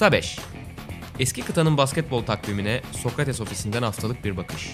Kısa 0.00 0.12
5. 0.12 0.38
Eski 1.18 1.42
kıtanın 1.42 1.76
basketbol 1.76 2.22
takvimine 2.22 2.80
Sokrates 2.92 3.40
ofisinden 3.40 3.82
haftalık 3.82 4.24
bir 4.24 4.36
bakış. 4.36 4.70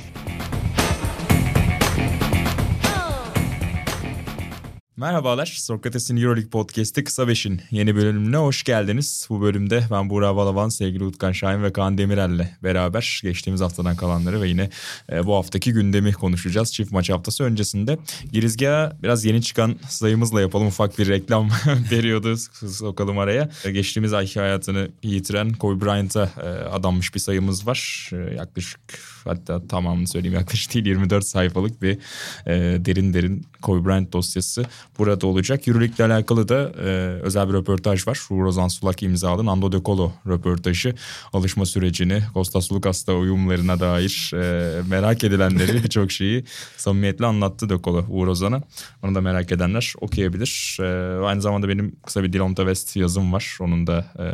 Merhabalar, 4.98 5.46
Sokrates'in 5.46 6.17
Euroleague 6.17 6.51
Podcast'i 6.51 7.04
Kısa 7.04 7.22
5'in 7.22 7.60
yeni 7.71 7.96
bölümüne 7.96 8.37
hoş 8.37 8.65
geldiniz. 8.65 9.26
Bu 9.31 9.40
bölümde 9.40 9.85
ben 9.90 10.10
Buğra 10.10 10.37
Balaban, 10.37 10.69
sevgili 10.69 11.04
Utkan 11.04 11.33
Şahin 11.33 11.63
ve 11.63 11.72
Kaan 11.72 11.99
Demirel'le 11.99 12.49
beraber 12.63 13.21
geçtiğimiz 13.22 13.60
haftadan 13.60 13.96
kalanları 13.96 14.42
ve 14.42 14.49
yine 14.49 14.71
e, 15.13 15.27
bu 15.27 15.35
haftaki 15.35 15.72
gündemi 15.72 16.12
konuşacağız. 16.12 16.73
Çift 16.73 16.92
maç 16.92 17.10
haftası 17.10 17.45
öncesinde 17.45 17.98
girizgaha 18.32 18.92
biraz 19.02 19.24
yeni 19.24 19.42
çıkan 19.42 19.77
sayımızla 19.88 20.41
yapalım. 20.41 20.66
Ufak 20.66 20.98
bir 20.98 21.09
reklam 21.09 21.48
periyodu 21.91 22.37
sokalım 22.70 23.19
araya. 23.19 23.50
E, 23.64 23.70
geçtiğimiz 23.70 24.12
ay 24.12 24.34
hayatını 24.34 24.88
yitiren 25.02 25.52
Kobe 25.52 25.84
Bryant'a 25.84 26.30
e, 26.42 26.48
adanmış 26.48 27.14
bir 27.14 27.20
sayımız 27.20 27.66
var. 27.66 28.10
Yaklaşık 28.36 28.80
hatta 29.26 29.68
tamamını 29.68 30.08
söyleyeyim 30.08 30.38
yaklaşık 30.38 30.74
değil 30.74 30.86
24 30.86 31.26
sayfalık 31.26 31.82
bir 31.82 31.98
e, 32.46 32.84
derin 32.84 33.14
derin 33.14 33.46
Kobe 33.62 33.88
Bryant 33.88 34.12
dosyası 34.12 34.64
burada 34.98 35.26
olacak. 35.26 35.68
Euroleague 35.68 36.06
ile 36.06 36.14
alakalı 36.14 36.48
da 36.48 36.72
e, 36.78 36.88
özel 37.22 37.48
bir 37.48 37.52
röportaj 37.54 38.06
var. 38.06 38.20
Uğur 38.30 38.44
Ozan 38.44 38.68
Sulak 38.68 39.02
imzalı 39.02 39.46
Nando 39.46 39.72
De 39.72 39.82
Colo 39.84 40.12
röportajı. 40.26 40.94
Alışma 41.32 41.66
sürecini, 41.66 42.22
Kostas 42.34 42.72
Lukas'ta 42.72 43.14
uyumlarına 43.14 43.80
dair 43.80 44.30
e, 44.34 44.82
merak 44.88 45.24
edilenleri 45.24 45.74
birçok 45.84 46.12
şeyi 46.12 46.44
samimiyetle 46.77 47.27
anlattı 47.27 47.68
De 47.68 47.78
Colo 47.84 48.04
Uğur 48.08 48.27
Ozan'a. 48.27 48.62
Onu 49.02 49.14
da 49.14 49.20
merak 49.20 49.52
edenler 49.52 49.94
okuyabilir. 50.00 50.78
E, 50.80 50.86
aynı 51.27 51.42
zamanda 51.42 51.68
benim 51.68 51.96
kısa 52.06 52.22
bir 52.22 52.32
Dilonta 52.32 52.62
West 52.62 52.96
yazım 52.96 53.32
var. 53.32 53.58
Onun 53.60 53.86
da 53.86 54.04
e, 54.18 54.27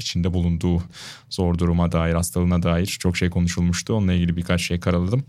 içinde 0.00 0.34
bulunduğu 0.34 0.82
zor 1.30 1.58
duruma 1.58 1.92
dair, 1.92 2.14
hastalığına 2.14 2.62
dair 2.62 2.86
çok 2.86 3.16
şey 3.16 3.30
konuşulmuştu. 3.30 3.94
Onunla 3.94 4.12
ilgili 4.12 4.36
birkaç 4.36 4.62
şey 4.62 4.80
karaladım. 4.80 5.24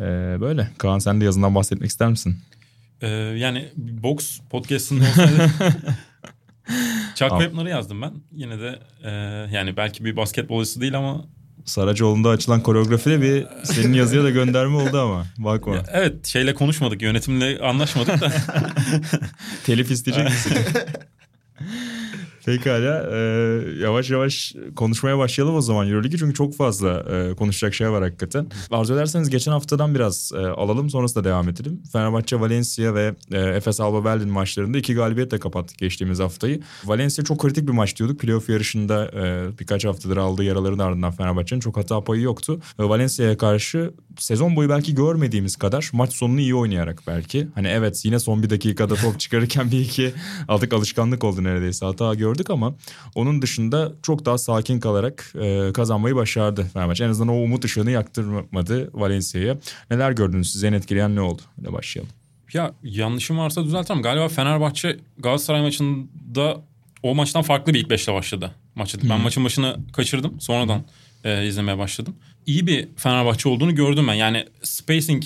Ee, 0.00 0.36
böyle. 0.40 0.70
Kaan 0.78 0.98
sen 0.98 1.20
de 1.20 1.24
yazından 1.24 1.54
bahsetmek 1.54 1.90
ister 1.90 2.08
misin? 2.08 2.36
Ee, 3.02 3.08
yani 3.08 3.68
box 3.76 4.40
podcast'ında 4.50 5.04
olsaydı 5.04 5.50
Chuck 7.14 7.30
Webner'ı 7.30 7.68
yazdım 7.68 8.02
ben. 8.02 8.12
Yine 8.32 8.58
de 8.60 8.78
e, 9.02 9.10
yani 9.56 9.76
belki 9.76 10.04
bir 10.04 10.16
basketbolcusu 10.16 10.80
değil 10.80 10.98
ama 10.98 11.24
Saracoğlu'nda 11.64 12.28
açılan 12.28 12.62
koreografide 12.62 13.22
bir 13.22 13.46
senin 13.64 13.92
yazıya 13.92 14.24
da 14.24 14.30
gönderme 14.30 14.76
oldu 14.76 15.00
ama 15.00 15.26
bakma. 15.38 15.82
Evet 15.92 16.26
şeyle 16.26 16.54
konuşmadık 16.54 17.02
yönetimle 17.02 17.58
anlaşmadık 17.58 18.20
da. 18.20 18.32
Telif 19.64 19.90
isteyecek 19.90 20.24
misin? 20.24 20.58
Pekala 22.46 23.10
e, 23.12 23.18
yavaş 23.80 24.10
yavaş 24.10 24.54
konuşmaya 24.76 25.18
başlayalım 25.18 25.56
o 25.56 25.60
zaman 25.60 25.88
Euroleague'i 25.88 26.18
çünkü 26.18 26.34
çok 26.34 26.56
fazla 26.56 27.04
e, 27.10 27.34
konuşacak 27.34 27.74
şey 27.74 27.90
var 27.90 28.02
hakikaten. 28.02 28.46
Arzu 28.70 28.94
ederseniz 28.94 29.30
geçen 29.30 29.52
haftadan 29.52 29.94
biraz 29.94 30.32
e, 30.34 30.38
alalım 30.38 30.90
sonrasında 30.90 31.24
devam 31.24 31.48
edelim. 31.48 31.82
Fenerbahçe, 31.92 32.40
Valencia 32.40 32.94
ve 32.94 33.14
e, 33.32 33.38
Efes 33.38 33.80
Alba 33.80 34.04
Berlin 34.04 34.28
maçlarında 34.28 34.78
iki 34.78 34.94
galibiyetle 34.94 35.38
kapattık 35.38 35.78
geçtiğimiz 35.78 36.20
haftayı. 36.20 36.60
Valencia 36.84 37.24
çok 37.24 37.38
kritik 37.40 37.66
bir 37.66 37.72
maç 37.72 37.98
diyorduk. 37.98 38.20
Playoff 38.20 38.48
yarışında 38.48 39.10
e, 39.14 39.58
birkaç 39.58 39.84
haftadır 39.84 40.16
aldığı 40.16 40.44
yaraların 40.44 40.78
ardından 40.78 41.12
Fenerbahçe'nin 41.12 41.60
çok 41.60 41.76
hata 41.76 42.04
payı 42.04 42.22
yoktu. 42.22 42.60
Ve 42.78 42.88
Valencia'ya 42.88 43.38
karşı 43.38 43.90
sezon 44.18 44.56
boyu 44.56 44.68
belki 44.68 44.94
görmediğimiz 44.94 45.56
kadar 45.56 45.90
maç 45.92 46.12
sonunu 46.12 46.40
iyi 46.40 46.54
oynayarak 46.54 47.02
belki. 47.06 47.48
Hani 47.54 47.68
evet 47.68 48.04
yine 48.04 48.18
son 48.18 48.42
bir 48.42 48.50
dakikada 48.50 48.94
top 48.94 49.20
çıkarırken 49.20 49.70
bir 49.70 49.80
iki 49.80 50.12
aldık 50.48 50.72
alışkanlık 50.72 51.24
oldu 51.24 51.44
neredeyse 51.44 51.86
hata 51.86 52.14
gördük 52.14 52.33
gördük 52.34 52.50
ama 52.50 52.74
onun 53.14 53.42
dışında 53.42 53.92
çok 54.02 54.24
daha 54.24 54.38
sakin 54.38 54.80
kalarak 54.80 55.32
e, 55.42 55.72
kazanmayı 55.72 56.16
başardı 56.16 56.70
Fenerbahçe. 56.72 57.04
En 57.04 57.08
azından 57.08 57.34
o 57.34 57.38
umut 57.38 57.64
ışığını 57.64 57.90
yaktırmadı 57.90 58.90
Valencia'ya. 58.94 59.56
Neler 59.90 60.12
gördünüz 60.12 60.52
sizi 60.52 60.66
en 60.66 60.72
etkileyen 60.72 61.16
ne 61.16 61.20
oldu? 61.20 61.42
Öyle 61.58 61.72
başlayalım. 61.72 62.12
Ya 62.52 62.72
yanlışım 62.82 63.38
varsa 63.38 63.64
düzeltirim. 63.64 64.02
Galiba 64.02 64.28
Fenerbahçe 64.28 64.96
Galatasaray 65.18 65.62
maçında 65.62 66.60
o 67.02 67.14
maçtan 67.14 67.42
farklı 67.42 67.74
bir 67.74 67.80
ilk 67.80 67.90
beşle 67.90 68.12
başladı 68.12 68.50
maçı. 68.74 68.98
Ben 69.10 69.20
maçın 69.20 69.44
başını 69.44 69.76
kaçırdım. 69.92 70.40
Sonradan 70.40 70.84
e, 71.24 71.46
izlemeye 71.46 71.78
başladım. 71.78 72.16
İyi 72.46 72.66
bir 72.66 72.88
Fenerbahçe 72.96 73.48
olduğunu 73.48 73.74
gördüm 73.74 74.08
ben. 74.08 74.14
Yani 74.14 74.44
spacing 74.62 75.24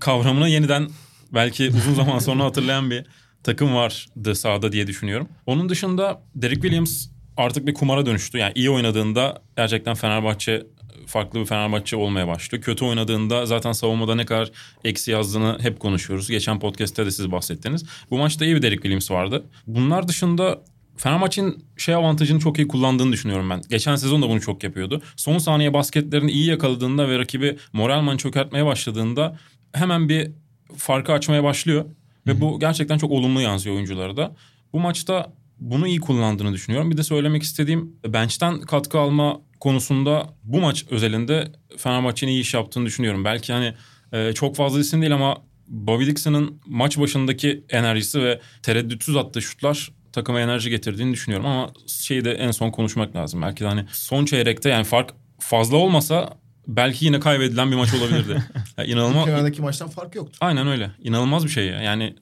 kavramını 0.00 0.48
yeniden 0.48 0.88
belki 1.34 1.68
uzun 1.68 1.94
zaman 1.94 2.18
sonra 2.18 2.44
hatırlayan 2.48 2.90
bir 2.90 3.04
takım 3.48 3.74
vardı 3.74 4.34
sahada 4.34 4.72
diye 4.72 4.86
düşünüyorum. 4.86 5.28
Onun 5.46 5.68
dışında 5.68 6.22
Derek 6.34 6.62
Williams 6.62 7.08
artık 7.36 7.66
bir 7.66 7.74
kumara 7.74 8.06
dönüştü. 8.06 8.38
Yani 8.38 8.52
iyi 8.54 8.70
oynadığında 8.70 9.42
gerçekten 9.56 9.94
Fenerbahçe 9.94 10.66
farklı 11.06 11.40
bir 11.40 11.46
Fenerbahçe 11.46 11.96
olmaya 11.96 12.28
başlıyor. 12.28 12.64
Kötü 12.64 12.84
oynadığında 12.84 13.46
zaten 13.46 13.72
savunmada 13.72 14.14
ne 14.14 14.24
kadar 14.24 14.50
eksi 14.84 15.10
yazdığını 15.10 15.58
hep 15.60 15.80
konuşuyoruz. 15.80 16.28
Geçen 16.28 16.60
podcast'te 16.60 17.06
de 17.06 17.10
siz 17.10 17.32
bahsettiniz. 17.32 17.84
Bu 18.10 18.18
maçta 18.18 18.44
iyi 18.44 18.56
bir 18.56 18.62
Derek 18.62 18.82
Williams 18.82 19.10
vardı. 19.10 19.44
Bunlar 19.66 20.08
dışında 20.08 20.60
Fenerbahçe'nin 20.96 21.64
şey 21.76 21.94
avantajını 21.94 22.40
çok 22.40 22.58
iyi 22.58 22.68
kullandığını 22.68 23.12
düşünüyorum 23.12 23.50
ben. 23.50 23.62
Geçen 23.70 23.96
sezon 23.96 24.22
da 24.22 24.28
bunu 24.28 24.40
çok 24.40 24.64
yapıyordu. 24.64 25.02
Son 25.16 25.38
saniye 25.38 25.74
basketlerini 25.74 26.30
iyi 26.30 26.46
yakaladığında 26.46 27.08
ve 27.08 27.18
rakibi 27.18 27.56
moralman 27.72 28.16
çökertmeye 28.16 28.66
başladığında 28.66 29.38
hemen 29.72 30.08
bir 30.08 30.30
farkı 30.76 31.12
açmaya 31.12 31.44
başlıyor. 31.44 31.84
Ve 32.28 32.40
bu 32.40 32.60
gerçekten 32.60 32.98
çok 32.98 33.10
olumlu 33.10 33.40
yansıyor 33.40 33.76
oyunculara 33.76 34.16
da. 34.16 34.34
Bu 34.72 34.80
maçta 34.80 35.32
bunu 35.60 35.86
iyi 35.86 36.00
kullandığını 36.00 36.52
düşünüyorum. 36.52 36.90
Bir 36.90 36.96
de 36.96 37.02
söylemek 37.02 37.42
istediğim 37.42 37.96
bench'ten 38.06 38.60
katkı 38.60 38.98
alma 38.98 39.40
konusunda 39.60 40.26
bu 40.44 40.60
maç 40.60 40.84
özelinde 40.90 41.52
Fenerbahçe'nin 41.76 42.32
iyi 42.32 42.40
iş 42.40 42.54
yaptığını 42.54 42.86
düşünüyorum. 42.86 43.24
Belki 43.24 43.52
hani 43.52 43.74
e, 44.12 44.32
çok 44.32 44.56
fazla 44.56 44.80
isim 44.80 45.00
değil 45.00 45.14
ama 45.14 45.36
Bobby 45.68 46.06
Dixon'ın 46.06 46.60
maç 46.66 46.98
başındaki 46.98 47.64
enerjisi 47.68 48.22
ve 48.22 48.40
tereddütsüz 48.62 49.16
attığı 49.16 49.42
şutlar 49.42 49.92
takıma 50.12 50.40
enerji 50.40 50.70
getirdiğini 50.70 51.12
düşünüyorum. 51.12 51.46
Ama 51.46 51.72
şeyi 51.86 52.24
de 52.24 52.32
en 52.32 52.50
son 52.50 52.70
konuşmak 52.70 53.16
lazım. 53.16 53.42
Belki 53.42 53.64
de 53.64 53.68
hani 53.68 53.84
son 53.92 54.24
çeyrekte 54.24 54.68
yani 54.68 54.84
fark 54.84 55.10
fazla 55.38 55.76
olmasa 55.76 56.38
belki 56.68 57.04
yine 57.04 57.20
kaybedilen 57.20 57.70
bir 57.70 57.76
maç 57.76 57.94
olabilirdi. 57.94 58.44
yani 58.78 58.88
inanılmaz. 58.90 59.24
Kenardaki 59.24 59.62
maçtan 59.62 59.88
fark 59.88 60.14
yoktu. 60.14 60.36
Aynen 60.40 60.68
öyle. 60.68 60.90
İnanılmaz 61.02 61.44
bir 61.44 61.50
şey 61.50 61.66
ya. 61.66 61.82
Yani 61.82 62.14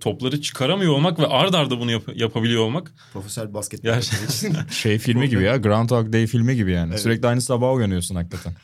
topları 0.00 0.40
çıkaramıyor 0.40 0.92
olmak 0.92 1.18
ve 1.18 1.26
ard 1.26 1.54
arda 1.54 1.80
bunu 1.80 1.90
yap- 1.90 2.16
yapabiliyor 2.16 2.62
olmak. 2.62 2.94
Profesyonel 3.12 3.54
basket. 3.54 3.84
Ya, 3.84 4.00
şey 4.70 4.98
filmi 4.98 5.28
gibi 5.28 5.42
ya. 5.42 5.56
Groundhog 5.56 6.12
Day 6.12 6.26
filmi 6.26 6.56
gibi 6.56 6.72
yani. 6.72 6.90
Evet. 6.90 7.00
Sürekli 7.02 7.28
aynı 7.28 7.40
sabah 7.40 7.74
uyanıyorsun 7.74 8.14
hakikaten. 8.14 8.52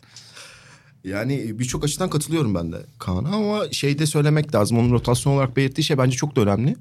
Yani 1.04 1.58
birçok 1.58 1.84
açıdan 1.84 2.10
katılıyorum 2.10 2.54
ben 2.54 2.72
de 2.72 2.76
Kaan'a 2.98 3.28
ama 3.28 3.72
şeyde 3.72 4.06
söylemek 4.06 4.54
lazım. 4.54 4.78
Onun 4.78 4.90
rotasyon 4.90 5.32
olarak 5.32 5.56
belirttiği 5.56 5.84
şey 5.84 5.98
bence 5.98 6.16
çok 6.16 6.36
da 6.36 6.40
önemli. 6.40 6.76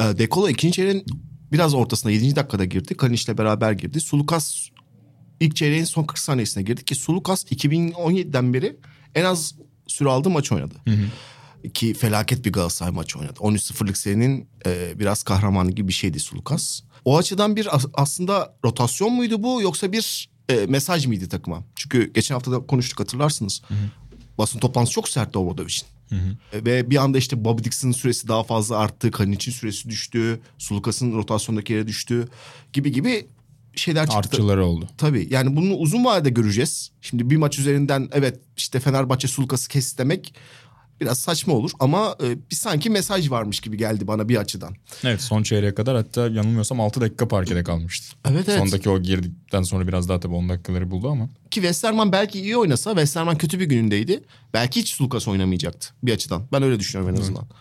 Ee, 0.00 0.18
Dekolo 0.18 0.48
ikinci 0.48 0.74
çeyreğin 0.74 1.04
biraz 1.52 1.74
ortasında 1.74 2.12
7. 2.12 2.36
dakikada 2.36 2.64
girdi. 2.64 2.96
Kalinç'le 2.96 3.38
beraber 3.38 3.72
girdi. 3.72 4.00
Sulukas 4.00 4.68
ilk 5.40 5.56
çeyreğin 5.56 5.84
son 5.84 6.04
40 6.04 6.18
saniyesine 6.18 6.62
girdik 6.62 6.86
ki 6.86 6.94
Sulukas 6.94 7.44
2017'den 7.44 8.54
beri 8.54 8.76
en 9.14 9.24
az 9.24 9.54
süre 9.86 10.08
aldığı 10.08 10.30
maç 10.30 10.52
oynadı. 10.52 10.74
Hı 10.84 10.90
hı. 10.90 11.70
Ki 11.70 11.94
felaket 11.94 12.44
bir 12.44 12.52
Galatasaray 12.52 12.92
maçı 12.92 13.18
oynadı. 13.18 13.40
13-0'lık 13.40 13.96
serinin 13.96 14.48
e, 14.66 14.98
biraz 14.98 15.22
kahramanı 15.22 15.70
gibi 15.70 15.88
bir 15.88 15.92
şeydi 15.92 16.20
Sulukas. 16.20 16.80
O 17.04 17.18
açıdan 17.18 17.56
bir 17.56 17.68
aslında 17.94 18.56
rotasyon 18.64 19.12
muydu 19.12 19.42
bu 19.42 19.62
yoksa 19.62 19.92
bir 19.92 20.28
e, 20.48 20.66
mesaj 20.66 21.06
mıydı 21.06 21.28
takıma? 21.28 21.64
Çünkü 21.76 22.12
geçen 22.12 22.34
hafta 22.34 22.52
da 22.52 22.66
konuştuk 22.66 23.00
hatırlarsınız. 23.00 23.62
Hı 23.68 23.74
hı. 23.74 23.78
Basın 24.38 24.58
toplantısı 24.58 24.94
çok 24.94 25.08
sertti 25.08 25.38
Obradovic'in. 25.38 25.86
Hı 26.08 26.14
hı. 26.14 26.36
E, 26.52 26.64
ve 26.64 26.90
bir 26.90 26.96
anda 26.96 27.18
işte 27.18 27.44
Bobby 27.44 27.62
Dixon'ın 27.62 27.92
süresi 27.92 28.28
daha 28.28 28.44
fazla 28.44 28.78
arttı. 28.78 29.10
Kalinç'in 29.10 29.52
süresi 29.52 29.90
düştü. 29.90 30.40
Sulukas'ın 30.58 31.12
rotasyondaki 31.12 31.72
yere 31.72 31.86
düştü. 31.86 32.28
Gibi 32.72 32.92
gibi 32.92 33.26
şeyler 33.80 34.02
çıktı. 34.02 34.18
Artçıları 34.18 34.66
oldu. 34.66 34.88
Tabii 34.98 35.28
yani 35.30 35.56
bunu 35.56 35.74
uzun 35.74 36.04
vadede 36.04 36.30
göreceğiz. 36.30 36.90
Şimdi 37.00 37.30
bir 37.30 37.36
maç 37.36 37.58
üzerinden 37.58 38.08
evet 38.12 38.40
işte 38.56 38.80
Fenerbahçe 38.80 39.28
sulkası 39.28 39.68
kes 39.68 39.98
demek 39.98 40.34
biraz 41.00 41.18
saçma 41.18 41.54
olur 41.54 41.70
ama 41.80 42.16
e, 42.22 42.50
bir 42.50 42.56
sanki 42.56 42.90
mesaj 42.90 43.30
varmış 43.30 43.60
gibi 43.60 43.76
geldi 43.76 44.06
bana 44.06 44.28
bir 44.28 44.36
açıdan. 44.36 44.74
Evet 45.04 45.22
son 45.22 45.42
çeyreğe 45.42 45.74
kadar 45.74 45.96
hatta 45.96 46.20
yanılmıyorsam 46.20 46.80
6 46.80 47.00
dakika 47.00 47.28
parkede 47.28 47.64
kalmıştı. 47.64 48.16
Evet 48.30 48.48
evet. 48.48 48.58
Sondaki 48.58 48.90
o 48.90 49.02
girdikten 49.02 49.62
sonra 49.62 49.88
biraz 49.88 50.08
daha 50.08 50.20
tabii 50.20 50.34
10 50.34 50.48
dakikaları 50.48 50.90
buldu 50.90 51.10
ama. 51.10 51.24
Ki 51.26 51.54
Westerman 51.60 52.12
belki 52.12 52.40
iyi 52.40 52.56
oynasa 52.56 52.90
Westerman 52.90 53.38
kötü 53.38 53.60
bir 53.60 53.64
günündeydi. 53.64 54.24
Belki 54.54 54.80
hiç 54.80 54.88
Sulkas 54.88 55.28
oynamayacaktı 55.28 55.88
bir 56.02 56.12
açıdan. 56.12 56.42
Ben 56.52 56.62
öyle 56.62 56.80
düşünüyorum 56.80 57.16
en 57.16 57.20
azından. 57.20 57.42
Evet. 57.42 57.56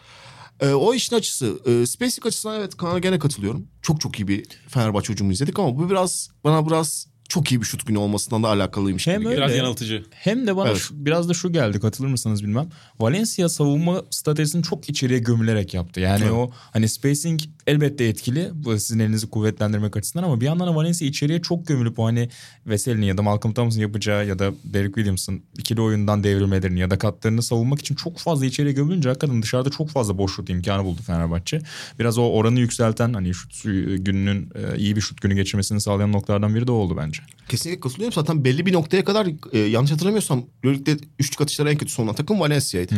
E, 0.60 0.68
o 0.70 0.94
işin 0.94 1.16
açısı. 1.16 1.60
E, 1.66 1.86
SpaceX 1.86 2.26
açısından 2.26 2.60
evet 2.60 2.78
Kaan'a 2.78 3.00
gene 3.00 3.20
katılıyorum. 3.20 3.68
Çok 3.82 4.02
çok 4.02 4.20
iyi 4.20 4.28
bir 4.28 4.46
Fenerbahçe 4.68 5.14
hücumu 5.14 5.32
izledik 5.32 5.60
ama 5.60 5.78
bu 5.78 5.90
biraz 5.90 6.30
bana 6.44 6.68
biraz 6.68 7.08
çok 7.30 7.52
iyi 7.52 7.62
bir 7.62 7.66
şut 7.66 7.88
günü 7.88 7.98
olmasından 7.98 8.44
da 8.44 8.48
alakalıymış 8.48 9.08
Hem 9.08 9.20
gibi. 9.20 9.30
öyle. 9.30 9.38
Biraz 9.38 9.56
yanıltıcı. 9.56 10.06
Hem 10.12 10.48
de 10.48 10.56
bana 10.56 10.70
Evet. 10.70 10.78
şu- 10.80 11.06
biraz 11.06 11.30
da 11.30 11.34
şu 11.34 11.52
geldi 11.54 11.80
katılır 11.80 12.08
mısınız 12.08 12.44
bilmem. 12.44 12.70
Valencia 13.00 13.50
savunma 13.50 14.02
statüsünü 14.10 14.64
çok 14.64 14.90
içeriye 14.90 15.20
gömülerek 15.20 15.74
yaptı. 15.74 16.00
Yani 16.00 16.22
Evet. 16.24 16.32
o 16.34 16.52
hani 16.74 16.90
spacing 16.90 17.42
elbette 17.68 18.04
etkili. 18.06 18.50
Bu 18.54 18.80
sizin 18.80 19.00
elinizi 19.00 19.30
kuvvetlendirmek 19.30 19.98
açısından 19.98 20.24
ama 20.24 20.42
bir 20.42 20.46
yandan 20.46 20.68
da 20.68 20.76
Valencia 20.76 21.08
içeriye 21.08 21.42
çok 21.42 21.68
gömülüp 21.68 22.00
o 22.00 22.06
hani 22.06 22.30
Veseli'nin 22.66 23.06
ya 23.06 23.18
da 23.18 23.22
Malcolm 23.22 23.54
Thompson 23.54 23.82
yapacağı 23.82 24.28
ya 24.28 24.40
da 24.40 24.54
Derek 24.64 24.96
Williams'ın 24.96 25.42
ikili 25.58 25.82
oyundan 25.82 26.24
devrilmelerini 26.24 26.80
ya 26.80 26.90
da 26.90 26.98
katlarını 26.98 27.44
savunmak 27.44 27.80
için 27.80 27.96
çok 27.96 28.18
fazla 28.18 28.46
içeriye 28.46 28.74
gömülünce 28.74 29.10
hakikaten 29.10 29.42
dışarıda 29.42 29.70
çok 29.70 29.90
fazla 29.90 30.18
boş 30.18 30.36
şut 30.36 30.50
imkanı 30.50 30.84
buldu 30.84 31.02
Fenerbahçe. 31.02 31.62
Biraz 32.00 32.18
o 32.18 32.24
oranı 32.24 32.60
yükselten 32.60 33.14
hani 33.14 33.34
şut 33.34 33.64
gününün 34.06 34.50
e, 34.56 34.78
iyi 34.78 34.96
bir 34.96 35.02
şut 35.02 35.22
günü 35.22 35.36
geçirmesini 35.36 35.82
sağlayan 35.82 36.12
noktalardan 36.12 36.56
biri 36.56 36.68
de 36.68 36.72
oldu 36.72 36.98
bence. 36.98 37.22
Kesinlikle 37.50 37.80
katılıyorum. 37.80 38.14
Zaten 38.14 38.46
belli 38.46 38.66
bir 38.66 38.74
noktaya 38.74 39.04
kadar 39.04 39.28
e, 39.54 39.60
yanlış 39.60 39.92
hatırlamıyorsam 39.92 40.46
Euroleague'de 40.64 40.98
üçlük 41.20 41.42
atışları 41.42 41.72
en 41.72 41.78
kötü 41.78 41.92
son 41.92 42.14
takım 42.14 42.40
Valencia'ydı. 42.40 42.96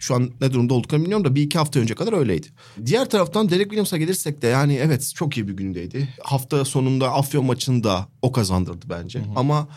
Şu 0.00 0.14
an 0.14 0.30
ne 0.40 0.52
durumda 0.52 0.74
olduklarını 0.74 1.04
bilmiyorum 1.04 1.24
da 1.24 1.34
bir 1.34 1.42
iki 1.42 1.58
hafta 1.58 1.80
önce 1.80 1.94
kadar 1.94 2.12
öyleydi. 2.12 2.46
Diğer 2.86 3.10
taraftan 3.10 3.50
Derek 3.50 3.64
Williams'a 3.64 3.96
gelirsek 3.96 4.42
de 4.42 4.46
yani 4.46 4.74
evet 4.74 5.12
çok 5.14 5.36
iyi 5.36 5.48
bir 5.48 5.52
gündeydi. 5.52 6.08
Hafta 6.22 6.64
sonunda 6.64 7.12
Afyon 7.12 7.44
maçında 7.44 8.08
o 8.22 8.32
kazandırdı 8.32 8.86
bence. 8.90 9.22
Ama 9.36 9.68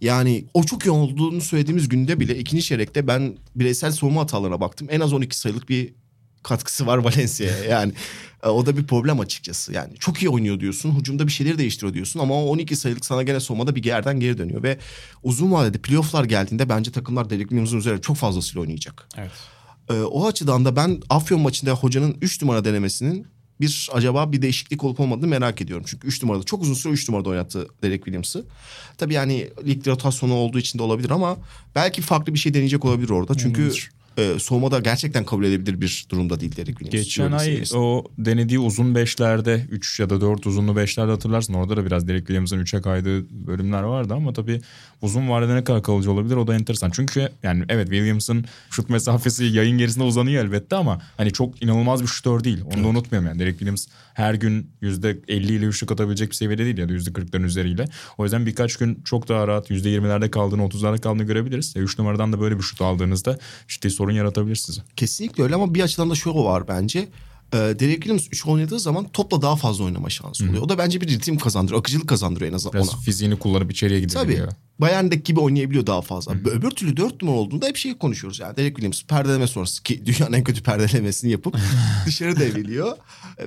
yani 0.00 0.44
o 0.54 0.64
çok 0.64 0.86
iyi 0.86 0.90
olduğunu 0.90 1.40
söylediğimiz 1.40 1.88
günde 1.88 2.20
bile 2.20 2.38
ikinci 2.38 2.62
çeyrekte 2.62 3.06
ben 3.06 3.36
bireysel 3.56 3.92
savunma 3.92 4.20
hatalarına 4.20 4.60
baktım. 4.60 4.88
En 4.90 5.00
az 5.00 5.12
12 5.12 5.38
sayılık 5.38 5.68
bir 5.68 5.94
katkısı 6.42 6.86
var 6.86 6.98
Valencia'ya. 7.04 7.64
Yani 7.64 7.92
e, 8.42 8.48
o 8.48 8.66
da 8.66 8.76
bir 8.76 8.86
problem 8.86 9.20
açıkçası. 9.20 9.72
Yani 9.72 9.96
çok 9.98 10.22
iyi 10.22 10.28
oynuyor 10.28 10.60
diyorsun. 10.60 10.98
Hücumda 10.98 11.26
bir 11.26 11.32
şeyleri 11.32 11.58
değiştiriyor 11.58 11.94
diyorsun 11.94 12.20
ama 12.20 12.34
o 12.34 12.46
12 12.46 12.76
sayılık 12.76 13.06
sana 13.06 13.22
gene 13.22 13.40
savunmada 13.40 13.74
bir 13.74 13.84
yerden 13.84 14.20
geri 14.20 14.38
dönüyor 14.38 14.62
ve 14.62 14.78
uzun 15.22 15.52
vadede 15.52 15.78
playoff'lar 15.78 16.24
geldiğinde 16.24 16.68
bence 16.68 16.92
takımlar 16.92 17.30
Derek 17.30 17.48
Williams'ın 17.48 17.78
üzerine 17.78 18.00
çok 18.00 18.16
fazlasıyla 18.16 18.60
oynayacak. 18.60 19.08
Evet. 19.18 19.32
Ee, 19.90 19.94
o 19.94 20.26
açıdan 20.26 20.64
da 20.64 20.76
ben 20.76 21.00
Afyon 21.10 21.40
maçında 21.40 21.72
hocanın 21.72 22.16
3 22.20 22.42
numara 22.42 22.64
denemesinin 22.64 23.26
bir 23.60 23.88
acaba 23.92 24.32
bir 24.32 24.42
değişiklik 24.42 24.84
olup 24.84 25.00
olmadığını 25.00 25.26
merak 25.26 25.60
ediyorum. 25.60 25.84
Çünkü 25.88 26.06
3 26.06 26.22
numarada 26.22 26.44
çok 26.44 26.62
uzun 26.62 26.74
süre 26.74 26.92
3 26.92 27.08
numarada 27.08 27.28
oynattı 27.28 27.68
Derek 27.82 28.00
Williams'ı. 28.04 28.44
Tabii 28.98 29.14
yani 29.14 29.50
lig 29.66 29.86
rotasyonu 29.86 30.34
olduğu 30.34 30.58
için 30.58 30.78
de 30.78 30.82
olabilir 30.82 31.10
ama 31.10 31.36
belki 31.74 32.02
farklı 32.02 32.34
bir 32.34 32.38
şey 32.38 32.54
deneyecek 32.54 32.84
olabilir 32.84 33.10
orada. 33.10 33.34
Çünkü 33.34 33.62
Olabilir. 33.62 33.90
E, 34.16 34.38
soğumada 34.38 34.78
gerçekten 34.78 35.24
kabul 35.24 35.44
edebilir 35.44 35.80
bir 35.80 36.06
durumda 36.10 36.40
değil 36.40 36.56
Derek 36.56 36.78
Williams. 36.78 37.04
Geçen 37.04 37.32
ay 37.32 37.44
seviyesinde. 37.44 37.78
o 37.78 38.04
denediği 38.18 38.58
uzun 38.58 38.94
beşlerde 38.94 39.66
3 39.70 40.00
ya 40.00 40.10
da 40.10 40.20
4 40.20 40.46
uzunlu 40.46 40.76
beşlerde 40.76 41.10
hatırlarsın. 41.10 41.54
Orada 41.54 41.76
da 41.76 41.86
biraz 41.86 42.08
Derek 42.08 42.20
Williams'ın 42.20 42.58
3'e 42.58 42.82
kaydığı 42.82 43.46
bölümler 43.46 43.82
vardı 43.82 44.14
ama 44.14 44.32
tabii 44.32 44.60
uzun 45.02 45.30
vadede 45.30 45.54
ne 45.54 45.64
kadar 45.64 45.82
kalıcı 45.82 46.12
olabilir 46.12 46.36
o 46.36 46.46
da 46.46 46.54
enteresan. 46.54 46.90
Çünkü 46.90 47.28
yani 47.42 47.64
evet 47.68 47.88
Williams'ın 47.88 48.44
şut 48.70 48.90
mesafesi 48.90 49.44
yayın 49.44 49.78
gerisinde 49.78 50.04
uzanıyor 50.04 50.44
elbette 50.44 50.76
ama 50.76 51.02
hani 51.16 51.32
çok 51.32 51.62
inanılmaz 51.62 52.02
bir 52.02 52.06
şutör 52.06 52.44
değil. 52.44 52.58
Onu 52.74 52.84
da 52.84 52.88
unutmayalım 52.88 53.28
yani. 53.28 53.38
Derek 53.38 53.58
Williams 53.58 53.86
her 54.14 54.34
gün 54.34 54.70
%50 54.82 55.32
ile 55.32 55.66
üçlük 55.66 55.92
atabilecek 55.92 56.30
bir 56.30 56.34
seviyede 56.34 56.64
değil 56.64 56.78
ya 56.78 56.88
da 56.88 56.92
%40'ların 56.92 57.44
üzeriyle. 57.44 57.84
O 58.18 58.24
yüzden 58.24 58.46
birkaç 58.46 58.76
gün 58.76 59.02
çok 59.04 59.28
daha 59.28 59.48
rahat 59.48 59.70
%20'lerde 59.70 60.30
kaldığını 60.30 60.62
30'larda 60.62 61.00
kaldığını 61.00 61.24
görebiliriz. 61.24 61.74
3 61.76 61.98
numaradan 61.98 62.32
da 62.32 62.40
böyle 62.40 62.58
bir 62.58 62.62
şut 62.62 62.80
aldığınızda 62.80 63.38
ciddi 63.68 63.90
sorun 64.02 64.12
yaratabilir 64.14 64.56
size. 64.56 64.82
Kesinlikle 64.96 65.42
öyle 65.42 65.54
ama 65.54 65.74
bir 65.74 65.80
açıdan 65.80 66.10
da 66.10 66.14
şu 66.14 66.34
var 66.34 66.68
bence. 66.68 67.08
Ee, 67.52 67.56
Derek 67.56 67.94
Williams 67.96 68.26
3 68.32 68.46
oynadığı 68.46 68.80
zaman 68.80 69.08
topla 69.08 69.42
daha 69.42 69.56
fazla 69.56 69.84
oynama 69.84 70.10
şansı 70.10 70.44
oluyor. 70.44 70.62
O 70.62 70.68
da 70.68 70.78
bence 70.78 71.00
bir 71.00 71.08
ritim 71.08 71.38
kazandırıyor. 71.38 71.80
Akıcılık 71.80 72.08
kazandırıyor 72.08 72.50
en 72.50 72.56
azından 72.56 72.72
Biraz 72.72 72.94
ona. 72.94 73.00
fiziğini 73.00 73.36
kullanıp 73.38 73.72
içeriye 73.72 74.00
gidebiliyor. 74.00 74.46
Tabii. 74.46 74.56
Bayern'deki 74.78 75.22
gibi 75.22 75.40
oynayabiliyor 75.40 75.86
daha 75.86 76.02
fazla. 76.02 76.32
Öbür 76.32 76.70
türlü 76.70 76.96
dört 76.96 77.22
numara 77.22 77.36
olduğunda 77.36 77.66
hep 77.66 77.76
şeyi 77.76 77.98
konuşuyoruz 77.98 78.40
yani. 78.40 78.56
Derek 78.56 78.76
Williams 78.76 79.02
perdeleme 79.02 79.46
sonrası 79.46 79.82
ki 79.82 80.02
dünyanın 80.06 80.32
en 80.32 80.44
kötü 80.44 80.62
perdelemesini 80.62 81.30
yapıp 81.30 81.56
dışarı 82.06 82.40
devriliyor. 82.40 82.96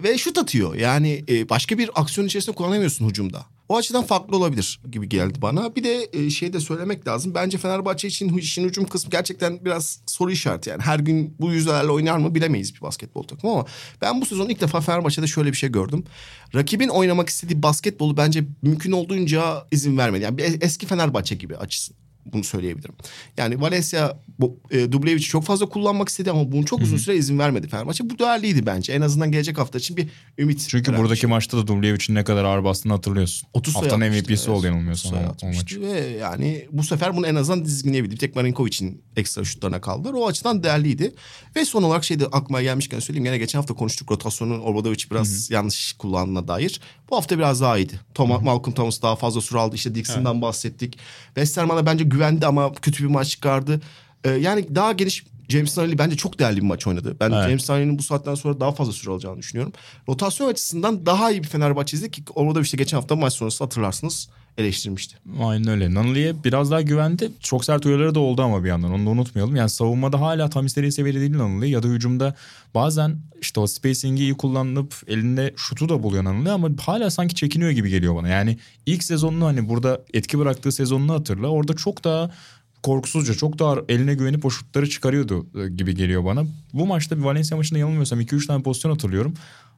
Ve 0.03 0.17
şut 0.17 0.37
atıyor. 0.37 0.75
Yani 0.75 1.25
e, 1.29 1.49
başka 1.49 1.77
bir 1.77 1.89
aksiyon 1.95 2.27
içerisinde 2.27 2.55
kullanamıyorsun 2.55 3.09
hücumda. 3.09 3.45
O 3.69 3.77
açıdan 3.77 4.03
farklı 4.03 4.37
olabilir 4.37 4.79
gibi 4.91 5.09
geldi 5.09 5.41
bana. 5.41 5.75
Bir 5.75 5.83
de 5.83 6.09
e, 6.13 6.29
şey 6.29 6.53
de 6.53 6.59
söylemek 6.59 7.07
lazım. 7.07 7.35
Bence 7.35 7.57
Fenerbahçe 7.57 8.07
için 8.07 8.37
işin 8.37 8.63
hücum 8.67 8.85
kısmı 8.85 9.11
gerçekten 9.11 9.65
biraz 9.65 9.99
soru 10.05 10.31
işareti. 10.31 10.69
Yani 10.69 10.81
her 10.81 10.99
gün 10.99 11.35
bu 11.39 11.51
yüzlerle 11.51 11.91
oynar 11.91 12.17
mı 12.17 12.35
bilemeyiz 12.35 12.75
bir 12.75 12.81
basketbol 12.81 13.23
takımı 13.23 13.53
ama 13.53 13.65
ben 14.01 14.21
bu 14.21 14.25
sezon 14.25 14.49
ilk 14.49 14.61
defa 14.61 14.81
Fenerbahçe'de 14.81 15.27
şöyle 15.27 15.51
bir 15.51 15.57
şey 15.57 15.71
gördüm. 15.71 16.03
Rakibin 16.55 16.89
oynamak 16.89 17.29
istediği 17.29 17.63
basketbolu 17.63 18.17
bence 18.17 18.43
mümkün 18.61 18.91
olduğunca 18.91 19.67
izin 19.71 19.97
vermedi. 19.97 20.23
Yani 20.23 20.37
bir 20.37 20.43
es- 20.43 20.57
eski 20.65 20.85
Fenerbahçe 20.85 21.35
gibi 21.35 21.57
açısın. 21.57 21.95
Bunu 22.25 22.43
söyleyebilirim. 22.43 22.95
Yani 23.37 23.61
Valencia 23.61 24.17
e, 24.71 24.91
Dublevic'i 24.91 25.27
çok 25.27 25.43
fazla 25.43 25.65
kullanmak 25.65 26.09
istedi 26.09 26.31
ama 26.31 26.51
bunu 26.51 26.65
çok 26.65 26.81
uzun 26.81 26.97
süre 26.97 27.15
izin 27.15 27.39
vermedi 27.39 27.67
Fenerbahçe. 27.67 28.09
Bu 28.09 28.19
değerliydi 28.19 28.65
bence. 28.65 28.93
En 28.93 29.01
azından 29.01 29.31
gelecek 29.31 29.57
hafta 29.57 29.77
için 29.77 29.97
bir 29.97 30.09
ümit. 30.37 30.65
Çünkü 30.69 30.91
veren 30.91 30.99
bir 30.99 31.03
buradaki 31.03 31.27
maçta 31.27 31.57
da 31.57 31.67
Dublevic'in 31.67 32.15
ne 32.15 32.23
kadar 32.23 32.43
ağır 32.43 32.63
bastığını 32.63 32.93
hatırlıyorsun. 32.93 33.49
30 33.53 33.73
sayı 33.73 33.83
Haftanın 33.83 34.11
MVP'si 34.11 34.33
evet. 34.33 34.49
oldu 34.49 34.65
yanılmıyorsam 34.65 35.11
30 35.11 35.19
sayı 35.19 35.27
o, 35.27 35.29
o 35.29 35.33
atmıştı 35.33 35.79
maç. 35.79 35.93
Ve 35.93 35.99
yani 35.99 36.67
bu 36.71 36.83
sefer 36.83 37.17
bunu 37.17 37.27
en 37.27 37.35
azından 37.35 37.65
dizginleyebildi. 37.65 38.13
Bir 38.13 38.19
tek 38.19 38.35
Marinkovic'in 38.35 39.01
ekstra 39.15 39.43
şutlarına 39.43 39.81
kaldılar. 39.81 40.13
O 40.13 40.27
açıdan 40.27 40.63
değerliydi. 40.63 41.13
Ve 41.55 41.65
son 41.65 41.83
olarak 41.83 42.05
şey 42.05 42.19
de 42.19 42.25
aklıma 42.25 42.61
gelmişken 42.61 42.99
söyleyeyim. 42.99 43.25
Gene 43.25 43.37
geçen 43.37 43.59
hafta 43.59 43.73
konuştuk 43.73 44.11
rotasyonun 44.11 44.59
Obradovic 44.59 45.05
biraz 45.11 45.51
yanlış 45.51 45.93
kullandığına 45.93 46.47
dair. 46.47 46.81
Bu 47.09 47.15
hafta 47.15 47.37
biraz 47.37 47.61
daha 47.61 47.77
iyiydi. 47.77 47.99
Tom, 48.13 48.43
Malcolm 48.43 48.75
Thomas 48.75 49.01
daha 49.01 49.15
fazla 49.15 49.41
süre 49.41 49.59
aldı. 49.59 49.75
İşte 49.75 49.95
Dixon'dan 49.95 50.41
bahsettik. 50.41 50.97
Westerman'a 51.25 51.85
bence 51.85 52.03
güvendi 52.03 52.47
ama 52.47 52.73
kötü 52.73 53.03
bir 53.03 53.09
maç 53.09 53.29
çıkardı. 53.29 53.81
Ee, 54.23 54.29
yani 54.29 54.75
daha 54.75 54.91
geniş 54.91 55.25
James 55.49 55.77
Nunley 55.77 55.97
bence 55.97 56.15
çok 56.17 56.39
değerli 56.39 56.57
bir 56.57 56.65
maç 56.65 56.87
oynadı. 56.87 57.17
Ben 57.19 57.31
Evet. 57.31 57.47
James 57.47 57.69
Nunley'nin 57.69 57.99
bu 57.99 58.03
saatten 58.03 58.35
sonra 58.35 58.59
daha 58.59 58.71
fazla 58.71 58.93
süre 58.93 59.11
alacağını 59.11 59.37
düşünüyorum. 59.37 59.73
Rotasyon 60.09 60.49
açısından 60.49 61.05
daha 61.05 61.31
iyi 61.31 61.43
bir 61.43 61.47
Fenerbahçe 61.47 61.97
izledik 61.97 62.13
ki 62.13 62.23
orada 62.35 62.61
işte 62.61 62.77
geçen 62.77 62.97
hafta 62.97 63.15
maç 63.15 63.33
sonrası 63.33 63.63
hatırlarsınız 63.63 64.29
eleştirmişti. 64.57 65.17
Aynen 65.41 65.67
öyle. 65.67 65.93
Nunley'e 65.93 66.43
biraz 66.43 66.71
daha 66.71 66.81
güvendi. 66.81 67.31
Çok 67.39 67.65
sert 67.65 67.85
uyarıları 67.85 68.15
da 68.15 68.19
oldu 68.19 68.41
ama 68.41 68.63
bir 68.63 68.69
yandan. 68.69 68.91
Onu 68.91 69.05
da 69.05 69.09
unutmayalım. 69.09 69.55
Yani 69.55 69.69
savunmada 69.69 70.21
hala 70.21 70.49
tam 70.49 70.65
istediği 70.65 70.91
seviyede 70.91 71.19
değil 71.19 71.35
Nunley. 71.35 71.69
Ya 71.69 71.83
da 71.83 71.87
hücumda 71.87 72.35
bazen 72.75 73.17
işte 73.41 73.59
o 73.59 73.67
spacing'i 73.67 74.21
iyi 74.21 74.33
kullanıp 74.33 74.95
elinde 75.07 75.53
şutu 75.57 75.89
da 75.89 76.03
buluyor 76.03 76.23
Nunley 76.23 76.51
ama 76.51 76.69
hala 76.81 77.09
sanki 77.09 77.35
çekiniyor 77.35 77.71
gibi 77.71 77.89
geliyor 77.89 78.15
bana. 78.15 78.27
Yani 78.27 78.57
ilk 78.85 79.03
sezonunu 79.03 79.45
hani 79.45 79.69
burada 79.69 80.01
etki 80.13 80.39
bıraktığı 80.39 80.71
sezonunu 80.71 81.13
hatırla. 81.13 81.47
Orada 81.47 81.73
çok 81.73 82.03
daha 82.03 82.31
korkusuzca 82.83 83.33
çok 83.33 83.59
daha 83.59 83.75
eline 83.89 84.13
güvenip 84.13 84.45
o 84.45 84.49
şutları 84.49 84.89
çıkarıyordu 84.89 85.45
e, 85.59 85.69
gibi 85.69 85.95
geliyor 85.95 86.25
bana. 86.25 86.43
Bu 86.73 86.85
maçta 86.85 87.17
bir 87.17 87.23
Valencia 87.23 87.57
maçında 87.57 87.79
yanılmıyorsam 87.79 88.21
2-3 88.21 88.47
tane 88.47 88.63
pozisyon 88.63 88.91
hatırlıyorum. 88.91 89.33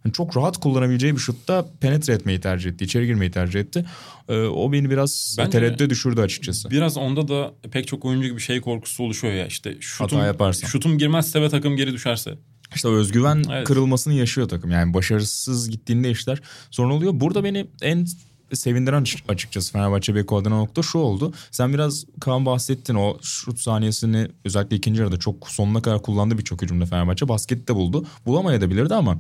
Hani 0.07 0.13
çok 0.13 0.37
rahat 0.37 0.57
kullanabileceği 0.57 1.13
bir 1.13 1.19
şutta 1.19 1.65
penetre 1.81 2.13
etmeyi 2.13 2.39
tercih 2.39 2.69
etti. 2.71 2.83
içeri 2.85 3.05
girmeyi 3.05 3.31
tercih 3.31 3.59
etti. 3.59 3.85
Ee, 4.29 4.33
o 4.41 4.71
beni 4.71 4.89
biraz 4.89 5.35
Bence- 5.39 5.49
tereddüde 5.51 5.89
düşürdü 5.89 6.21
açıkçası. 6.21 6.69
Biraz 6.71 6.97
onda 6.97 7.27
da 7.27 7.53
pek 7.71 7.87
çok 7.87 8.05
oyuncu 8.05 8.27
gibi 8.27 8.39
şey 8.39 8.61
korkusu 8.61 9.03
oluşuyor 9.03 9.33
ya 9.33 9.47
işte 9.47 9.77
şutum, 9.79 10.17
Hata 10.17 10.27
yaparsan. 10.27 10.67
şutum 10.67 10.97
girmezse 10.97 11.41
ve 11.41 11.49
takım 11.49 11.75
geri 11.77 11.93
düşerse. 11.93 12.37
İşte 12.75 12.87
özgüven 12.87 13.43
Evet. 13.51 13.67
kırılmasını 13.67 14.13
yaşıyor 14.13 14.49
takım. 14.49 14.71
Yani 14.71 14.93
başarısız 14.93 15.69
gittiğinde 15.69 16.11
işler 16.11 16.41
sorun 16.71 16.89
oluyor. 16.89 17.11
Burada 17.15 17.43
beni 17.43 17.67
en 17.81 18.07
sevindiren 18.53 19.01
açık- 19.01 19.29
açıkçası 19.29 19.71
Fenerbahçe 19.73 20.15
Beko 20.15 20.37
adına 20.37 20.55
nokta 20.57 20.81
şu 20.83 20.97
oldu. 20.97 21.33
Sen 21.51 21.73
biraz 21.73 22.05
Kaan 22.21 22.45
bahsettin 22.45 22.95
o 22.95 23.17
şut 23.21 23.59
saniyesini 23.59 24.27
özellikle 24.45 24.75
ikinci 24.75 25.01
yarıda 25.01 25.17
çok 25.17 25.49
sonuna 25.49 25.81
kadar 25.81 26.01
kullandı 26.01 26.37
birçok 26.37 26.61
hücumda 26.61 26.85
Fenerbahçe. 26.85 27.27
Baskette 27.27 27.75
buldu. 27.75 28.05
Bulamayabilirdi 28.25 28.93
ama 28.93 29.19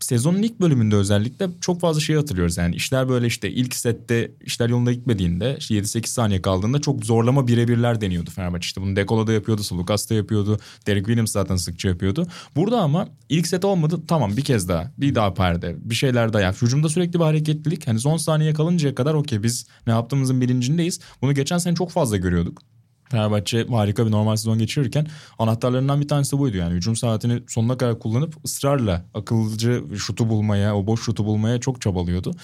sezonun 0.00 0.42
ilk 0.42 0.60
bölümünde 0.60 0.96
özellikle 0.96 1.48
çok 1.60 1.80
fazla 1.80 2.00
şey 2.00 2.16
hatırlıyoruz. 2.16 2.56
Yani 2.56 2.74
işler 2.74 3.08
böyle 3.08 3.26
işte 3.26 3.50
ilk 3.50 3.74
sette 3.74 4.30
işler 4.44 4.68
yolunda 4.68 4.92
gitmediğinde 4.92 5.56
işte 5.58 5.74
7-8 5.74 6.06
saniye 6.06 6.42
kaldığında 6.42 6.80
çok 6.80 7.04
zorlama 7.04 7.48
birebirler 7.48 8.00
deniyordu 8.00 8.30
Fenerbahçe. 8.30 8.66
İşte 8.66 8.80
bunu 8.80 8.96
Dekola 8.96 9.26
da 9.26 9.32
yapıyordu, 9.32 9.62
Sulukas 9.62 10.10
da 10.10 10.14
yapıyordu. 10.14 10.58
Derek 10.86 11.06
Williams 11.06 11.32
zaten 11.32 11.56
sıkça 11.56 11.88
yapıyordu. 11.88 12.26
Burada 12.56 12.80
ama 12.80 13.08
ilk 13.28 13.46
set 13.46 13.64
olmadı. 13.64 14.00
Tamam 14.08 14.36
bir 14.36 14.44
kez 14.44 14.68
daha. 14.68 14.92
Bir 14.98 15.14
daha 15.14 15.34
perde. 15.34 15.76
Bir 15.80 15.94
şeyler 15.94 16.32
daha. 16.32 16.42
Yani 16.42 16.56
hücumda 16.62 16.88
sürekli 16.88 17.18
bir 17.18 17.24
hareketlilik. 17.24 17.86
Hani 17.86 18.00
son 18.00 18.16
saniye 18.16 18.54
kalıncaya 18.54 18.94
kadar 18.94 19.14
okey 19.14 19.42
biz 19.42 19.66
ne 19.86 19.92
yaptığımızın 19.92 20.40
bilincindeyiz. 20.40 21.00
Bunu 21.22 21.34
geçen 21.34 21.58
sene 21.58 21.74
çok 21.74 21.90
fazla 21.90 22.16
görüyorduk. 22.16 22.62
Fenerbahçe 23.10 23.66
harika 23.66 24.06
bir 24.06 24.10
normal 24.10 24.36
sezon 24.36 24.58
geçirirken 24.58 25.06
anahtarlarından 25.38 26.00
bir 26.00 26.08
tanesi 26.08 26.38
buydu. 26.38 26.56
Yani 26.56 26.74
hücum 26.74 26.96
saatini 26.96 27.42
sonuna 27.48 27.78
kadar 27.78 27.98
kullanıp 27.98 28.44
ısrarla 28.44 29.04
akılcı 29.14 29.84
şutu 29.96 30.28
bulmaya, 30.28 30.76
o 30.76 30.86
boş 30.86 31.02
şutu 31.02 31.24
bulmaya 31.24 31.60
çok 31.60 31.80
çabalıyordu. 31.80 32.34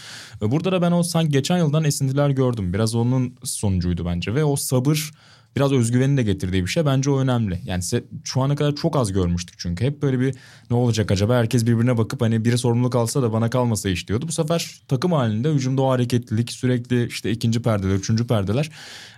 Burada 0.41 0.73
da 0.73 0.83
ben 0.83 0.93
o 0.93 1.03
sanki 1.03 1.31
geçen 1.31 1.59
yıldan 1.59 1.85
esintiler 1.85 2.31
gördüm. 2.31 2.73
Biraz 2.73 2.95
onun 2.95 3.35
sonucuydu 3.45 4.07
bence 4.07 4.35
ve 4.35 4.45
o 4.45 4.57
sabır 4.57 5.11
biraz 5.57 5.73
özgüveni 5.73 6.17
de 6.17 6.23
getirdiği 6.23 6.63
bir 6.63 6.69
şey. 6.69 6.87
Bence 6.87 7.11
o 7.11 7.19
önemli. 7.19 7.61
Yani 7.65 7.83
şu 8.25 8.43
ana 8.43 8.57
kadar 8.57 8.75
çok 8.75 8.97
az 8.97 9.13
görmüştük 9.13 9.55
çünkü. 9.59 9.85
Hep 9.85 10.03
böyle 10.03 10.21
bir 10.21 10.35
ne 10.71 10.77
olacak 10.77 11.11
acaba? 11.11 11.37
Herkes 11.37 11.67
birbirine 11.67 11.99
bakıp 11.99 12.21
hani 12.21 12.45
biri 12.45 12.59
sorumluluk 12.59 12.95
alsa 12.95 13.23
da 13.23 13.33
bana 13.33 13.51
kalmasa 13.51 13.89
iş 13.89 14.09
diyordu. 14.09 14.29
Bu 14.29 14.33
sefer 14.33 14.81
takım 14.89 15.13
halinde 15.13 15.51
hücumda 15.51 15.83
o 15.83 15.91
hareketlilik 15.91 16.53
sürekli 16.53 17.07
işte 17.07 17.31
ikinci 17.31 17.63
perdeler, 17.63 17.95
üçüncü 17.95 18.27
perdeler 18.27 18.71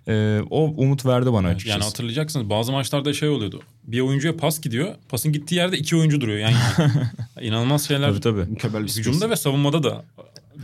e, 0.08 0.40
o 0.50 0.64
umut 0.64 1.06
verdi 1.06 1.32
bana 1.32 1.48
açıkçası. 1.48 1.78
Yani 1.78 1.84
hatırlayacaksınız 1.84 2.50
bazı 2.50 2.72
maçlarda 2.72 3.12
şey 3.12 3.28
oluyordu. 3.28 3.62
Bir 3.84 4.00
oyuncuya 4.00 4.36
pas 4.36 4.60
gidiyor. 4.60 4.94
Pasın 5.08 5.32
gittiği 5.32 5.54
yerde 5.54 5.78
iki 5.78 5.96
oyuncu 5.96 6.20
duruyor 6.20 6.38
yan 6.38 6.50
yana. 6.50 7.12
İnanılmaz 7.40 7.88
şeyler. 7.88 8.20
Tabii 8.20 8.56
tabii. 8.56 8.82
Hücumda 8.82 9.30
ve 9.30 9.36
savunmada 9.36 9.82
da 9.82 10.04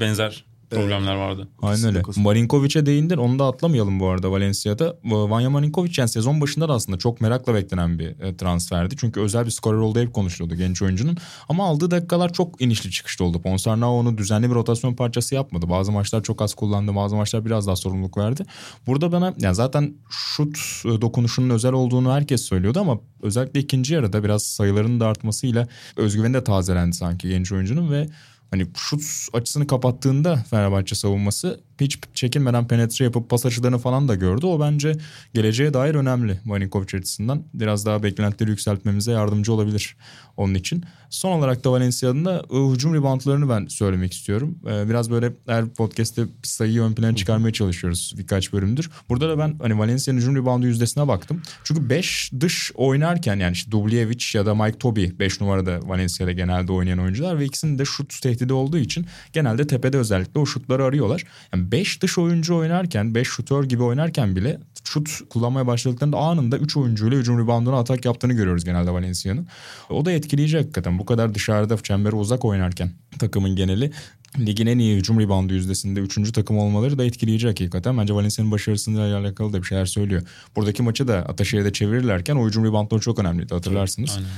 benzer 0.01 0.45
problemler 0.75 1.15
vardı. 1.15 1.49
Aynen 1.63 1.85
öyle. 1.85 2.03
Marinkovic'e 2.17 2.87
değindin. 2.87 3.17
Onu 3.17 3.39
da 3.39 3.45
atlamayalım 3.45 4.01
bu 4.01 4.09
arada 4.09 4.31
Valencia'da. 4.31 4.97
Vanya 5.05 5.51
Marinkovic 5.51 5.93
yani 5.97 6.09
sezon 6.09 6.41
başında 6.41 6.69
da 6.69 6.73
aslında 6.73 6.99
çok 6.99 7.21
merakla 7.21 7.55
beklenen 7.55 7.99
bir 7.99 8.21
e, 8.21 8.37
transferdi. 8.37 8.97
Çünkü 8.97 9.21
özel 9.21 9.47
bir 9.47 9.51
skorer 9.51 9.79
olduğu 9.79 10.01
hep 10.01 10.15
konuşuluyordu 10.15 10.55
genç 10.55 10.83
oyuncunun. 10.83 11.17
Ama 11.49 11.65
aldığı 11.65 11.91
dakikalar 11.91 12.33
çok 12.33 12.61
inişli 12.61 12.91
çıkışlı 12.91 13.25
oldu. 13.25 13.43
Ponsarnau 13.43 13.99
onu 13.99 14.19
düzenli 14.19 14.51
bir 14.51 14.55
rotasyon 14.55 14.95
parçası 14.95 15.35
yapmadı. 15.35 15.71
Bazı 15.71 15.93
maçlar 15.93 16.23
çok 16.23 16.43
az 16.43 16.55
kullandı. 16.55 16.95
Bazı 16.95 17.17
maçlar 17.17 17.45
biraz 17.45 17.67
daha 17.67 17.77
sorumluluk 17.77 18.19
verdi. 18.19 18.45
Burada 18.87 19.13
bana 19.13 19.35
yani 19.39 19.55
zaten 19.55 19.95
şut 20.11 20.57
e, 20.85 21.01
dokunuşunun 21.01 21.51
özel 21.51 21.73
olduğunu 21.73 22.13
herkes 22.13 22.43
söylüyordu 22.43 22.81
ama 22.81 22.99
özellikle 23.23 23.61
ikinci 23.61 23.95
yarıda 23.95 24.25
biraz 24.25 24.43
sayıların 24.43 25.01
da 25.01 25.07
artmasıyla 25.07 25.69
özgüveni 25.97 26.35
de 26.35 26.45
tazelendi 26.45 26.97
sanki 26.97 27.29
genç 27.29 27.53
oyuncunun 27.53 27.91
ve 27.91 28.09
hani 28.53 28.67
şut 28.77 29.03
açısını 29.33 29.67
kapattığında 29.67 30.37
Fenerbahçe 30.51 30.95
savunması 30.95 31.61
hiç 31.85 31.99
çekinmeden 32.15 32.69
penetre 32.69 33.05
yapıp 33.05 33.31
pas 33.31 33.47
açılarını 33.47 33.79
falan 33.79 34.09
da 34.09 34.15
gördü. 34.15 34.47
O 34.47 34.61
bence 34.61 34.93
geleceğe 35.35 35.75
dair 35.75 35.95
önemli 35.95 36.41
Vaninkovic 36.47 36.99
açısından. 36.99 37.43
Biraz 37.55 37.87
daha 37.87 38.03
beklentileri 38.03 38.51
yükseltmemize 38.51 39.13
yardımcı 39.13 39.53
olabilir 39.53 39.97
onun 40.37 40.55
için. 40.55 40.85
Son 41.11 41.33
olarak 41.33 41.65
da 41.65 41.73
Valencia'nın 41.73 42.25
da 42.25 42.45
hücum 42.73 42.95
reboundlarını 42.95 43.49
ben 43.49 43.67
söylemek 43.67 44.13
istiyorum. 44.13 44.59
Ee, 44.67 44.89
biraz 44.89 45.11
böyle 45.11 45.33
her 45.47 45.69
podcast'te 45.69 46.23
bir 46.23 46.49
sayıyı 46.49 46.83
ön 46.83 46.93
plana 46.93 47.17
çıkarmaya 47.17 47.53
çalışıyoruz 47.53 48.15
birkaç 48.19 48.53
bölümdür. 48.53 48.91
Burada 49.09 49.29
da 49.29 49.39
ben 49.39 49.59
hani 49.63 49.79
Valencia'nın 49.79 50.19
hücum 50.19 50.37
reboundu 50.37 50.67
yüzdesine 50.67 51.09
baktım. 51.09 51.43
Çünkü 51.65 51.91
5 51.91 52.33
dış 52.41 52.73
oynarken 52.75 53.37
yani 53.37 53.53
işte 53.53 53.71
Dubljevic 53.71 54.25
ya 54.35 54.47
da 54.47 54.55
Mike 54.55 54.79
Toby 54.79 55.07
5 55.19 55.41
numarada 55.41 55.81
Valencia'da 55.83 56.33
genelde 56.33 56.73
oynayan 56.73 56.99
oyuncular 56.99 57.39
ve 57.39 57.45
ikisinin 57.45 57.79
de 57.79 57.85
şut 57.85 58.23
tehdidi 58.23 58.53
olduğu 58.53 58.79
için 58.79 59.07
genelde 59.33 59.67
tepede 59.67 59.99
özellikle 59.99 60.41
o 60.41 60.47
şutları 60.47 60.85
arıyorlar. 60.85 61.25
5 61.73 62.03
dış 62.03 62.19
oyuncu 62.19 62.57
oynarken 62.57 63.15
5 63.15 63.29
şutör 63.29 63.65
gibi 63.65 63.83
oynarken 63.83 64.37
bile 64.37 64.59
şut 64.85 65.11
kullanmaya 65.31 65.67
başladıklarında 65.67 66.17
anında 66.17 66.59
3 66.59 66.77
oyuncuyla 66.77 67.19
hücum 67.19 67.39
rebounduna 67.39 67.79
atak 67.79 68.05
yaptığını 68.05 68.33
görüyoruz 68.33 68.65
genelde 68.65 68.91
Valencia'nın. 68.91 69.47
O 69.91 70.05
da 70.05 70.13
etkileyici 70.13 70.57
hakikaten. 70.57 70.99
Bu 70.99 71.07
kadar 71.07 71.35
dışarıda 71.35 71.77
çembere 71.77 72.17
uzak 72.17 72.45
oynarken 72.45 72.91
takımın 73.19 73.57
geneli 73.57 73.93
ligin 74.39 74.67
en 74.67 74.79
iyi 74.79 74.97
hücum 74.97 75.21
reboundu 75.21 75.55
yüzdesinde 75.55 76.01
3. 76.01 76.33
takım 76.33 76.59
olmaları 76.59 76.99
da 76.99 77.05
etkileyici 77.05 77.47
hakikaten. 77.47 77.99
Bence 77.99 78.15
Valencia'nın 78.15 78.53
başarısıyla 78.53 79.19
alakalı 79.19 79.53
da 79.53 79.59
bir 79.59 79.67
şeyler 79.67 79.87
söylüyor. 79.87 80.23
Buradaki 80.57 80.83
maçı 80.83 81.09
da 81.09 81.17
Ataşehir'de 81.17 81.73
çevirirlerken 81.73 82.37
o 82.37 82.47
hücum 82.47 82.65
reboundları 82.65 83.01
çok 83.01 83.19
önemliydi 83.19 83.55
hatırlarsınız. 83.55 84.11
Aynen. 84.17 84.29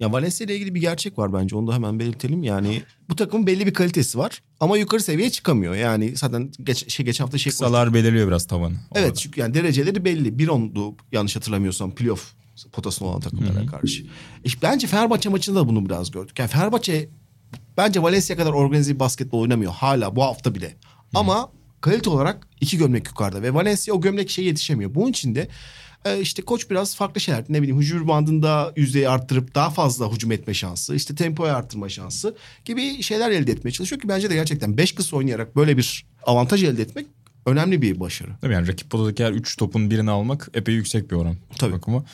Ya 0.00 0.12
Valencia 0.12 0.44
ile 0.44 0.56
ilgili 0.56 0.74
bir 0.74 0.80
gerçek 0.80 1.18
var 1.18 1.32
bence. 1.32 1.56
Onu 1.56 1.66
da 1.66 1.74
hemen 1.74 1.98
belirtelim. 1.98 2.42
Yani 2.42 2.82
bu 3.08 3.16
takımın 3.16 3.46
belli 3.46 3.66
bir 3.66 3.74
kalitesi 3.74 4.18
var 4.18 4.42
ama 4.60 4.76
yukarı 4.76 5.02
seviyeye 5.02 5.30
çıkamıyor. 5.30 5.74
Yani 5.74 6.16
zaten 6.16 6.52
geç 6.62 6.92
şey 6.92 7.06
geç 7.06 7.20
hafta 7.20 7.38
şey 7.38 7.50
kısalar 7.50 7.94
belirliyor 7.94 8.28
biraz 8.28 8.46
tavanı. 8.46 8.74
Evet 8.94 9.06
orada. 9.06 9.14
çünkü 9.14 9.40
yani 9.40 9.54
dereceleri 9.54 10.04
belli. 10.04 10.38
Bir 10.38 10.48
ondu 10.48 10.94
yanlış 11.12 11.36
hatırlamıyorsam 11.36 11.94
playoff 11.94 12.34
potasında 12.72 13.08
olan 13.08 13.20
takımlara 13.20 13.54
Hı-hı. 13.54 13.66
karşı. 13.66 14.06
İşte 14.44 14.58
bence 14.62 14.86
Fenerbahçe 14.86 15.28
maçında 15.28 15.60
da 15.60 15.68
bunu 15.68 15.86
biraz 15.86 16.10
gördük. 16.10 16.38
Yani 16.38 16.48
Fenerbahçe 16.48 17.08
bence 17.76 18.02
Valencia 18.02 18.36
kadar 18.36 18.52
organize 18.52 18.94
bir 18.94 19.00
basketbol 19.00 19.40
oynamıyor 19.40 19.72
hala 19.72 20.16
bu 20.16 20.22
hafta 20.22 20.54
bile. 20.54 20.68
Hı. 20.68 20.74
Ama 21.14 21.52
kalite 21.80 22.10
olarak 22.10 22.48
iki 22.60 22.78
gömlek 22.78 23.06
yukarıda 23.06 23.42
ve 23.42 23.54
Valencia 23.54 23.94
o 23.94 24.00
gömlek 24.00 24.30
şey 24.30 24.44
yetişemiyor. 24.44 24.94
Bunun 24.94 25.10
için 25.10 25.34
de 25.34 25.48
e, 26.04 26.20
işte 26.20 26.42
koç 26.42 26.70
biraz 26.70 26.96
farklı 26.96 27.20
şeyler 27.20 27.44
ne 27.48 27.62
bileyim 27.62 27.80
hücum 27.80 28.08
bandında 28.08 28.72
yüzdeyi 28.76 29.08
arttırıp 29.08 29.54
daha 29.54 29.70
fazla 29.70 30.12
hücum 30.12 30.32
etme 30.32 30.54
şansı 30.54 30.94
işte 30.94 31.14
tempoyu 31.14 31.52
arttırma 31.52 31.88
şansı 31.88 32.36
gibi 32.64 33.02
şeyler 33.02 33.30
elde 33.30 33.52
etmeye 33.52 33.70
çalışıyor 33.70 34.02
ki 34.02 34.08
bence 34.08 34.30
de 34.30 34.34
gerçekten 34.34 34.76
beş 34.76 34.92
kısa 34.92 35.16
oynayarak 35.16 35.56
böyle 35.56 35.76
bir 35.76 36.06
avantaj 36.22 36.64
elde 36.64 36.82
etmek 36.82 37.06
önemli 37.46 37.82
bir 37.82 38.00
başarı. 38.00 38.30
Tabii 38.40 38.52
yani 38.52 38.68
rakip 38.68 38.90
potadaki 38.90 39.24
her 39.24 39.32
3 39.32 39.56
topun 39.56 39.90
birini 39.90 40.10
almak 40.10 40.48
epey 40.54 40.74
yüksek 40.74 41.10
bir 41.10 41.16
oran. 41.16 41.36
Tabii. 41.58 41.72
Bakımı. 41.72 42.04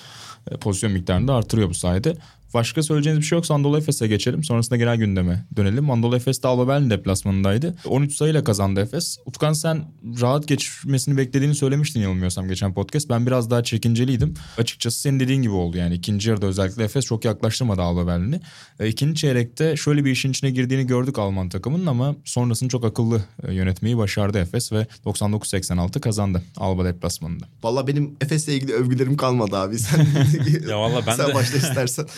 E, 0.51 0.57
pozisyon 0.57 0.93
miktarını 0.93 1.29
da 1.29 1.35
artırıyor 1.35 1.69
bu 1.69 1.75
sayede. 1.75 2.17
Başka 2.55 2.83
söyleyeceğiniz 2.83 3.21
bir 3.21 3.27
şey 3.27 3.37
yoksa 3.37 3.55
Anadolu 3.55 3.79
Efes'e 3.79 4.07
geçelim. 4.07 4.45
Sonrasında 4.45 4.77
genel 4.77 4.97
gündeme 4.97 5.47
dönelim. 5.57 5.91
Anadolu 5.91 6.17
Efes 6.17 6.43
de 6.43 6.49
Alba 6.49 6.69
Berlin 6.69 6.91
deplasmanındaydı. 6.91 7.75
13 7.85 8.17
sayıyla 8.17 8.45
kazandı 8.45 8.81
Efes. 8.81 9.19
Utkan 9.27 9.53
sen 9.53 9.85
rahat 10.21 10.49
geçmesini 10.49 11.17
beklediğini 11.17 11.55
söylemiştin 11.55 12.01
yanılmıyorsam 12.01 12.49
geçen 12.49 12.75
podcast. 12.75 13.09
Ben 13.11 13.27
biraz 13.27 13.51
daha 13.51 13.63
çekinceliydim. 13.63 14.35
Açıkçası 14.59 15.01
senin 15.01 15.21
dediğin 15.21 15.43
gibi 15.43 15.53
oldu 15.53 15.77
yani. 15.77 15.95
ikinci 15.95 16.29
yarıda 16.29 16.47
özellikle 16.47 16.85
Efes 16.85 17.05
çok 17.05 17.25
yaklaştırmadı 17.25 17.83
Alba 17.83 18.07
Berlin'i. 18.07 18.41
E, 18.81 18.89
ikinci 18.89 19.21
çeyrekte 19.21 19.77
şöyle 19.77 20.05
bir 20.05 20.11
işin 20.11 20.31
içine 20.31 20.51
girdiğini 20.51 20.87
gördük 20.87 21.19
Alman 21.19 21.49
takımının 21.49 21.87
ama 21.87 22.17
sonrasını 22.25 22.69
çok 22.69 22.85
akıllı 22.85 23.23
e, 23.49 23.55
yönetmeyi 23.55 23.99
başardı 23.99 24.39
Efes 24.39 24.73
ve 24.73 24.87
99-86 25.05 26.01
kazandı 26.01 26.43
Alba 26.57 26.85
deplasmanında. 26.85 27.45
Valla 27.63 27.87
benim 27.87 28.17
Efes'le 28.21 28.49
ilgili 28.49 28.73
övgülerim 28.73 29.17
kalmadı 29.17 29.57
abi. 29.57 29.79
Sen, 29.79 30.07
ya 30.69 30.81
valla 30.81 31.07
ben 31.07 31.17
sen 31.17 31.29
de... 31.29 31.35
başla 31.35 31.57
istersen. 31.59 32.07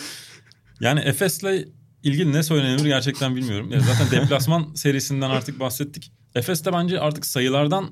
Yani 0.83 0.99
Efes'le 0.99 1.67
ilgili 2.03 2.33
ne 2.33 2.43
söylenir 2.43 2.85
gerçekten 2.85 3.35
bilmiyorum. 3.35 3.71
Yani 3.71 3.83
zaten 3.83 4.11
deplasman 4.21 4.73
serisinden 4.75 5.29
artık 5.29 5.59
bahsettik. 5.59 6.11
Efes'te 6.35 6.73
bence 6.73 6.99
artık 6.99 7.25
sayılardan 7.25 7.91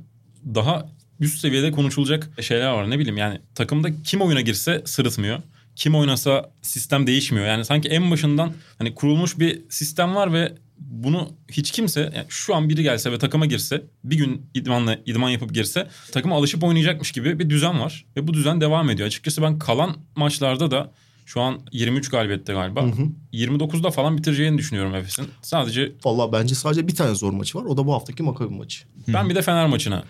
daha 0.55 0.89
üst 1.19 1.39
seviyede 1.39 1.71
konuşulacak 1.71 2.29
şeyler 2.41 2.71
var. 2.71 2.89
Ne 2.89 2.99
bileyim 2.99 3.17
yani 3.17 3.41
takımda 3.55 4.01
kim 4.03 4.21
oyuna 4.21 4.41
girse 4.41 4.81
sırıtmıyor. 4.85 5.39
Kim 5.75 5.95
oynasa 5.95 6.51
sistem 6.61 7.07
değişmiyor. 7.07 7.47
Yani 7.47 7.65
sanki 7.65 7.89
en 7.89 8.11
başından 8.11 8.53
hani 8.77 8.95
kurulmuş 8.95 9.39
bir 9.39 9.61
sistem 9.69 10.15
var 10.15 10.33
ve 10.33 10.53
bunu 10.77 11.29
hiç 11.51 11.71
kimse 11.71 12.01
yani 12.01 12.25
şu 12.29 12.55
an 12.55 12.69
biri 12.69 12.83
gelse 12.83 13.11
ve 13.11 13.17
takıma 13.17 13.45
girse 13.45 13.83
bir 14.03 14.17
gün 14.17 14.45
idmanla 14.53 14.97
idman 15.05 15.29
yapıp 15.29 15.53
girse 15.53 15.87
takıma 16.11 16.35
alışıp 16.35 16.63
oynayacakmış 16.63 17.11
gibi 17.11 17.39
bir 17.39 17.49
düzen 17.49 17.79
var 17.79 18.05
ve 18.17 18.27
bu 18.27 18.33
düzen 18.33 18.61
devam 18.61 18.89
ediyor. 18.89 19.07
Açıkçası 19.07 19.41
ben 19.41 19.59
kalan 19.59 19.97
maçlarda 20.15 20.71
da 20.71 20.91
şu 21.25 21.41
an 21.41 21.59
23 21.71 22.09
galibiyette 22.09 22.53
galiba. 22.53 22.81
Hı 22.81 22.85
hı. 22.85 23.07
29'da 23.33 23.91
falan 23.91 24.17
bitireceğini 24.17 24.57
düşünüyorum 24.57 24.95
Efes'in. 24.95 25.27
Sadece... 25.41 25.91
Valla 26.05 26.31
bence 26.31 26.55
sadece 26.55 26.87
bir 26.87 26.95
tane 26.95 27.15
zor 27.15 27.31
maçı 27.31 27.57
var. 27.57 27.65
O 27.65 27.77
da 27.77 27.85
bu 27.85 27.93
haftaki 27.93 28.23
Makabi 28.23 28.53
maçı. 28.53 28.83
Ben 29.07 29.29
bir 29.29 29.35
de 29.35 29.41
Fener 29.41 29.67
maçına 29.67 30.03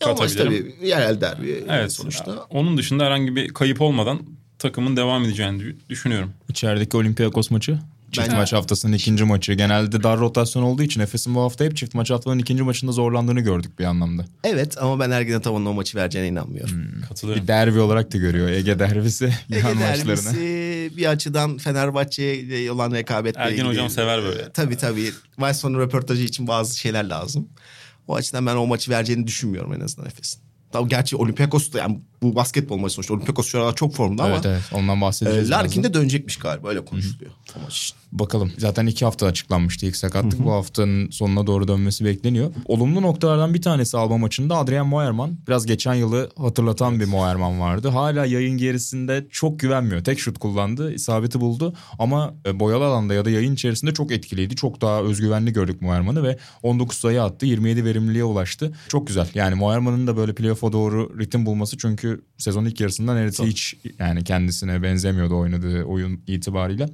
katabilirim. 0.00 0.46
Ama 0.46 0.74
tabii 0.78 0.88
yerel 0.88 1.20
derbi 1.20 1.64
evet, 1.68 1.92
sonuçta. 1.92 2.46
Onun 2.50 2.78
dışında 2.78 3.04
herhangi 3.04 3.36
bir 3.36 3.48
kayıp 3.48 3.80
olmadan 3.80 4.20
takımın 4.58 4.96
devam 4.96 5.24
edeceğini 5.24 5.76
düşünüyorum. 5.88 6.32
İçerideki 6.48 6.96
Olympiakos 6.96 7.50
maçı? 7.50 7.78
Çift 8.12 8.28
ben... 8.28 8.36
maç 8.36 8.52
haftasının 8.52 8.92
ikinci 8.92 9.24
maçı. 9.24 9.52
Genelde 9.52 10.02
dar 10.02 10.18
rotasyon 10.18 10.62
olduğu 10.62 10.82
için 10.82 11.00
Efes'in 11.00 11.34
bu 11.34 11.40
hafta 11.40 11.64
hep 11.64 11.76
çift 11.76 11.94
maç 11.94 12.10
haftanın 12.10 12.38
ikinci 12.38 12.62
maçında 12.62 12.92
zorlandığını 12.92 13.40
gördük 13.40 13.78
bir 13.78 13.84
anlamda. 13.84 14.24
Evet 14.44 14.82
ama 14.82 15.00
ben 15.00 15.10
Ergin 15.10 15.34
Ataman'ın 15.34 15.66
o 15.66 15.72
maçı 15.72 15.98
vereceğine 15.98 16.28
inanmıyorum. 16.28 16.74
Hmm. 16.74 17.02
Katılıyorum. 17.08 17.42
Bir 17.42 17.48
derbi 17.48 17.80
olarak 17.80 18.12
da 18.12 18.18
görüyor 18.18 18.48
Ege 18.48 18.78
derbisi. 18.78 19.24
Ege 19.52 19.62
derbisi 19.62 20.06
maçlarını. 20.06 20.96
bir 20.96 21.06
açıdan 21.06 21.58
Fenerbahçe'ye 21.58 22.72
olan 22.72 22.92
rekabetle 22.92 23.40
Ergin 23.40 23.54
ilgili. 23.54 23.68
hocam 23.68 23.90
sever 23.90 24.22
böyle. 24.22 24.42
Ee, 24.42 24.52
tabii 24.54 24.76
tabii. 24.76 25.12
Maç 25.36 25.56
sonu 25.56 25.80
röportajı 25.80 26.22
için 26.22 26.46
bazı 26.46 26.78
şeyler 26.78 27.04
lazım. 27.04 27.48
O 28.08 28.14
açıdan 28.14 28.46
ben 28.46 28.56
o 28.56 28.66
maçı 28.66 28.90
vereceğini 28.90 29.26
düşünmüyorum 29.26 29.74
en 29.74 29.80
azından 29.80 30.06
Efes'in. 30.08 30.40
Tabii 30.72 30.88
gerçi 30.88 31.16
Olympiakos 31.16 31.72
da 31.72 31.78
yani 31.78 32.00
bu 32.22 32.34
basketbol 32.34 32.76
maçı 32.76 32.94
sonuçta. 32.94 33.14
Olympiakos 33.14 33.46
şu 33.46 33.58
aralar 33.58 33.76
çok 33.76 33.94
formda 33.94 34.28
evet, 34.28 34.46
ama. 34.46 34.54
Evet 34.54 34.62
ondan 34.72 35.00
bahsedeceğiz. 35.00 35.50
E, 35.50 35.50
Larkin 35.50 35.82
de 35.82 35.94
dönecekmiş 35.94 36.36
galiba 36.36 36.68
öyle 36.68 36.84
konuşuluyor. 36.84 37.30
O 37.56 37.60
maç 37.60 37.78
için. 37.78 38.02
Bakalım. 38.12 38.52
Zaten 38.58 38.86
iki 38.86 39.04
hafta 39.04 39.26
açıklanmıştı 39.26 39.86
ilk 39.86 39.96
sakatlık. 39.96 40.32
Hı 40.32 40.42
hı. 40.42 40.44
Bu 40.44 40.52
haftanın 40.52 41.10
sonuna 41.10 41.46
doğru 41.46 41.68
dönmesi 41.68 42.04
bekleniyor. 42.04 42.50
Olumlu 42.66 43.02
noktalardan 43.02 43.54
bir 43.54 43.62
tanesi 43.62 43.96
Alba 43.96 44.18
maçında 44.18 44.56
Adrian 44.56 44.86
Moerman. 44.86 45.38
Biraz 45.48 45.66
geçen 45.66 45.94
yılı 45.94 46.30
hatırlatan 46.36 46.92
evet. 46.92 47.00
bir 47.00 47.10
Moerman 47.10 47.60
vardı. 47.60 47.88
Hala 47.88 48.24
yayın 48.24 48.58
gerisinde 48.58 49.26
çok 49.30 49.60
güvenmiyor. 49.60 50.04
Tek 50.04 50.20
şut 50.20 50.38
kullandı. 50.38 50.94
isabeti 50.94 51.40
buldu. 51.40 51.74
Ama 51.98 52.34
e, 52.46 52.60
boyalı 52.60 52.84
alanda 52.84 53.14
ya 53.14 53.24
da 53.24 53.30
yayın 53.30 53.54
içerisinde 53.54 53.94
çok 53.94 54.12
etkiliydi. 54.12 54.56
Çok 54.56 54.80
daha 54.80 55.02
özgüvenli 55.02 55.52
gördük 55.52 55.82
Moerman'ı 55.82 56.22
ve 56.22 56.38
19 56.62 56.98
sayı 56.98 57.22
attı. 57.22 57.46
27 57.46 57.84
verimliliğe 57.84 58.24
ulaştı. 58.24 58.72
Çok 58.88 59.06
güzel. 59.06 59.28
Yani 59.34 59.54
Moerman'ın 59.54 60.06
da 60.06 60.16
böyle 60.16 60.34
playoff'a 60.34 60.72
doğru 60.72 61.18
ritim 61.18 61.46
bulması 61.46 61.78
çünkü 61.78 62.11
çünkü 62.12 62.24
sezon 62.38 62.64
ilk 62.64 62.80
yarısında 62.80 63.14
neredeyse 63.14 63.44
hiç 63.44 63.74
yani 63.98 64.24
kendisine 64.24 64.82
benzemiyordu 64.82 65.38
oynadığı 65.38 65.84
oyun 65.84 66.20
itibariyle. 66.26 66.88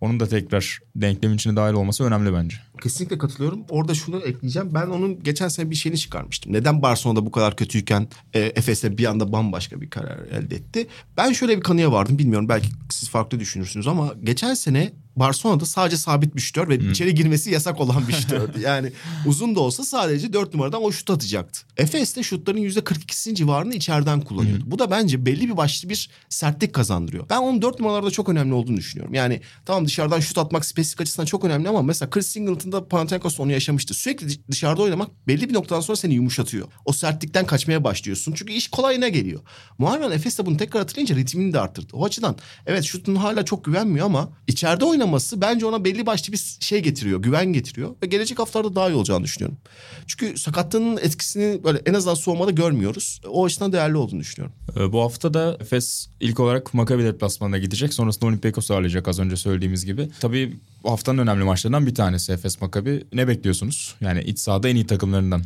Onun 0.00 0.20
da 0.20 0.26
tekrar 0.26 0.80
denklemin 0.96 1.36
içine 1.36 1.56
dahil 1.56 1.74
olması 1.74 2.04
önemli 2.04 2.32
bence. 2.32 2.56
Kesinlikle 2.82 3.18
katılıyorum. 3.18 3.60
Orada 3.68 3.94
şunu 3.94 4.18
ekleyeceğim. 4.18 4.74
Ben 4.74 4.86
onun 4.86 5.22
geçen 5.22 5.48
sene 5.48 5.70
bir 5.70 5.74
şeyini 5.74 5.98
çıkarmıştım. 5.98 6.52
Neden 6.52 6.82
Barcelona'da 6.82 7.26
bu 7.26 7.30
kadar 7.30 7.56
kötüyken 7.56 8.08
e, 8.34 8.40
Efes'e 8.40 8.98
bir 8.98 9.04
anda 9.04 9.32
bambaşka 9.32 9.80
bir 9.80 9.90
karar 9.90 10.18
elde 10.18 10.56
etti? 10.56 10.86
Ben 11.16 11.32
şöyle 11.32 11.56
bir 11.56 11.62
kanıya 11.62 11.92
vardım. 11.92 12.18
Bilmiyorum 12.18 12.48
belki 12.48 12.68
siz 12.90 13.10
farklı 13.10 13.40
düşünürsünüz 13.40 13.86
ama 13.86 14.14
geçen 14.24 14.54
sene 14.54 14.92
Barcelona'da 15.16 15.66
sadece 15.66 15.96
sabit 15.96 16.36
bir 16.36 16.40
şütör 16.40 16.68
ve 16.68 16.78
içeri 16.90 17.14
girmesi 17.14 17.50
yasak 17.50 17.80
olan 17.80 18.08
bir 18.08 18.12
şütördü. 18.12 18.54
Yani 18.64 18.92
uzun 19.26 19.54
da 19.56 19.60
olsa 19.60 19.84
sadece 19.84 20.32
4 20.32 20.54
numaradan 20.54 20.82
o 20.82 20.92
şut 20.92 21.10
atacaktı. 21.10 21.60
Efes 21.76 22.16
de 22.16 22.22
şutların 22.22 22.58
%42'sinin 22.58 23.34
civarını 23.34 23.74
içeriden 23.74 24.20
kullanıyordu. 24.20 24.64
Bu 24.66 24.78
da 24.78 24.90
bence 24.90 25.26
belli 25.26 25.48
bir 25.48 25.56
başlı 25.56 25.88
bir 25.88 26.10
sertlik 26.28 26.72
kazandırıyor. 26.72 27.26
Ben 27.30 27.38
onun 27.38 27.62
4 27.62 27.80
numaralarda 27.80 28.10
çok 28.10 28.28
önemli 28.28 28.54
olduğunu 28.54 28.76
düşünüyorum. 28.76 29.14
Yani 29.14 29.40
tamam 29.66 29.86
dışarıdan 29.86 30.20
şut 30.20 30.38
atmak 30.38 30.64
spesifik 30.64 31.00
açısından 31.00 31.26
çok 31.26 31.44
önemli 31.44 31.68
ama 31.68 31.82
mesela 31.82 32.10
Chris 32.10 32.26
Singleton'da 32.26 32.88
Panathinaikos 32.88 33.40
onu 33.40 33.52
yaşamıştı. 33.52 33.94
Sürekli 33.94 34.26
dışarıda 34.50 34.82
oynamak 34.82 35.10
belli 35.28 35.48
bir 35.48 35.54
noktadan 35.54 35.80
sonra 35.80 35.96
seni 35.96 36.14
yumuşatıyor. 36.14 36.68
O 36.84 36.92
sertlikten 36.92 37.46
kaçmaya 37.46 37.84
başlıyorsun. 37.84 38.32
Çünkü 38.36 38.52
iş 38.52 38.68
kolayına 38.68 39.08
geliyor. 39.08 39.40
Muharrem 39.78 40.12
Efes 40.12 40.38
de 40.38 40.46
bunu 40.46 40.56
tekrar 40.56 40.82
hatırlayınca 40.82 41.16
ritmini 41.16 41.52
de 41.52 41.60
arttırdı. 41.60 41.88
O 41.92 42.04
açıdan 42.04 42.36
evet 42.66 42.84
şutun 42.84 43.14
hala 43.14 43.44
çok 43.44 43.64
güvenmiyor 43.64 44.06
ama 44.06 44.28
içeride 44.46 44.84
oynaması 45.04 45.40
bence 45.40 45.66
ona 45.66 45.84
belli 45.84 46.06
başlı 46.06 46.32
bir 46.32 46.56
şey 46.60 46.80
getiriyor. 46.82 47.22
Güven 47.22 47.52
getiriyor. 47.52 47.90
Ve 48.02 48.06
gelecek 48.06 48.38
haftalarda 48.38 48.74
daha 48.74 48.90
iyi 48.90 48.94
olacağını 48.94 49.24
düşünüyorum. 49.24 49.58
Çünkü 50.06 50.38
sakatlığının 50.38 50.96
etkisini 50.96 51.64
böyle 51.64 51.78
en 51.86 51.94
azından 51.94 52.14
soğumada 52.14 52.50
görmüyoruz. 52.50 53.20
O 53.28 53.44
açıdan 53.44 53.72
değerli 53.72 53.96
olduğunu 53.96 54.20
düşünüyorum. 54.20 54.56
Ee, 54.76 54.92
Bu 54.92 55.00
hafta 55.02 55.34
da 55.34 55.56
Efes 55.60 56.08
ilk 56.20 56.40
olarak 56.40 56.74
Maccabi 56.74 57.04
deplasmanına 57.04 57.58
gidecek. 57.58 57.94
Sonrasında 57.94 58.26
Olympiakos'u 58.26 58.74
ağırlayacak 58.74 59.08
az 59.08 59.18
önce 59.18 59.36
söylediğimiz 59.36 59.84
gibi. 59.86 60.08
Tabii 60.20 60.56
bu 60.84 60.90
haftanın 60.90 61.18
önemli 61.18 61.44
maçlarından 61.44 61.86
bir 61.86 61.94
tanesi 61.94 62.32
Efes 62.32 62.60
Maccabi. 62.60 63.04
Ne 63.12 63.28
bekliyorsunuz? 63.28 63.94
Yani 64.00 64.22
iç 64.22 64.38
sahada 64.38 64.68
en 64.68 64.76
iyi 64.76 64.86
takımlarından 64.86 65.42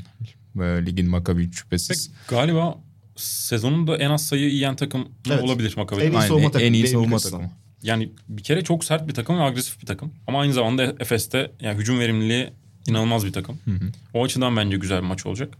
e, 0.57 0.87
ligin 0.87 1.07
Maccabi 1.09 1.53
şüphesiz. 1.53 2.11
Galiba 2.29 2.79
sezonun 3.17 3.87
da 3.87 3.97
en 3.97 4.11
az 4.11 4.27
sayı 4.27 4.51
yiyen 4.51 4.77
takım 4.77 5.09
Evet. 5.31 5.43
olabilir 5.43 5.75
Maccabi. 5.77 6.03
En 6.03 6.13
iyi 6.13 6.23
savunma 6.23 6.45
en- 6.47 6.51
takımı, 6.53 6.63
en 6.69 6.73
iyi 6.73 6.89
savunma 6.89 7.19
takımı. 7.19 7.51
Yani 7.83 8.13
bir 8.29 8.43
kere 8.43 8.65
çok 8.65 8.85
sert 8.85 9.09
bir 9.09 9.15
takım 9.15 9.39
ve 9.39 9.43
agresif 9.43 9.81
bir 9.81 9.87
takım. 9.87 10.13
Ama 10.27 10.41
aynı 10.41 10.53
zamanda 10.53 10.83
Efes'te 11.01 11.51
yani 11.61 11.79
hücum 11.79 12.01
verimliliği 12.01 12.51
inanılmaz 12.89 13.27
bir 13.27 13.33
takım. 13.33 13.59
O 14.15 14.25
açıdan 14.25 14.57
bence 14.57 14.77
güzel 14.77 15.03
bir 15.03 15.07
maç 15.07 15.27
olacak. 15.27 15.55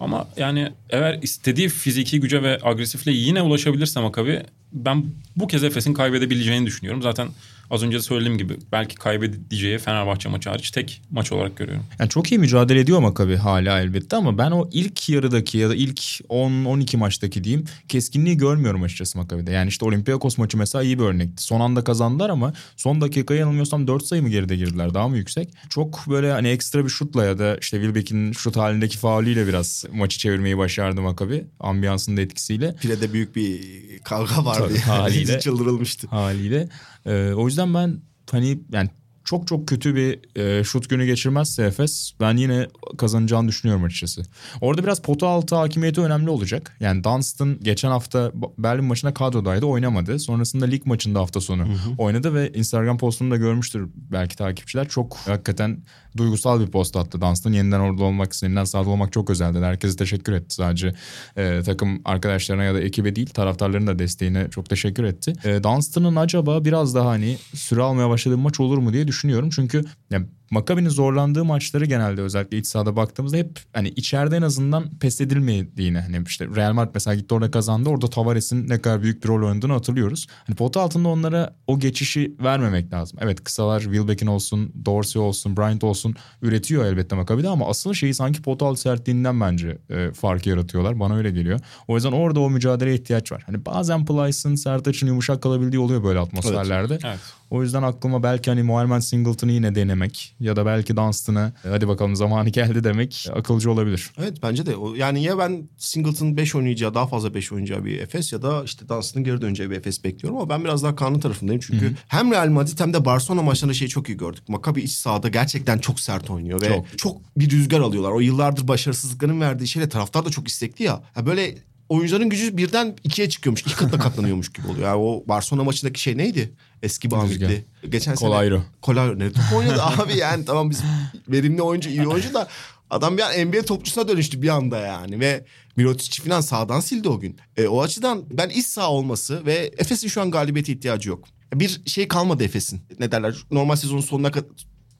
Ama 0.00 0.28
yani 0.36 0.72
eğer 0.90 1.18
istediği 1.22 1.68
fiziki 1.68 2.20
güce 2.20 2.42
ve 2.42 2.58
agresifle 2.62 3.12
yine 3.12 3.42
ulaşabilirse 3.42 4.00
Maccabi 4.00 4.42
ben 4.72 5.04
bu 5.36 5.46
kez 5.46 5.64
Efes'in 5.64 5.94
kaybedebileceğini 5.94 6.66
düşünüyorum. 6.66 7.02
Zaten 7.02 7.28
az 7.70 7.82
önce 7.82 7.96
de 7.96 8.02
söylediğim 8.02 8.38
gibi 8.38 8.56
belki 8.72 8.94
kaybedeceği 8.94 9.78
Fenerbahçe 9.78 10.28
maçı 10.28 10.50
hariç 10.50 10.70
tek 10.70 11.02
maç 11.10 11.32
olarak 11.32 11.56
görüyorum. 11.56 11.84
Yani 11.98 12.10
çok 12.10 12.32
iyi 12.32 12.38
mücadele 12.38 12.80
ediyor 12.80 12.98
Maccabi 12.98 13.36
hala 13.36 13.80
elbette 13.80 14.16
ama 14.16 14.38
ben 14.38 14.50
o 14.50 14.68
ilk 14.72 15.08
yarıdaki 15.08 15.58
ya 15.58 15.70
da 15.70 15.74
ilk 15.74 16.00
10-12 16.00 16.96
maçtaki 16.96 17.44
diyeyim 17.44 17.64
keskinliği 17.88 18.36
görmüyorum 18.36 18.82
açıkçası 18.82 19.18
Maccabi'de. 19.18 19.50
Yani 19.52 19.68
işte 19.68 19.84
Olympiakos 19.84 20.38
maçı 20.38 20.58
mesela 20.58 20.84
iyi 20.84 20.98
bir 20.98 21.04
örnekti. 21.04 21.42
Son 21.42 21.60
anda 21.60 21.84
kazandılar 21.84 22.30
ama 22.30 22.52
son 22.76 23.00
dakikaya 23.00 23.40
yanılmıyorsam 23.40 23.86
4 23.86 24.04
sayı 24.04 24.22
mı 24.22 24.28
geride 24.28 24.56
girdiler 24.56 24.94
daha 24.94 25.08
mı 25.08 25.16
yüksek? 25.16 25.48
Çok 25.70 26.04
böyle 26.08 26.32
hani 26.32 26.48
ekstra 26.48 26.84
bir 26.84 26.90
şutla 26.90 27.24
ya 27.24 27.38
da 27.38 27.56
işte 27.56 27.76
Wilbeck'in 27.76 28.32
şut 28.32 28.56
halindeki 28.56 28.98
fauliyle 28.98 29.46
biraz 29.46 29.84
maçı 29.92 30.18
çevirmeyi 30.18 30.58
başardı 30.58 31.00
Maccabi. 31.02 31.44
Ambiyansın 31.60 32.16
da 32.16 32.20
etkisiyle. 32.20 32.74
Pirede 32.80 33.12
büyük 33.12 33.36
bir 33.36 33.60
kavga 34.04 34.44
vardı. 34.44 34.62
Tabii, 34.68 34.72
yani. 34.72 34.82
haliyle. 34.82 35.40
Çıldırılmıştı. 35.40 36.06
haliyle. 36.06 36.68
Ee, 37.06 37.32
o 37.32 37.46
yüzden 37.46 37.74
ben 37.74 38.00
hani 38.30 38.58
yani 38.72 38.90
çok 39.24 39.46
çok 39.46 39.68
kötü 39.68 39.94
bir 39.94 40.40
e, 40.40 40.64
şut 40.64 40.90
günü 40.90 41.06
geçirmezse 41.06 41.62
Efes 41.62 42.12
ben 42.20 42.36
yine 42.36 42.68
kazanacağını 42.98 43.48
düşünüyorum 43.48 43.84
açıkçası. 43.84 44.22
Orada 44.60 44.82
biraz 44.82 45.02
pota 45.02 45.26
altı 45.26 45.54
hakimiyeti 45.54 46.00
önemli 46.00 46.30
olacak. 46.30 46.76
Yani 46.80 47.04
Dunstan 47.04 47.58
geçen 47.62 47.88
hafta 47.88 48.32
Berlin 48.58 48.84
maçında 48.84 49.14
kadrodaydı 49.14 49.66
oynamadı. 49.66 50.18
Sonrasında 50.18 50.64
lig 50.64 50.86
maçında 50.86 51.20
hafta 51.20 51.40
sonu 51.40 51.66
oynadı 51.98 52.34
ve 52.34 52.52
Instagram 52.52 52.98
postunu 52.98 53.30
da 53.30 53.36
görmüştür 53.36 53.88
belki 53.94 54.36
takipçiler. 54.36 54.88
Çok 54.88 55.16
hakikaten 55.16 55.82
duygusal 56.16 56.60
bir 56.60 56.66
post 56.66 56.96
attı 56.96 57.20
Dunstan. 57.20 57.52
Yeniden 57.52 57.80
orada 57.80 58.04
olmak, 58.04 58.42
yeniden 58.42 58.64
sahada 58.64 58.90
olmak 58.90 59.12
çok 59.12 59.30
özeldi. 59.30 59.58
Herkese 59.58 59.96
teşekkür 59.96 60.32
etti 60.32 60.54
sadece 60.54 60.94
e, 61.36 61.62
takım 61.62 62.00
arkadaşlarına 62.04 62.64
ya 62.64 62.74
da 62.74 62.80
ekibe 62.80 63.16
değil 63.16 63.30
taraftarların 63.30 63.86
da 63.86 63.98
desteğine 63.98 64.50
çok 64.50 64.68
teşekkür 64.70 65.04
etti. 65.04 65.32
E, 65.44 65.62
Dunstan'ın 65.62 66.16
acaba 66.16 66.64
biraz 66.64 66.94
daha 66.94 67.08
hani 67.08 67.36
süre 67.54 67.82
almaya 67.82 68.10
başladığı 68.10 68.38
maç 68.38 68.60
olur 68.60 68.78
mu 68.78 68.92
diye 68.92 69.08
düşünüyorum. 69.08 69.13
Çünkü 69.50 69.84
yani 70.10 70.26
Maccabi'nin 70.54 70.88
zorlandığı 70.88 71.44
maçları 71.44 71.84
genelde 71.84 72.20
özellikle 72.20 72.58
iç 72.58 72.66
sahada 72.66 72.96
baktığımızda 72.96 73.36
hep 73.36 73.60
hani 73.72 73.88
içeride 73.88 74.36
en 74.36 74.42
azından 74.42 74.98
pes 74.98 75.20
edilmediğini 75.20 76.00
hani 76.00 76.22
işte 76.26 76.46
Real 76.56 76.72
Madrid 76.72 76.90
mesela 76.94 77.14
gitti 77.14 77.34
orada 77.34 77.50
kazandı 77.50 77.88
orada 77.88 78.10
Tavares'in 78.10 78.68
ne 78.68 78.82
kadar 78.82 79.02
büyük 79.02 79.24
bir 79.24 79.28
rol 79.28 79.48
oynadığını 79.48 79.72
hatırlıyoruz. 79.72 80.26
Hani 80.46 80.56
pota 80.56 80.80
altında 80.80 81.08
onlara 81.08 81.56
o 81.66 81.78
geçişi 81.78 82.34
vermemek 82.40 82.92
lazım. 82.92 83.18
Evet 83.22 83.44
kısalar 83.44 83.80
Wilbeck'in 83.80 84.26
olsun, 84.26 84.72
Dorsey 84.84 85.22
olsun, 85.22 85.56
Bryant 85.56 85.84
olsun 85.84 86.14
üretiyor 86.42 86.84
elbette 86.84 87.16
Maccabi'de 87.16 87.48
ama 87.48 87.68
asıl 87.68 87.94
şeyi 87.94 88.14
sanki 88.14 88.42
pota 88.42 88.66
altı 88.66 88.80
sertliğinden 88.80 89.40
bence 89.40 89.78
e, 89.90 90.12
farkı 90.12 90.48
yaratıyorlar. 90.48 91.00
Bana 91.00 91.16
öyle 91.16 91.30
geliyor. 91.30 91.60
O 91.88 91.94
yüzden 91.94 92.12
orada 92.12 92.40
o 92.40 92.50
mücadeleye 92.50 92.96
ihtiyaç 92.96 93.32
var. 93.32 93.42
Hani 93.46 93.66
bazen 93.66 94.04
Plyce'ın 94.04 94.54
Sertaç'ın 94.54 95.06
yumuşak 95.06 95.42
kalabildiği 95.42 95.80
oluyor 95.80 96.04
böyle 96.04 96.18
atmosferlerde. 96.18 96.98
Evet. 97.04 97.20
O 97.50 97.62
yüzden 97.62 97.82
aklıma 97.82 98.22
belki 98.22 98.50
hani 98.50 98.62
Muharrem 98.62 99.02
Singleton'ı 99.02 99.52
yine 99.52 99.74
denemek 99.74 100.36
ya 100.44 100.56
da 100.56 100.66
belki 100.66 100.96
Dunstan'ı 100.96 101.52
hadi 101.62 101.88
bakalım 101.88 102.16
zamanı 102.16 102.48
geldi 102.48 102.84
demek 102.84 103.28
akılcı 103.34 103.70
olabilir. 103.70 104.10
Evet 104.18 104.38
bence 104.42 104.66
de. 104.66 104.74
Yani 104.96 105.22
ya 105.22 105.38
ben 105.38 105.68
Singleton 105.76 106.36
5 106.36 106.54
oynayacağı 106.54 106.94
daha 106.94 107.06
fazla 107.06 107.34
5 107.34 107.52
oynayacağı 107.52 107.84
bir 107.84 108.00
Efes 108.00 108.32
ya 108.32 108.42
da 108.42 108.64
işte 108.64 108.88
Dunstan'ın 108.88 109.24
geri 109.24 109.40
döneceği 109.40 109.70
bir 109.70 109.76
Efes 109.76 110.04
bekliyorum 110.04 110.40
ama 110.40 110.48
ben 110.48 110.64
biraz 110.64 110.82
daha 110.82 110.96
kanlı 110.96 111.20
tarafındayım. 111.20 111.60
Çünkü 111.66 111.94
hem 112.08 112.32
Real 112.32 112.48
Madrid 112.48 112.80
hem 112.80 112.92
de 112.92 113.04
Barcelona 113.04 113.42
maçlarında 113.42 113.74
şeyi 113.74 113.88
çok 113.88 114.08
iyi 114.08 114.16
gördük. 114.18 114.48
Maccabi 114.48 114.82
iç 114.82 114.92
sahada 114.92 115.28
gerçekten 115.28 115.78
çok 115.78 116.00
sert 116.00 116.30
oynuyor 116.30 116.60
ve 116.60 116.68
Çok. 116.68 116.98
çok, 116.98 117.20
bir 117.36 117.50
rüzgar 117.50 117.80
alıyorlar. 117.80 118.12
O 118.12 118.20
yıllardır 118.20 118.68
başarısızlıkların 118.68 119.40
verdiği 119.40 119.66
şeyle 119.68 119.88
taraftar 119.88 120.24
da 120.24 120.30
çok 120.30 120.48
istekli 120.48 120.84
ya. 120.84 121.02
ya 121.16 121.26
böyle 121.26 121.54
oyuncuların 121.88 122.28
gücü 122.28 122.56
birden 122.56 122.96
ikiye 123.04 123.28
çıkıyormuş. 123.28 123.60
iki 123.60 123.76
katına 123.76 124.00
katlanıyormuş 124.00 124.52
gibi 124.52 124.66
oluyor. 124.66 124.88
Yani 124.88 124.96
o 125.02 125.24
Barcelona 125.28 125.64
maçındaki 125.64 126.00
şey 126.00 126.16
neydi? 126.16 126.52
Eski 126.82 127.10
Banvit'li. 127.10 127.64
Geçen 127.88 128.14
sene. 128.14 128.28
Kolayro. 128.28 128.62
Kolayro. 128.82 129.18
Ne 129.18 129.32
top 129.32 129.42
oynadı 129.56 129.82
abi 129.82 130.16
yani 130.16 130.44
tamam 130.44 130.70
biz 130.70 130.82
verimli 131.28 131.62
oyuncu 131.62 131.90
iyi 131.90 132.06
oyuncu 132.06 132.34
da 132.34 132.48
adam 132.90 133.16
bir 133.16 133.22
an 133.22 133.46
NBA 133.48 133.62
topçusuna 133.62 134.08
dönüştü 134.08 134.42
bir 134.42 134.48
anda 134.48 134.78
yani 134.78 135.20
ve 135.20 135.44
Mirotic 135.76 136.22
falan 136.22 136.40
sağdan 136.40 136.80
sildi 136.80 137.08
o 137.08 137.20
gün. 137.20 137.38
E, 137.56 137.66
o 137.66 137.82
açıdan 137.82 138.24
ben 138.30 138.48
iç 138.48 138.66
sağ 138.66 138.90
olması 138.90 139.46
ve 139.46 139.72
Efes'in 139.78 140.08
şu 140.08 140.20
an 140.20 140.30
galibiyete 140.30 140.72
ihtiyacı 140.72 141.08
yok. 141.08 141.24
Bir 141.54 141.80
şey 141.86 142.08
kalmadı 142.08 142.44
Efes'in. 142.44 142.80
Ne 143.00 143.12
derler? 143.12 143.34
Normal 143.50 143.76
sezonun 143.76 144.00
sonuna 144.00 144.30
kadar 144.30 144.48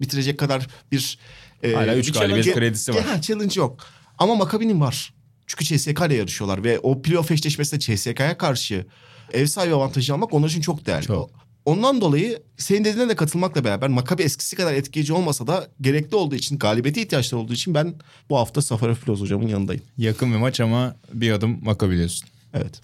bitirecek 0.01 0.39
kadar 0.39 0.67
bir 0.93 1.19
e, 1.63 1.73
Hala 1.73 1.97
üç 1.97 2.09
bir 2.09 2.13
galibiyet 2.21 2.47
challenge- 2.47 2.55
kredisi 2.55 2.95
var. 2.95 3.03
Ha, 3.03 3.21
challenge 3.23 3.61
yok. 3.61 3.87
Ama 4.19 4.35
Maccabi'nin 4.35 4.81
var. 4.81 5.15
Çünkü 5.47 5.65
CSK 5.65 6.01
ile 6.07 6.15
yarışıyorlar 6.15 6.65
ve 6.65 6.79
o 6.79 7.03
playoff 7.03 7.31
eşleşmesinde 7.31 7.81
CSK'ya 7.81 8.39
karşı 8.39 8.87
ev 9.33 9.47
sahibi 9.47 9.75
avantajı 9.75 10.15
almak 10.15 10.35
onlar 10.35 10.49
için 10.49 10.61
çok 10.61 10.87
değerli. 10.87 11.07
Çok. 11.07 11.31
Ondan 11.65 12.01
dolayı 12.01 12.43
senin 12.57 12.85
dediğine 12.85 13.09
de 13.09 13.17
katılmakla 13.17 13.65
beraber 13.65 13.89
Maccabi 13.89 14.23
eskisi 14.23 14.57
kadar 14.57 14.75
etkileyici 14.75 15.13
olmasa 15.13 15.47
da 15.47 15.69
gerekli 15.81 16.17
olduğu 16.17 16.35
için, 16.35 16.59
galibiyete 16.59 17.03
ihtiyaçları 17.03 17.43
olduğu 17.43 17.53
için 17.53 17.75
ben 17.75 17.95
bu 18.31 18.39
hafta 18.39 18.63
Safaraflos 18.63 19.21
hocamın 19.21 19.49
yanındayım. 19.49 19.83
Yakın 19.99 20.33
bir 20.33 20.39
maç 20.39 20.61
ama 20.61 20.97
bir 21.13 21.33
adım 21.33 21.65
Maccabi 21.65 21.97
diyorsun. 21.97 22.29
Evet. 22.55 22.81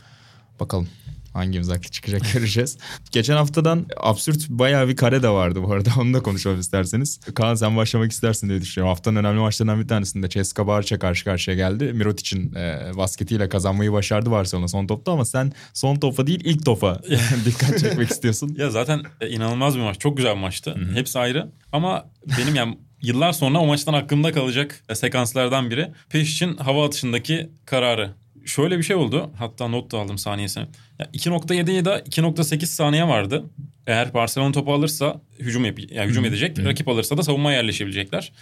Bakalım 0.61 0.88
hangimiz 1.33 1.69
haklı 1.69 1.90
çıkacak 1.90 2.23
göreceğiz. 2.33 2.79
Geçen 3.11 3.37
haftadan 3.37 3.87
absürt 3.97 4.49
bayağı 4.49 4.88
bir 4.88 4.97
kare 4.97 5.23
de 5.23 5.29
vardı 5.29 5.62
bu 5.62 5.73
arada. 5.73 5.90
Onu 6.01 6.14
da 6.14 6.23
konuşalım 6.23 6.61
isterseniz. 6.61 7.21
Kaan 7.35 7.55
sen 7.55 7.77
başlamak 7.77 8.12
istersin 8.12 8.49
diye 8.49 8.61
düşünüyorum. 8.61 8.90
Haftanın 8.90 9.16
önemli 9.16 9.40
maçlarından 9.40 9.81
bir 9.81 9.88
tanesinde 9.88 10.29
Ceska 10.29 10.66
Barça 10.66 10.99
karşı 10.99 11.25
karşıya 11.25 11.57
geldi. 11.57 11.93
Mirotic'in 11.93 12.55
e, 12.55 12.90
basketiyle 12.97 13.49
kazanmayı 13.49 13.93
başardı 13.93 14.31
Barcelona 14.31 14.69
son 14.69 14.87
topta 14.87 15.12
ama 15.12 15.25
sen 15.25 15.53
son 15.75 15.97
topa 15.97 16.27
değil 16.27 16.40
ilk 16.45 16.64
topa 16.64 17.01
dikkat 17.45 17.79
çekmek 17.79 18.11
istiyorsun. 18.11 18.55
Ya 18.59 18.71
zaten 18.71 19.03
e, 19.21 19.29
inanılmaz 19.29 19.77
bir 19.77 19.81
maç. 19.81 19.99
Çok 19.99 20.16
güzel 20.16 20.35
bir 20.35 20.40
maçtı. 20.40 20.77
Hepsi 20.95 21.19
ayrı. 21.19 21.51
Ama 21.73 22.11
benim 22.38 22.55
yani 22.55 22.79
yıllar 23.03 23.33
sonra 23.33 23.59
o 23.59 23.66
maçtan 23.66 23.95
aklımda 23.95 24.33
kalacak 24.33 24.85
e, 24.88 24.95
sekanslardan 24.95 25.71
biri. 25.71 25.93
Peşic'in 26.09 26.57
hava 26.57 26.87
atışındaki 26.87 27.51
kararı. 27.66 28.14
Şöyle 28.44 28.79
bir 28.79 28.83
şey 28.83 28.96
oldu. 28.96 29.31
Hatta 29.38 29.68
not 29.68 29.92
da 29.92 29.98
aldım 29.98 30.18
saniyesini. 30.18 30.66
Ya 30.98 31.07
2.7 31.14 31.70
ya 31.70 31.85
da 31.85 32.00
2.8 32.00 32.66
saniye 32.66 33.09
vardı. 33.09 33.44
Eğer 33.87 34.14
Barcelona 34.14 34.53
topu 34.53 34.72
alırsa 34.74 35.20
hücum 35.38 35.64
yap 35.64 35.79
yani 35.90 36.11
hücum 36.11 36.24
edecek. 36.24 36.64
Rakip 36.64 36.88
alırsa 36.88 37.16
da 37.16 37.22
savunmaya 37.22 37.57
yerleşebilecekler. 37.57 38.33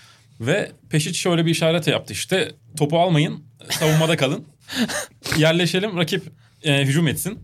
Ve 0.40 0.72
Peşic 0.90 1.18
şöyle 1.18 1.46
bir 1.46 1.50
işaret 1.50 1.86
yaptı 1.86 2.12
işte. 2.12 2.52
Topu 2.76 2.98
almayın, 2.98 3.44
savunmada 3.70 4.16
kalın. 4.16 4.44
Yerleşelim, 5.38 5.96
rakip 5.96 6.22
e, 6.62 6.84
hücum 6.84 7.08
etsin. 7.08 7.38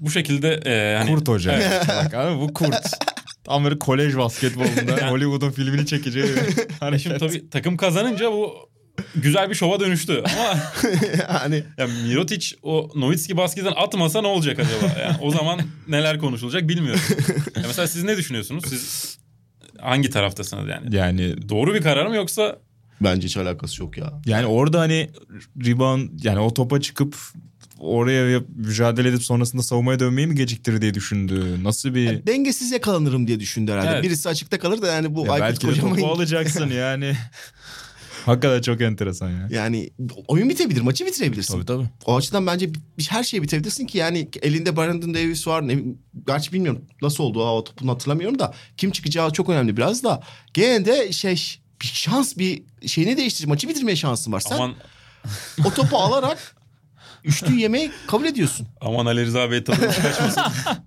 Bu 0.00 0.10
şekilde 0.10 0.60
e, 0.66 0.96
hani 0.96 1.10
Kurt 1.10 1.28
hoca. 1.28 1.60
Bak 2.04 2.14
abi 2.14 2.40
bu 2.40 2.54
kurt. 2.54 2.90
Tam 3.44 3.64
böyle 3.64 3.78
kolej 3.78 4.16
basketbolunda 4.16 5.10
Hollywood'un 5.10 5.50
filmini 5.50 5.86
çekeceği 5.86 6.24
bir 6.24 6.98
Şimdi 6.98 7.18
tabii 7.18 7.50
takım 7.50 7.76
kazanınca 7.76 8.32
bu 8.32 8.68
güzel 9.16 9.50
bir 9.50 9.54
şova 9.54 9.80
dönüştü. 9.80 10.22
Ama 10.24 10.58
yani 11.34 11.64
ya 11.78 11.86
Mirotic 11.86 12.56
o 12.62 12.90
Nowitzki 12.94 13.36
basketten 13.36 13.72
atmasa 13.76 14.20
ne 14.20 14.26
olacak 14.26 14.58
acaba? 14.58 15.00
Yani 15.00 15.16
o 15.20 15.30
zaman 15.30 15.60
neler 15.88 16.18
konuşulacak 16.18 16.68
bilmiyorum. 16.68 17.00
Ya 17.56 17.62
mesela 17.66 17.88
siz 17.88 18.04
ne 18.04 18.16
düşünüyorsunuz? 18.16 18.64
Siz 18.68 19.18
hangi 19.80 20.10
taraftasınız 20.10 20.68
yani? 20.68 20.96
Yani 20.96 21.48
Doğru 21.48 21.74
bir 21.74 21.82
karar 21.82 22.06
mı 22.06 22.16
yoksa 22.16 22.58
bence 23.00 23.26
hiç 23.26 23.36
alakası 23.36 23.82
yok 23.82 23.98
ya. 23.98 24.12
yani 24.26 24.46
orada 24.46 24.80
hani 24.80 25.10
rebound 25.66 26.10
yani 26.22 26.38
o 26.38 26.54
topa 26.54 26.80
çıkıp 26.80 27.16
oraya 27.78 28.42
mücadele 28.56 29.08
edip 29.08 29.22
sonrasında 29.22 29.62
savunmaya 29.62 29.98
dönmeyi 30.00 30.26
mi 30.26 30.34
geciktirir 30.34 30.80
diye 30.80 30.94
düşündü. 30.94 31.64
Nasıl 31.64 31.94
bir 31.94 32.26
Dengesiz 32.26 32.72
yakalanırım 32.72 33.26
diye 33.26 33.40
düşündü 33.40 33.72
herhalde. 33.72 33.90
Evet. 33.90 34.04
Birisi 34.04 34.28
açıkta 34.28 34.58
kalır 34.58 34.82
da 34.82 34.86
yani 34.86 35.14
bu 35.14 35.26
Ya 35.26 35.32
Aykut 35.32 35.48
belki 35.48 35.66
de 35.66 35.70
Kocaman 35.70 35.96
topu 35.96 36.06
alacaksın 36.06 36.70
yani. 36.70 37.16
Hakikaten 38.26 38.60
çok 38.62 38.80
enteresan 38.80 39.30
ya. 39.30 39.48
yani 39.50 39.90
oyun 40.28 40.48
bitebilir, 40.48 40.80
maçı 40.80 41.06
bitirebilirsin. 41.06 41.54
Tabii 41.54 41.66
tabii. 41.66 41.88
O 42.06 42.16
açıdan 42.16 42.46
bence 42.46 42.74
bir, 42.74 43.06
her 43.08 43.24
şeyi 43.24 43.42
bitirebilirsin 43.42 43.86
ki 43.86 43.98
yani 43.98 44.28
elinde 44.42 44.76
Brandon 44.76 45.14
Davis 45.14 45.46
var. 45.46 45.68
Ne, 45.68 45.78
gerçi 46.26 46.52
bilmiyorum 46.52 46.84
nasıl 47.02 47.24
oldu 47.24 47.44
o 47.44 47.64
topunu 47.64 47.90
hatırlamıyorum 47.90 48.38
da 48.38 48.54
kim 48.76 48.90
çıkacağı 48.90 49.32
çok 49.32 49.48
önemli 49.48 49.76
biraz 49.76 50.04
da. 50.04 50.22
Gene 50.54 50.84
de 50.84 51.12
şey 51.12 51.58
bir 51.82 51.86
şans 51.86 52.36
bir 52.36 52.62
şeyini 52.86 53.16
değiştirir. 53.16 53.48
Maçı 53.48 53.68
bitirmeye 53.68 53.96
şansın 53.96 54.32
var. 54.32 54.40
Sen 54.40 54.56
aman 54.56 54.74
o 55.64 55.70
topu 55.74 55.96
alarak 55.96 56.56
üçlüyü 57.24 57.60
yemeyi 57.60 57.90
kabul 58.06 58.24
ediyorsun. 58.24 58.66
aman 58.80 59.06
Ali 59.06 59.26
Rıza 59.26 59.50
Bey 59.50 59.64
tadımız 59.64 59.96
kaçmasın. 60.02 60.42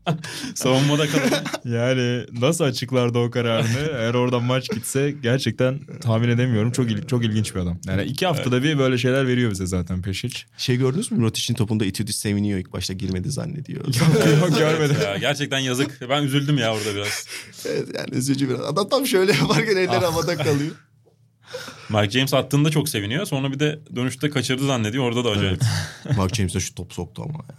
Savunmada 0.55 1.07
kalalım. 1.07 1.31
Yani 1.65 2.25
nasıl 2.41 2.63
açıklardı 2.63 3.17
o 3.19 3.31
kararını? 3.31 3.89
Eğer 3.97 4.13
oradan 4.13 4.43
maç 4.43 4.69
gitse 4.69 5.11
gerçekten 5.11 5.79
tahmin 6.01 6.29
edemiyorum. 6.29 6.71
Çok 6.71 6.91
il- 6.91 7.07
çok 7.07 7.25
ilginç 7.25 7.55
bir 7.55 7.59
adam. 7.59 7.79
Yani 7.87 8.03
iki 8.03 8.25
haftada 8.25 8.63
bir 8.63 8.79
böyle 8.79 8.97
şeyler 8.97 9.27
veriyor 9.27 9.51
bize 9.51 9.65
zaten 9.65 10.01
Peşic. 10.01 10.39
Şey 10.57 10.77
gördünüz 10.77 11.11
mü? 11.11 11.21
Rotic'in 11.23 11.55
topunda 11.57 11.85
Itudis 11.85 12.15
seviniyor 12.17 12.59
ilk 12.59 12.73
başta 12.73 12.93
girmedi 12.93 13.31
zannediyor. 13.31 13.85
Yok 14.41 14.57
görmedim. 14.59 14.97
Ya, 15.03 15.17
gerçekten 15.17 15.59
yazık. 15.59 16.09
Ben 16.09 16.23
üzüldüm 16.23 16.57
ya 16.57 16.73
orada 16.75 16.95
biraz. 16.95 17.27
evet, 17.65 17.87
yani 17.97 18.09
üzücü 18.11 18.49
biraz. 18.49 18.61
Adam 18.61 18.89
tam 18.89 19.07
şöyle 19.07 19.31
yaparken 19.33 19.75
eller 19.77 20.01
havada 20.01 20.35
kalıyor. 20.37 20.71
Mike 21.89 22.09
James 22.09 22.33
attığında 22.33 22.69
çok 22.71 22.89
seviniyor. 22.89 23.25
Sonra 23.25 23.51
bir 23.51 23.59
de 23.59 23.79
dönüşte 23.95 24.29
kaçırdı 24.29 24.67
zannediyor. 24.67 25.03
Orada 25.03 25.25
da 25.25 25.29
acayip. 25.29 25.61
Mark 26.17 26.35
James 26.35 26.53
de 26.55 26.59
şu 26.59 26.75
top 26.75 26.93
soktu 26.93 27.21
ama. 27.25 27.33
ya. 27.49 27.55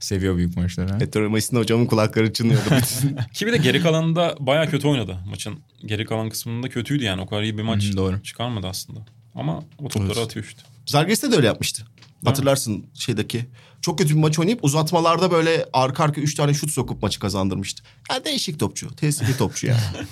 Seviyor 0.00 0.36
büyük 0.36 0.56
maçları. 0.56 0.92
ha? 0.92 0.98
Ettore 1.00 1.28
Masin 1.28 1.56
hocamın 1.56 1.86
kulakları 1.86 2.32
çınlıyordu. 2.32 2.64
Ki 3.34 3.46
bir 3.46 3.52
de 3.52 3.56
geri 3.56 3.82
kalanında 3.82 4.36
baya 4.40 4.70
kötü 4.70 4.88
oynadı 4.88 5.18
maçın. 5.30 5.60
Geri 5.86 6.04
kalan 6.04 6.30
kısmında 6.30 6.68
kötüydü 6.68 7.04
yani. 7.04 7.20
O 7.22 7.26
kadar 7.26 7.42
iyi 7.42 7.58
bir 7.58 7.62
maç 7.62 7.84
Hı, 7.92 7.96
doğru. 7.96 8.22
çıkarmadı 8.22 8.66
aslında. 8.66 9.00
Ama 9.34 9.62
o 9.78 9.88
topları 9.88 10.06
Evet. 10.06 10.18
atıyor 10.24 10.46
işte. 10.46 10.62
Zalgiris'te 10.86 11.32
de 11.32 11.36
öyle 11.36 11.46
yapmıştı. 11.46 11.86
Hatırlarsın 12.24 12.86
şeydeki. 12.94 13.46
Çok 13.80 13.98
kötü 13.98 14.14
bir 14.14 14.20
maç 14.20 14.38
oynayıp 14.38 14.64
uzatmalarda 14.64 15.30
böyle 15.30 15.66
arka 15.72 16.04
arka 16.04 16.20
üç 16.20 16.34
tane 16.34 16.54
şut 16.54 16.70
sokup 16.70 17.02
maçı 17.02 17.20
kazandırmıştı. 17.20 17.82
Yani 18.10 18.24
değişik 18.24 18.60
topçu. 18.60 18.96
Tesirli 18.96 19.36
topçu 19.36 19.66
yani. 19.66 19.80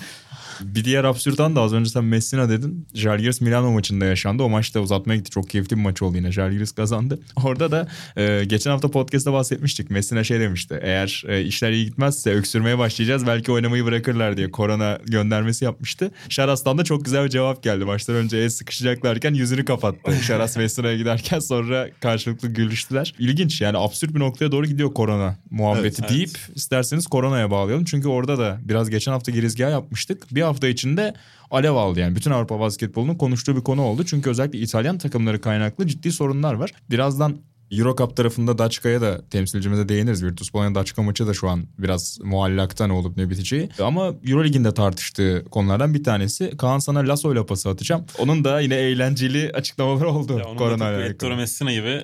Bir 0.61 0.85
diğer 0.85 1.03
absürdan 1.03 1.55
da 1.55 1.61
az 1.61 1.73
önce 1.73 1.89
sen 1.89 2.03
Messina 2.03 2.49
dedin. 2.49 2.87
Jalgiris 2.93 3.41
Milano 3.41 3.71
maçında 3.71 4.05
yaşandı. 4.05 4.43
O 4.43 4.49
maçta 4.49 4.79
uzatmaya 4.79 5.17
gitti. 5.17 5.31
Çok 5.31 5.49
keyifli 5.49 5.75
bir 5.75 5.81
maç 5.81 6.01
oldu 6.01 6.17
yine. 6.17 6.31
Jalgiris 6.31 6.71
kazandı. 6.71 7.19
Orada 7.43 7.71
da 7.71 7.87
e, 8.17 8.45
geçen 8.45 8.71
hafta 8.71 8.91
podcast'ta 8.91 9.33
bahsetmiştik. 9.33 9.89
Messina 9.89 10.23
şey 10.23 10.39
demişti. 10.39 10.79
Eğer 10.81 11.23
e, 11.27 11.41
işler 11.41 11.71
iyi 11.71 11.85
gitmezse 11.85 12.33
öksürmeye 12.33 12.77
başlayacağız. 12.77 13.27
Belki 13.27 13.51
oynamayı 13.51 13.85
bırakırlar 13.85 14.37
diye 14.37 14.51
korona 14.51 14.99
göndermesi 15.05 15.65
yapmıştı. 15.65 16.11
Şaras'tan 16.29 16.77
da 16.77 16.83
çok 16.83 17.05
güzel 17.05 17.25
bir 17.25 17.29
cevap 17.29 17.63
geldi. 17.63 17.85
Maçtan 17.85 18.15
önce 18.15 18.37
el 18.37 18.49
sıkışacaklarken 18.49 19.33
yüzünü 19.33 19.65
kapattı. 19.65 20.15
Şaras 20.23 20.57
Messina'ya 20.57 20.97
giderken 20.97 21.39
sonra 21.39 21.87
karşılıklı 21.99 22.47
gülüştüler. 22.47 23.13
İlginç 23.19 23.61
yani 23.61 23.77
absürt 23.77 24.15
bir 24.15 24.19
noktaya 24.19 24.51
doğru 24.51 24.65
gidiyor 24.65 24.93
korona 24.93 25.37
muhabbeti 25.49 26.01
Evet, 26.01 26.09
deyip 26.09 26.37
isterseniz 26.55 27.07
koronaya 27.07 27.51
bağlayalım. 27.51 27.85
Çünkü 27.85 28.07
orada 28.07 28.37
da 28.37 28.59
biraz 28.63 28.89
geçen 28.89 29.11
hafta 29.11 29.31
girizgah 29.31 29.71
yapmıştık. 29.71 30.35
Bir 30.35 30.41
hafta 30.45 30.67
içinde 30.67 31.13
alev 31.51 31.71
aldı 31.71 31.99
yani. 31.99 32.15
Bütün 32.15 32.31
Avrupa 32.31 32.59
basketbolunun 32.59 33.15
konuştuğu 33.15 33.55
bir 33.55 33.61
konu 33.61 33.81
oldu. 33.81 34.03
Çünkü 34.05 34.29
özellikle 34.29 34.59
İtalyan 34.59 34.97
takımları 34.97 35.41
kaynaklı 35.41 35.87
ciddi 35.87 36.11
sorunlar 36.11 36.53
var. 36.53 36.71
Birazdan 36.89 37.37
Eurocup 37.71 38.17
tarafında 38.17 38.57
Daçka'ya 38.57 39.01
da 39.01 39.29
temsilcimize 39.29 39.89
değiniriz. 39.89 40.23
Virtus 40.23 40.53
Bologna 40.53 40.75
Daçka 40.75 41.01
maçı 41.01 41.27
da 41.27 41.33
şu 41.33 41.49
an 41.49 41.63
biraz 41.79 42.19
muallakta 42.23 42.87
ne 42.87 42.93
olup 42.93 43.17
ne 43.17 43.29
biteceği. 43.29 43.69
Ama 43.79 44.13
Eurolig'in 44.27 44.63
de 44.63 44.73
tartıştığı 44.73 45.45
konulardan 45.51 45.93
bir 45.93 46.03
tanesi. 46.03 46.57
Kaan 46.57 46.79
sana 46.79 46.99
Lasso 46.99 47.33
ile 47.33 47.45
pası 47.45 47.69
atacağım. 47.69 48.05
Onun 48.19 48.43
da 48.43 48.59
yine 48.59 48.75
eğlenceli 48.75 49.51
açıklamaları 49.53 50.09
oldu. 50.09 50.39
Ya 50.39 50.45
onun 50.45 50.57
korona 50.57 50.93
da. 50.93 51.05
Ettore 51.05 51.35
Messina 51.35 51.73
gibi 51.73 52.01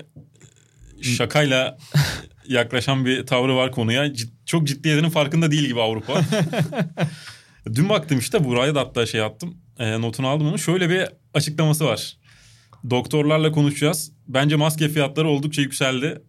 şakayla 1.02 1.78
yaklaşan 2.48 3.06
bir 3.06 3.26
tavrı 3.26 3.56
var 3.56 3.72
konuya. 3.72 4.08
Cid- 4.08 4.30
çok 4.46 4.68
ciddiyetinin 4.68 5.10
farkında 5.10 5.52
değil 5.52 5.68
gibi 5.68 5.82
Avrupa. 5.82 6.14
Dün 7.66 7.90
baktım 7.90 8.20
işte 8.20 8.44
buraya 8.44 8.76
da 8.76 8.80
hatta 8.80 9.06
şey 9.06 9.22
attım. 9.22 9.58
E, 9.80 10.02
notunu 10.02 10.28
aldım 10.28 10.48
onu. 10.48 10.60
Şöyle 10.60 10.90
bir 10.90 11.08
açıklaması 11.34 11.86
var. 11.86 12.18
Doktorlarla 12.90 13.52
konuşacağız. 13.52 14.12
Bence 14.28 14.56
maske 14.56 14.90
fiyatları 14.90 15.28
oldukça 15.28 15.62
yükseldi. 15.62 16.22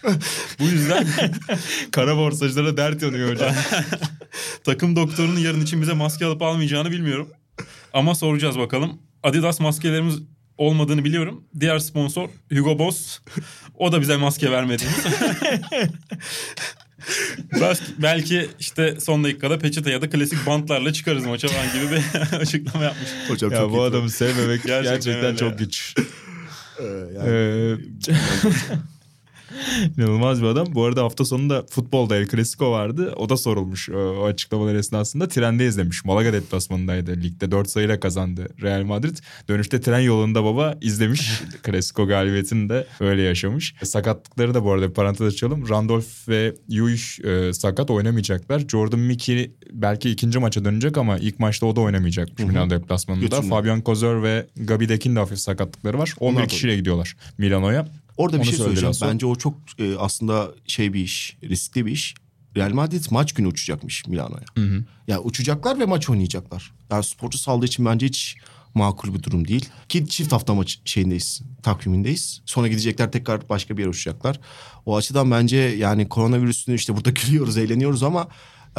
Bu 0.60 0.64
yüzden 0.64 1.06
Kara 1.92 2.16
borsacılara 2.16 2.76
dert 2.76 3.02
yanıyor 3.02 3.30
hocam. 3.30 3.54
takım 4.64 4.96
doktorunun 4.96 5.38
yarın 5.38 5.60
için 5.60 5.82
bize 5.82 5.92
maske 5.92 6.26
alıp 6.26 6.42
almayacağını 6.42 6.90
bilmiyorum. 6.90 7.28
Ama 7.92 8.14
soracağız 8.14 8.58
bakalım. 8.58 9.02
Adidas 9.22 9.60
maskelerimiz 9.60 10.18
olmadığını 10.58 11.04
biliyorum. 11.04 11.44
Diğer 11.60 11.78
sponsor 11.78 12.28
Hugo 12.52 12.78
Boss. 12.78 13.18
O 13.74 13.92
da 13.92 14.00
bize 14.00 14.16
maske 14.16 14.50
vermedi. 14.50 14.84
Belki, 17.60 17.82
belki 17.98 18.48
işte 18.60 19.00
son 19.00 19.24
dakikada 19.24 19.58
peçete 19.58 19.90
ya 19.90 20.02
da 20.02 20.10
klasik 20.10 20.46
bantlarla 20.46 20.92
çıkarız 20.92 21.26
maça 21.26 21.48
falan 21.48 21.66
gibi 21.72 21.96
bir 21.96 22.36
açıklama 22.36 22.84
yapmış. 22.84 23.08
Hocam 23.28 23.52
ya 23.52 23.58
çok 23.58 23.72
bu 23.72 23.82
adamı 23.82 24.10
sevmemek 24.10 24.62
Gerçekten 24.62 24.94
gerçekten, 24.94 25.36
çok 25.36 25.50
ya. 25.50 25.56
güç. 25.56 25.94
Ee, 26.80 26.84
yani 27.14 27.28
Ee, 27.28 27.76
İnanılmaz 29.98 30.42
bir 30.42 30.46
adam. 30.46 30.66
Bu 30.74 30.84
arada 30.84 31.02
hafta 31.02 31.24
sonunda 31.24 31.66
futbolda 31.70 32.16
El 32.16 32.28
Clasico 32.28 32.70
vardı. 32.70 33.12
O 33.16 33.28
da 33.28 33.36
sorulmuş 33.36 33.90
o, 33.90 34.24
açıklamalar 34.24 34.74
esnasında. 34.74 35.28
Trende 35.28 35.66
izlemiş. 35.66 36.04
Malaga 36.04 36.32
deplasmanındaydı. 36.32 37.22
Ligde 37.22 37.50
4 37.50 37.70
sayıyla 37.70 38.00
kazandı 38.00 38.48
Real 38.62 38.82
Madrid. 38.82 39.16
Dönüşte 39.48 39.80
tren 39.80 40.00
yolunda 40.00 40.44
baba 40.44 40.74
izlemiş. 40.80 41.42
Clasico 41.66 42.06
galibiyetini 42.06 42.68
de 42.68 42.86
öyle 43.00 43.22
yaşamış. 43.22 43.74
Sakatlıkları 43.82 44.54
da 44.54 44.64
bu 44.64 44.72
arada 44.72 44.88
bir 44.88 44.94
parantez 44.94 45.26
açalım. 45.26 45.68
Randolph 45.68 46.28
ve 46.28 46.54
Yuiş 46.68 47.20
e, 47.20 47.52
sakat 47.52 47.90
oynamayacaklar. 47.90 48.62
Jordan 48.68 49.00
Mickey 49.00 49.50
belki 49.72 50.10
ikinci 50.10 50.38
maça 50.38 50.64
dönecek 50.64 50.98
ama 50.98 51.18
ilk 51.18 51.38
maçta 51.38 51.66
o 51.66 51.76
da 51.76 51.80
oynamayacakmış 51.80 52.48
Milano 52.48 52.70
deplasmanında. 52.70 53.42
Fabian 53.42 53.80
Kozor 53.80 54.22
ve 54.22 54.46
Gabi 54.56 54.88
Dekin 54.88 55.16
de 55.16 55.20
hafif 55.20 55.38
sakatlıkları 55.38 55.98
var. 55.98 56.14
11 56.20 56.32
Onlar 56.34 56.44
da- 56.44 56.48
kişiyle 56.48 56.76
gidiyorlar 56.76 57.16
Milano'ya. 57.38 57.88
Orada 58.16 58.36
bir 58.36 58.40
Onu 58.40 58.46
şey 58.46 58.54
söyledi 58.54 58.76
söyleyeceğim. 58.76 58.90
Lasso. 58.90 59.06
Bence 59.06 59.26
o 59.26 59.36
çok 59.36 59.54
e, 59.78 59.96
aslında 59.96 60.50
şey 60.66 60.92
bir 60.92 61.00
iş, 61.00 61.36
riskli 61.42 61.86
bir 61.86 61.92
iş. 61.92 62.14
Real 62.56 62.72
Madrid 62.72 63.04
maç 63.10 63.32
günü 63.32 63.46
uçacakmış 63.46 64.06
Milano'ya. 64.06 64.44
Ya 65.08 65.20
uçacaklar 65.20 65.78
ve 65.78 65.84
maç 65.84 66.10
oynayacaklar. 66.10 66.72
Yani 66.90 67.04
sporcu 67.04 67.38
sağlığı 67.38 67.64
için 67.64 67.86
bence 67.86 68.06
hiç 68.06 68.36
makul 68.74 69.14
bir 69.14 69.22
durum 69.22 69.48
değil. 69.48 69.68
Ki 69.88 70.06
çift 70.08 70.32
hafta 70.32 70.54
maç 70.54 70.80
şeyindeyiz, 70.84 71.42
takvimindeyiz. 71.62 72.40
Sonra 72.46 72.68
gidecekler 72.68 73.12
tekrar 73.12 73.48
başka 73.48 73.76
bir 73.76 73.82
yere 73.82 73.90
uçacaklar. 73.90 74.40
O 74.86 74.96
açıdan 74.96 75.30
bence 75.30 75.56
yani 75.56 76.08
koronavirüsünü 76.08 76.74
işte 76.74 76.96
burada 76.96 77.10
gülüyoruz, 77.10 77.56
eğleniyoruz 77.56 78.02
ama 78.02 78.28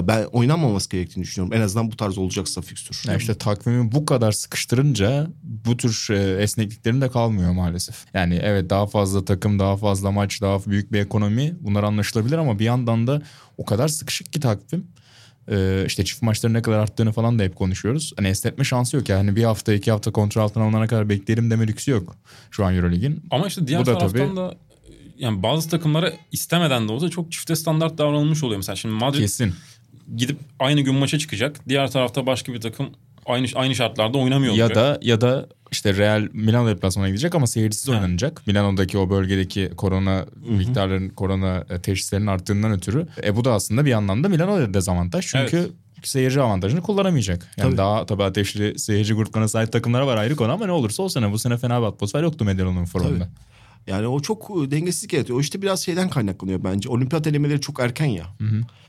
ben 0.01 0.23
oynanmaması 0.23 0.89
gerektiğini 0.89 1.23
düşünüyorum. 1.23 1.57
En 1.57 1.61
azından 1.61 1.91
bu 1.91 1.97
tarz 1.97 2.17
olacaksa 2.17 2.61
fikstür. 2.61 3.03
Ya 3.07 3.17
işte 3.17 3.33
takvimi 3.33 3.91
bu 3.91 4.05
kadar 4.05 4.31
sıkıştırınca 4.31 5.27
bu 5.43 5.77
tür 5.77 6.07
e, 6.11 6.43
esnekliklerin 6.43 7.01
de 7.01 7.09
kalmıyor 7.09 7.51
maalesef. 7.51 8.05
Yani 8.13 8.39
evet 8.43 8.69
daha 8.69 8.87
fazla 8.87 9.25
takım, 9.25 9.59
daha 9.59 9.77
fazla 9.77 10.11
maç, 10.11 10.41
daha 10.41 10.65
büyük 10.65 10.91
bir 10.91 10.99
ekonomi 10.99 11.55
bunlar 11.59 11.83
anlaşılabilir 11.83 12.37
ama 12.37 12.59
bir 12.59 12.65
yandan 12.65 13.07
da 13.07 13.21
o 13.57 13.65
kadar 13.65 13.87
sıkışık 13.87 14.33
ki 14.33 14.39
takvim. 14.39 14.87
Ee, 15.51 15.83
işte 15.87 16.05
çift 16.05 16.21
maçların 16.21 16.53
ne 16.53 16.61
kadar 16.61 16.79
arttığını 16.79 17.11
falan 17.11 17.39
da 17.39 17.43
hep 17.43 17.55
konuşuyoruz. 17.55 18.13
Hani 18.17 18.27
esnetme 18.27 18.63
şansı 18.63 18.97
yok 18.97 19.09
yani 19.09 19.35
bir 19.35 19.43
hafta 19.43 19.73
iki 19.73 19.91
hafta 19.91 20.11
kontrol 20.11 20.41
altına 20.41 20.63
alınana 20.63 20.87
kadar 20.87 21.09
bekleyelim 21.09 21.51
deme 21.51 21.67
lüksü 21.67 21.91
yok 21.91 22.15
şu 22.51 22.65
an 22.65 22.75
Eurolig'in. 22.75 23.23
Ama 23.31 23.47
işte 23.47 23.67
diğer 23.67 23.81
Bu 23.81 23.85
da 23.85 23.97
taraftan 23.97 24.27
tabii- 24.27 24.35
da 24.35 24.57
yani 25.17 25.43
bazı 25.43 25.69
takımlara 25.69 26.13
istemeden 26.31 26.87
de 26.87 26.91
olsa 26.91 27.09
çok 27.09 27.31
çifte 27.31 27.55
standart 27.55 27.97
davranılmış 27.97 28.43
oluyor. 28.43 28.57
Mesela 28.57 28.75
şimdi 28.75 28.95
Madrid 28.95 29.19
Kesin. 29.19 29.53
Gidip 30.15 30.39
aynı 30.59 30.81
gün 30.81 30.95
maça 30.95 31.19
çıkacak. 31.19 31.59
Diğer 31.69 31.91
tarafta 31.91 32.25
başka 32.25 32.53
bir 32.53 32.61
takım 32.61 32.89
aynı 33.25 33.47
aynı 33.55 33.75
şartlarda 33.75 34.17
oynamıyor 34.17 34.53
Ya 34.53 34.65
olacak. 34.65 34.75
da 34.83 34.99
ya 35.01 35.21
da 35.21 35.47
işte 35.71 35.97
Real 35.97 36.27
Milano 36.33 36.67
deplasmana 36.67 37.07
gidecek 37.07 37.35
ama 37.35 37.47
seyircisiz 37.47 37.87
Ha. 37.87 37.91
oynanacak. 37.91 38.47
Milano'daki 38.47 38.97
o 38.97 39.09
bölgedeki 39.09 39.71
korona 39.77 40.25
miktarların 40.49 41.09
korona 41.09 41.63
e, 41.69 41.81
teşhislerinin 41.81 42.27
arttığından 42.27 42.71
ötürü. 42.71 43.07
E 43.23 43.35
bu 43.35 43.45
da 43.45 43.53
aslında 43.53 43.85
bir 43.85 43.91
anlamda 43.93 44.29
Milano'da 44.29 44.73
dezavantaj. 44.73 45.25
Çünkü 45.27 45.57
Evet. 45.57 45.71
seyirci 46.03 46.41
avantajını 46.41 46.81
kullanamayacak. 46.81 47.47
Yani 47.57 47.67
Tabii. 47.67 47.77
daha 47.77 48.05
tabii 48.05 48.23
ateşli 48.23 48.79
seyirci 48.79 49.13
gruplarına 49.13 49.47
sahip 49.47 49.71
takımlar 49.71 50.01
var 50.01 50.17
ayrı 50.17 50.35
konu 50.35 50.51
ama 50.51 50.65
ne 50.65 50.71
olursa 50.71 51.03
o 51.03 51.09
sene 51.09 51.31
bu 51.31 51.39
sene 51.39 51.57
fena 51.57 51.81
bir 51.81 51.85
atmosfer 51.87 52.23
yoktu 52.23 52.45
Medellon'un 52.45 52.85
forumunda. 52.85 53.29
Yani 53.87 54.07
o 54.07 54.19
çok 54.19 54.49
e, 54.49 54.71
dengesizlik 54.71 55.13
yaratıyor. 55.13 55.37
O 55.37 55.41
işte 55.41 55.61
biraz 55.61 55.85
şeyden 55.85 56.09
kaynaklanıyor 56.09 56.63
bence. 56.63 56.89
Olimpiyat 56.89 57.27
elemeleri 57.27 57.61
çok 57.61 57.79
erken 57.79 58.05
ya. 58.05 58.25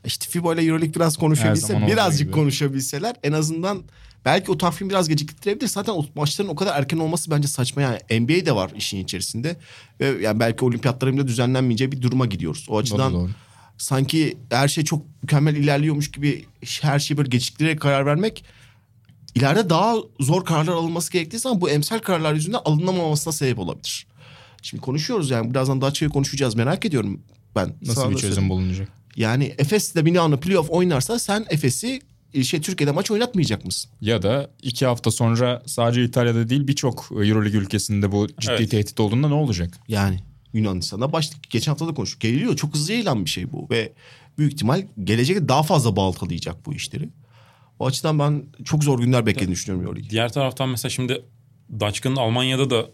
İşte 0.05 0.25
FIBA 0.29 0.53
ile 0.53 0.61
Euroleague 0.61 0.95
biraz 0.95 1.17
konuşabilse, 1.17 1.87
birazcık 1.87 2.27
gibi. 2.27 2.31
konuşabilseler 2.31 3.15
en 3.23 3.31
azından 3.31 3.83
belki 4.25 4.51
o 4.51 4.57
takvim 4.57 4.89
biraz 4.89 5.09
geciktirebilir. 5.09 5.67
Zaten 5.67 5.93
o 5.93 6.05
maçların 6.15 6.49
o 6.49 6.55
kadar 6.55 6.79
erken 6.79 6.97
olması 6.97 7.31
bence 7.31 7.47
saçma. 7.47 7.81
Yani 7.81 7.99
NBA 8.11 8.45
de 8.45 8.55
var 8.55 8.71
işin 8.75 8.97
içerisinde. 8.97 9.57
Ve 9.99 10.05
yani 10.21 10.39
belki 10.39 10.65
olimpiyatların 10.65 11.17
bile 11.17 11.27
düzenlenmeyeceği 11.27 11.91
bir 11.91 12.01
duruma 12.01 12.25
gidiyoruz. 12.25 12.65
O 12.69 12.77
açıdan 12.77 13.13
doğru. 13.13 13.29
sanki 13.77 14.37
her 14.49 14.67
şey 14.67 14.83
çok 14.83 15.05
mükemmel 15.21 15.55
ilerliyormuş 15.55 16.11
gibi 16.11 16.45
her 16.81 16.99
şeyi 16.99 17.17
böyle 17.17 17.29
geciktirerek 17.29 17.81
karar 17.81 18.05
vermek 18.05 18.43
ileride 19.35 19.69
daha 19.69 19.95
zor 20.19 20.45
kararlar 20.45 20.73
alınması 20.73 21.11
gerektiği 21.11 21.39
zaman 21.39 21.61
bu 21.61 21.69
emsal 21.69 21.99
kararlar 21.99 22.33
yüzünden 22.33 22.59
alınamamasına 22.65 23.33
sebep 23.33 23.59
olabilir. 23.59 24.06
Şimdi 24.67 24.81
konuşuyoruz 24.81 25.29
yani 25.29 25.51
birazdan 25.51 25.81
daha 25.81 25.89
açığı 25.89 26.09
konuşacağız 26.09 26.55
merak 26.55 26.85
ediyorum 26.85 27.21
ben. 27.55 27.73
Nasıl 27.81 28.01
Sana 28.01 28.09
bir 28.09 28.15
çözüm 28.15 28.29
söyleyeyim. 28.33 28.49
bulunacak? 28.49 28.89
Yani 29.15 29.55
Efes 29.57 29.95
de 29.95 30.01
Milano 30.01 30.39
playoff 30.39 30.69
oynarsa 30.69 31.19
sen 31.19 31.45
Efes'i 31.49 32.01
e, 32.33 32.43
şey 32.43 32.61
Türkiye'de 32.61 32.91
maç 32.91 33.11
oynatmayacak 33.11 33.65
mısın? 33.65 33.91
Ya 34.01 34.21
da 34.21 34.49
iki 34.61 34.85
hafta 34.85 35.11
sonra 35.11 35.63
sadece 35.65 36.03
İtalya'da 36.03 36.49
değil 36.49 36.67
birçok 36.67 37.09
Euroleague 37.11 37.59
ülkesinde 37.61 38.11
bu 38.11 38.27
ciddi 38.27 38.51
Evet. 38.51 38.71
tehdit 38.71 38.99
olduğunda 38.99 39.27
ne 39.27 39.33
olacak? 39.33 39.77
Yani 39.87 40.19
Yunanistan'da 40.53 41.13
başlık 41.13 41.49
geçen 41.49 41.71
hafta 41.71 41.87
da 41.87 41.93
konuştuk. 41.93 42.21
Geliyor 42.21 42.55
çok 42.55 42.73
hızlı 42.73 42.93
yayılan 42.93 43.25
bir 43.25 43.29
şey 43.29 43.51
bu 43.51 43.67
ve 43.69 43.93
büyük 44.37 44.53
ihtimal 44.53 44.87
gelecekte 45.03 45.47
daha 45.49 45.63
fazla 45.63 45.95
baltalayacak 45.95 46.65
bu 46.65 46.73
işleri. 46.73 47.09
O 47.79 47.85
açıdan 47.87 48.19
ben 48.19 48.43
çok 48.65 48.83
zor 48.83 48.99
günler 48.99 49.25
beklediğini 49.25 49.51
düşünüyorum 49.51 49.85
Euroleague. 49.87 50.09
Diğer 50.09 50.33
taraftan 50.33 50.69
mesela 50.69 50.89
şimdi 50.89 51.21
Daçka'nın 51.79 52.15
Almanya'da 52.15 52.69
da 52.69 52.85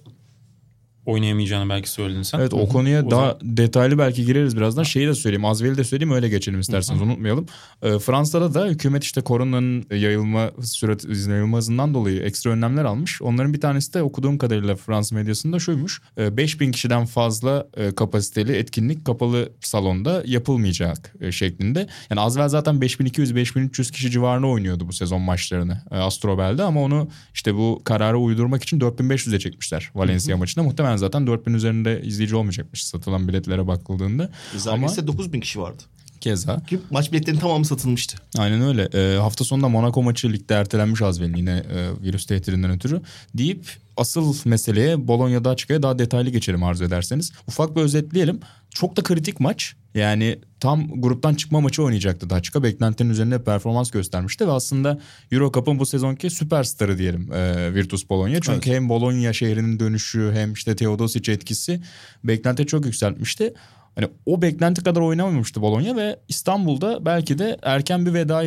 oynayamayacağını 1.06 1.70
belki 1.70 1.90
söyledin 1.90 2.22
sen. 2.22 2.40
Evet 2.40 2.54
o 2.54 2.68
konuya 2.68 3.06
O 3.06 3.12
daha 3.12 3.22
zaman- 3.22 3.38
detaylı 3.58 3.98
belki 3.98 4.26
gireriz 4.26 4.58
birazdan. 4.58 4.84
Şeyi 4.84 5.08
de 5.08 5.14
söyleyeyim 5.16 5.46
Azvel'i 5.46 5.78
de 5.78 5.84
söyleyeyim 5.84 6.14
öyle 6.14 6.30
geçelim 6.30 6.60
isterseniz 6.60 7.02
unutmayalım. 7.02 7.46
Ee, 7.82 8.00
Fransa'da 8.00 8.54
da 8.54 8.66
hükümet 8.66 9.04
işte 9.04 9.22
koronanın 9.22 9.86
yayılma 9.92 10.52
sürat 10.62 11.06
yayılma 11.28 11.58
hızından 11.58 11.94
dolayı 11.94 12.22
ekstra 12.22 12.50
önlemler 12.50 12.86
almış. 12.86 13.22
Onların 13.22 13.54
bir 13.54 13.62
tanesi 13.62 13.94
de 13.94 14.02
okuduğum 14.04 14.38
kadarıyla 14.38 14.76
Fransız 14.76 15.12
medyasında 15.12 15.60
şuymuş. 15.60 16.02
E, 16.18 16.38
5000 16.38 16.72
kişiden 16.72 17.06
fazla 17.06 17.68
e, 17.78 17.92
kapasiteli 17.96 18.52
etkinlik 18.56 19.06
kapalı 19.06 19.50
salonda 19.62 20.24
yapılmayacak 20.26 21.14
e, 21.22 21.32
şeklinde. 21.32 21.88
Yani 22.10 22.22
Azvel 22.22 22.50
zaten 22.50 22.76
5200-5300 22.76 23.92
kişi 23.92 24.12
civarında 24.12 24.48
oynuyordu 24.48 24.88
bu 24.88 24.94
sezon 24.94 25.22
maçlarını 25.22 25.82
e, 25.92 25.96
Astrobel'de 25.98 26.64
ama 26.64 26.82
onu 26.82 27.08
işte 27.34 27.56
bu 27.56 27.82
kararı 27.84 28.18
uydurmak 28.18 28.64
için 28.64 28.80
4500'e 28.80 29.40
çekmişler 29.40 29.92
Valencia 29.96 30.38
maçında. 30.38 30.66
Muhtemelen 30.66 30.93
zaten 30.98 31.28
4000 31.28 31.54
üzerinde 31.54 32.02
izleyici 32.02 32.36
olmayacakmış 32.36 32.84
satılan 32.84 33.28
biletlere 33.28 33.68
bakıldığında. 33.68 34.24
Ama 34.24 34.60
Zalgiris'te 34.60 35.08
9000 35.08 35.40
kişi 35.40 35.60
vardı. 35.60 35.84
keza 36.22 36.60
Ki 36.60 36.80
maç 36.92 37.12
biletlerinin 37.12 37.42
tamamı 37.42 37.66
satılmıştı. 37.66 38.18
Aynen 38.38 38.62
öyle. 38.62 38.90
Ee, 38.94 39.18
hafta 39.18 39.44
sonunda 39.44 39.70
Monaco 39.70 40.04
maçı 40.04 40.34
ligde 40.34 40.54
ertelenmiş 40.54 41.02
Azvel'in 41.02 41.36
yine 41.36 41.52
e, 41.52 42.04
virüs 42.04 42.26
tehdidinden 42.26 42.72
ötürü. 42.72 43.02
Deyip 43.38 43.66
asıl 43.98 44.36
meseleye 44.46 45.08
Bologna'da 45.08 45.50
açıkaya 45.50 45.84
daha 45.84 46.00
detaylı 46.00 46.30
geçelim 46.30 46.64
arzu 46.64 46.84
ederseniz. 46.84 47.32
Ufak 47.48 47.76
bir 47.76 47.82
özetleyelim. 47.82 48.40
Çok 48.70 48.98
da 48.98 49.04
kritik 49.04 49.40
maç. 49.40 49.76
Yani 49.96 50.40
tam 50.60 51.02
gruptan 51.02 51.34
çıkma 51.34 51.62
maçı 51.62 51.84
oynayacaktı 51.84 52.30
Daçka. 52.30 52.64
Beklentinin 52.64 53.10
üzerinde 53.10 53.44
performans 53.44 53.92
göstermişti 53.92 54.48
ve 54.48 54.52
aslında 54.52 55.00
Euro 55.32 55.52
Cup'ın 55.52 55.80
bu 55.80 55.86
sezonki 55.86 56.30
süperstarı 56.30 56.98
diyelim 56.98 57.34
e, 57.34 57.74
Virtus 57.74 58.10
Bologna. 58.10 58.42
Çünkü 58.42 58.72
hem 58.72 58.90
Bologna 58.90 59.34
şehrinin 59.34 59.80
dönüşü 59.80 60.32
hem 60.34 60.54
işte 60.54 60.76
Teodosic 60.76 61.32
etkisi 61.32 61.82
beklenti 62.24 62.66
çok 62.66 62.86
yükseltmişti. 62.86 63.54
Hani 63.96 64.08
o 64.26 64.42
beklenti 64.42 64.84
kadar 64.84 65.02
oynamamıştı 65.02 65.62
Bologna 65.62 65.96
ve 65.96 66.20
İstanbul'da 66.28 67.06
belki 67.06 67.38
de 67.40 67.58
erken 67.64 68.06
bir 68.06 68.14
veda 68.14 68.44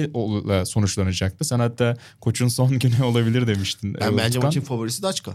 sonuçlanacaktı. 0.67 1.45
Sen 1.45 1.59
hatta 1.59 1.97
koçun 2.21 2.49
son 2.49 2.79
günü 2.79 3.03
olabilir 3.05 3.47
demiştin. 3.47 3.97
Ben 4.01 4.17
bence 4.17 4.39
maçın 4.39 4.61
favorisi 4.61 5.03
Daçka. 5.03 5.33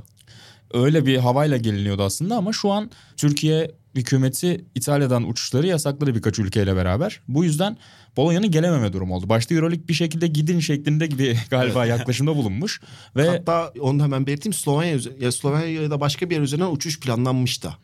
Öyle 0.74 1.06
bir 1.06 1.18
havayla 1.18 1.58
geliniyordu 1.58 2.04
aslında 2.04 2.36
ama 2.36 2.54
şu 2.54 2.72
an 2.72 2.92
Türkiye 3.18 3.72
hükümeti 3.96 4.66
İtalya'dan 4.76 5.30
uçuşları 5.30 5.68
yasakladı 5.68 6.16
birkaç 6.16 6.40
ülkeyle 6.40 6.76
beraber. 6.76 7.20
Bu 7.28 7.44
yüzden 7.44 7.78
Bologna'nın 8.18 8.52
gelememe 8.52 8.94
durumu 8.94 9.16
oldu. 9.16 9.30
Başta 9.30 9.56
Euroleague 9.56 9.88
bir 9.88 9.94
şekilde 9.94 10.28
gidin 10.28 10.60
şeklinde 10.60 11.08
gibi 11.08 11.38
galiba 11.50 11.86
yaklaşımda 11.86 12.36
bulunmuş. 12.36 12.82
Ve 13.16 13.28
Hatta 13.30 13.74
onu 13.80 14.04
hemen 14.04 14.28
belirteyim 14.28 14.54
Slovenya, 14.54 14.96
üzer- 14.96 15.24
ya 15.24 15.32
Slovenya 15.32 15.82
ya 15.82 15.92
da 15.92 16.00
başka 16.02 16.30
bir 16.30 16.36
yer 16.36 16.42
üzerinden 16.42 16.72
uçuş 16.72 17.00
planlanmış 17.00 17.64
da. 17.64 17.76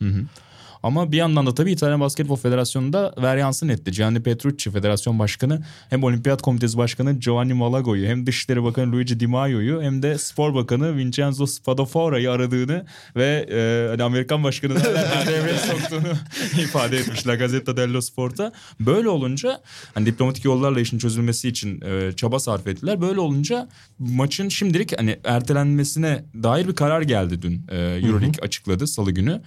Ama 0.82 1.12
bir 1.12 1.16
yandan 1.16 1.46
da 1.46 1.54
tabii 1.54 1.72
İtalyan 1.72 2.00
Basketbol 2.00 2.36
Federasyonu'nda 2.36 3.14
veryansın 3.18 3.68
etti. 3.68 3.90
Gianni 3.90 4.22
Petrucci 4.22 4.70
Federasyon 4.70 5.18
Başkanı 5.18 5.62
hem 5.90 6.04
Olimpiyat 6.04 6.42
Komitesi 6.42 6.78
Başkanı 6.78 7.12
Giovanni 7.12 7.54
Malago'yu 7.54 8.08
hem 8.08 8.26
Dışişleri 8.26 8.64
Bakanı 8.64 8.92
Luigi 8.92 9.20
Di 9.20 9.26
Maio'yu 9.26 9.82
hem 9.82 10.02
de 10.02 10.18
Spor 10.18 10.54
Bakanı 10.54 10.96
Vincenzo 10.96 11.46
Spadofora'yı 11.46 12.30
aradığını 12.30 12.86
ve 13.16 13.46
e, 13.50 13.88
hani 13.90 14.02
Amerikan 14.02 14.44
Başkanı'nı 14.44 14.84
devreye 15.26 15.58
soktuğunu 15.58 16.12
ifade 16.62 16.98
etmiş 16.98 17.26
La 17.26 17.34
Gazzetta 17.34 17.76
dello 17.76 18.00
Sport'a. 18.00 18.52
Böyle 18.80 19.08
olunca 19.08 19.60
hani 19.94 20.06
diplomatik 20.06 20.44
yollarla 20.44 20.80
işin 20.80 20.98
çözülmesi 20.98 21.48
için 21.48 21.80
e, 21.80 22.12
çaba 22.12 22.38
sarf 22.38 22.66
ettiler. 22.66 23.00
Böyle 23.00 23.20
olunca 23.20 23.68
maçın 23.98 24.48
şimdilik 24.48 24.98
hani 24.98 25.18
ertelenmesine 25.24 26.24
dair 26.42 26.68
bir 26.68 26.74
karar 26.74 27.02
geldi 27.02 27.42
dün. 27.42 27.66
E, 27.68 27.76
Euroleague 27.78 28.42
açıkladı 28.42 28.86
salı 28.86 29.10
günü. 29.10 29.42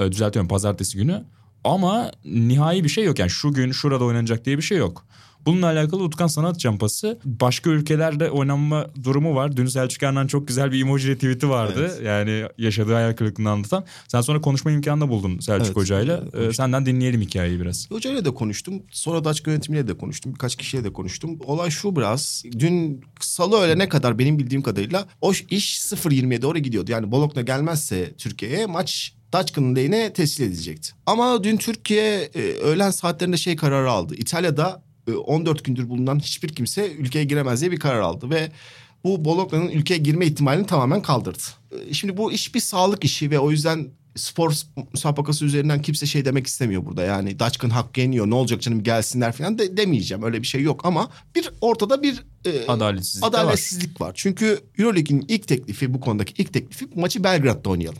E, 0.00 0.12
düzeltiyorum 0.12 0.48
pazartesi 0.48 0.96
günü. 0.98 1.24
Ama 1.64 2.10
nihai 2.24 2.84
bir 2.84 2.88
şey 2.88 3.04
yok. 3.04 3.18
Yani 3.18 3.30
şu 3.30 3.52
gün 3.52 3.72
şurada 3.72 4.04
oynanacak 4.04 4.44
diye 4.44 4.56
bir 4.58 4.62
şey 4.62 4.78
yok. 4.78 5.06
Bununla 5.46 5.66
alakalı 5.66 6.02
Utkan 6.02 6.26
sana 6.26 6.48
atacağım 6.48 6.78
pası. 6.78 7.18
Başka 7.24 7.70
ülkelerde 7.70 8.30
oynanma 8.30 8.86
durumu 9.04 9.34
var. 9.34 9.56
Dün 9.56 9.66
Selçuk 9.66 10.02
Ernan 10.02 10.26
çok 10.26 10.48
güzel 10.48 10.72
bir 10.72 10.80
emoji 10.80 11.14
tweet'i 11.14 11.48
vardı. 11.48 11.90
Evet. 11.96 12.02
Yani 12.06 12.44
yaşadığı 12.58 12.94
hayal 12.94 13.12
kırıklığını 13.12 13.50
anlatan. 13.50 13.84
Sen 14.08 14.20
sonra 14.20 14.40
konuşma 14.40 14.70
imkanı 14.70 15.00
da 15.00 15.08
buldun 15.08 15.38
Selçuk 15.38 15.66
Evet, 15.66 15.76
Hoca'yla. 15.76 16.24
evet, 16.34 16.50
E, 16.50 16.52
senden 16.52 16.86
dinleyelim 16.86 17.20
hikayeyi 17.20 17.60
biraz. 17.60 17.90
Hocayla 17.90 18.24
da 18.24 18.30
konuştum. 18.34 18.82
Sonra 18.90 19.24
Daçka 19.24 19.50
yönetimiyle 19.50 19.88
de 19.88 19.94
konuştum. 19.98 20.32
Birkaç 20.34 20.56
kişiyle 20.56 20.84
de 20.84 20.92
konuştum. 20.92 21.38
Olay 21.44 21.70
şu 21.70 21.96
biraz. 21.96 22.42
Dün 22.58 23.00
salı 23.20 23.56
öğlene 23.56 23.88
kadar 23.88 24.18
benim 24.18 24.38
bildiğim 24.38 24.62
kadarıyla 24.62 25.06
o 25.20 25.32
iş 25.50 25.78
0.20'ye 25.78 26.42
doğru 26.42 26.58
gidiyordu. 26.58 26.90
Yani 26.92 27.10
Bologna 27.10 27.42
gelmezse 27.42 28.12
Türkiye'ye 28.18 28.66
maç 28.66 29.14
Daçka'nın 29.32 29.76
lehine 29.76 30.12
teslim 30.12 30.46
edilecekti. 30.48 30.92
Ama 31.06 31.44
dün 31.44 31.56
Türkiye 31.56 32.22
e, 32.34 32.40
öğlen 32.52 32.90
saatlerinde 32.90 33.36
şey 33.36 33.56
kararı 33.56 33.90
aldı. 33.90 34.14
İtalya'da 34.14 34.82
e, 35.08 35.12
14 35.12 35.64
gündür 35.64 35.88
bulunan 35.88 36.18
hiçbir 36.18 36.48
kimse 36.48 36.92
ülkeye 36.92 37.24
giremez 37.24 37.60
diye 37.60 37.70
bir 37.72 37.80
karar 37.80 38.00
aldı 38.00 38.30
ve 38.30 38.52
bu 39.04 39.24
Bologna'nın 39.24 39.68
ülkeye 39.68 39.98
girme 39.98 40.26
ihtimalini 40.26 40.66
tamamen 40.66 41.02
kaldırdı. 41.02 41.42
E, 41.90 41.94
Şimdi 41.94 42.16
bu 42.16 42.32
iş 42.32 42.54
bir 42.54 42.60
sağlık 42.60 43.04
işi 43.04 43.30
ve 43.30 43.38
o 43.38 43.50
yüzden 43.50 43.88
spor 44.16 44.54
müsabakası 44.92 45.44
üzerinden 45.44 45.82
kimse 45.82 46.06
şey 46.06 46.24
demek 46.24 46.46
istemiyor 46.46 46.86
burada. 46.86 47.02
Yani 47.02 47.38
Daçkın 47.38 47.70
hakkı 47.70 48.00
yeniyor 48.00 48.30
ne 48.30 48.34
olacak 48.34 48.62
canım 48.62 48.82
gelsinler 48.82 49.32
falan 49.32 49.58
de, 49.58 49.76
demeyeceğim 49.76 50.22
öyle 50.22 50.42
bir 50.42 50.46
şey 50.46 50.62
yok 50.62 50.80
ama 50.84 51.10
bir 51.34 51.50
ortada 51.60 52.02
bir 52.02 52.22
e, 52.44 52.66
Adaletsizlik 52.66 53.22
de 53.22 53.36
var. 53.36 53.42
adaletsizlik 53.44 54.00
var. 54.00 54.12
Çünkü 54.14 54.60
Euroleague'in 54.78 55.24
ilk 55.28 55.48
teklifi 55.48 55.94
bu 55.94 56.00
konudaki 56.00 56.42
ilk 56.42 56.52
teklifi 56.52 56.88
maçı 56.94 57.24
Belgrad'da 57.24 57.70
oynayalım. 57.70 57.98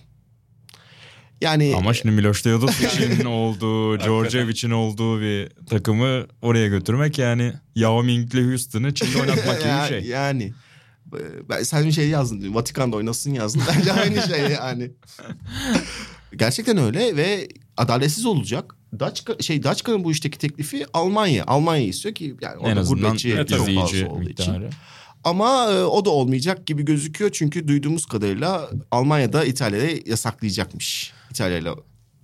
Yani 1.43 1.75
Ama 1.77 1.95
şimdi 1.95 2.15
Miloš 2.15 2.43
Teodosic'in 2.43 3.25
olduğu, 3.25 4.01
Djordjevic'in 4.01 4.71
olduğu 4.71 5.21
bir 5.21 5.49
takımı 5.71 6.27
oraya 6.43 6.69
götürmek 6.69 7.19
yani 7.19 7.53
Yao 7.75 8.03
Ming'le 8.03 8.49
Houston'ı 8.49 8.95
Çin'de 8.95 9.21
oynatmak 9.21 9.61
gibi 9.61 9.73
bir 9.83 9.89
şey. 9.89 10.11
Yani 10.11 10.53
ben 11.49 11.63
sen 11.63 11.85
bir 11.87 11.93
şey 11.93 12.09
yazdın. 12.09 12.55
Vatikan'da 12.55 12.97
oynasın 12.97 13.35
yazdın. 13.35 13.63
Bence 13.69 13.93
aynı 13.93 14.23
şey 14.23 14.41
yani. 14.41 14.91
Gerçekten 16.37 16.77
öyle 16.77 17.17
ve 17.17 17.49
adaletsiz 17.77 18.27
olacak. 18.27 18.77
Daçka, 19.01 19.37
şey 19.41 19.63
Daçka'nın 19.63 20.05
bu 20.05 20.13
işteki 20.13 20.39
teklifi 20.39 20.87
Almanya. 20.93 21.45
Almanya 21.47 21.87
istiyor 21.87 22.15
ki 22.15 22.37
yani 22.41 22.63
En 22.63 22.77
azından 22.77 23.03
gurbetçi 23.03 23.33
Evet, 23.33 23.49
çok 23.49 23.75
fazla 23.75 24.09
olduğu 24.09 24.29
için. 24.29 24.55
Ama 25.25 25.73
e, 25.73 25.83
o 25.83 26.05
da 26.05 26.11
olmayacak 26.11 26.67
gibi 26.67 26.85
gözüküyor 26.85 27.31
çünkü 27.31 27.69
duyduğumuz 27.69 28.07
kadarıyla 28.07 28.71
Almanya'da 28.91 29.45
İtalya'da 29.45 30.11
yasaklayacakmış. 30.11 31.13
İtalya'yla 31.33 31.75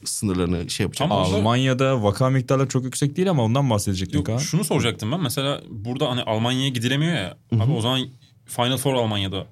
sınırlarını 0.04 0.70
şey 0.70 0.84
yapacak. 0.84 1.10
Ama- 1.10 1.20
Almanya'da 1.20 2.02
vaka 2.02 2.30
miktarları 2.30 2.68
çok 2.68 2.84
yüksek 2.84 3.16
değil 3.16 3.30
ama 3.30 3.42
ondan 3.44 3.70
bahsedecektin 3.70 4.18
Yok, 4.18 4.26
Kaan. 4.26 4.38
şunu 4.38 4.64
soracaktım 4.64 5.12
ben. 5.12 5.20
Mesela 5.20 5.60
burada 5.70 6.10
hani 6.10 6.22
Almanya'ya 6.22 6.68
gidilemiyor 6.68 7.14
ya. 7.14 7.36
Abi 7.60 7.72
o 7.72 7.80
zaman 7.80 8.00
Final 8.46 8.76
Four 8.76 8.94
Almanya'da. 8.94 9.46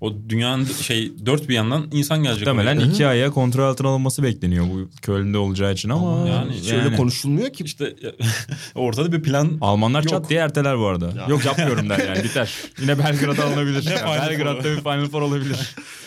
O 0.00 0.12
dünyanın 0.28 0.64
şey 0.64 1.12
dört 1.26 1.48
bir 1.48 1.54
yandan 1.54 1.88
insan 1.92 2.22
gelecek. 2.22 2.46
Muhtemelen 2.46 2.90
iki 2.90 3.06
aya 3.06 3.30
kontrol 3.30 3.64
altına 3.64 3.88
alınması 3.88 4.22
bekleniyor 4.22 4.66
bu 4.66 4.90
Köln'de 5.02 5.38
olacağı 5.38 5.72
için 5.72 5.88
ama, 5.88 6.28
yani 6.28 6.52
Hiç 6.52 6.72
öyle 6.72 6.96
konuşulmuyor 6.96 7.52
ki. 7.52 7.64
İşte 7.64 7.94
ortada 8.74 9.12
bir 9.12 9.22
plan 9.22 9.58
Almanlar 9.60 10.02
Yok. 10.02 10.08
çat 10.10 10.30
diye 10.30 10.40
erteler 10.40 10.78
bu 10.78 10.86
arada. 10.86 11.26
Yok 11.28 11.44
yapmıyorum 11.44 11.88
der 11.88 11.98
yani 12.08 12.24
biter. 12.24 12.54
Yine 12.80 12.98
Belgrad'a 12.98 13.44
alınabilir. 13.44 13.86
Ne 13.86 14.06
Belgrad'da 14.06 14.64
bir 14.64 14.76
Final 14.76 15.06
Four 15.08 15.22
olabilir. 15.22 15.74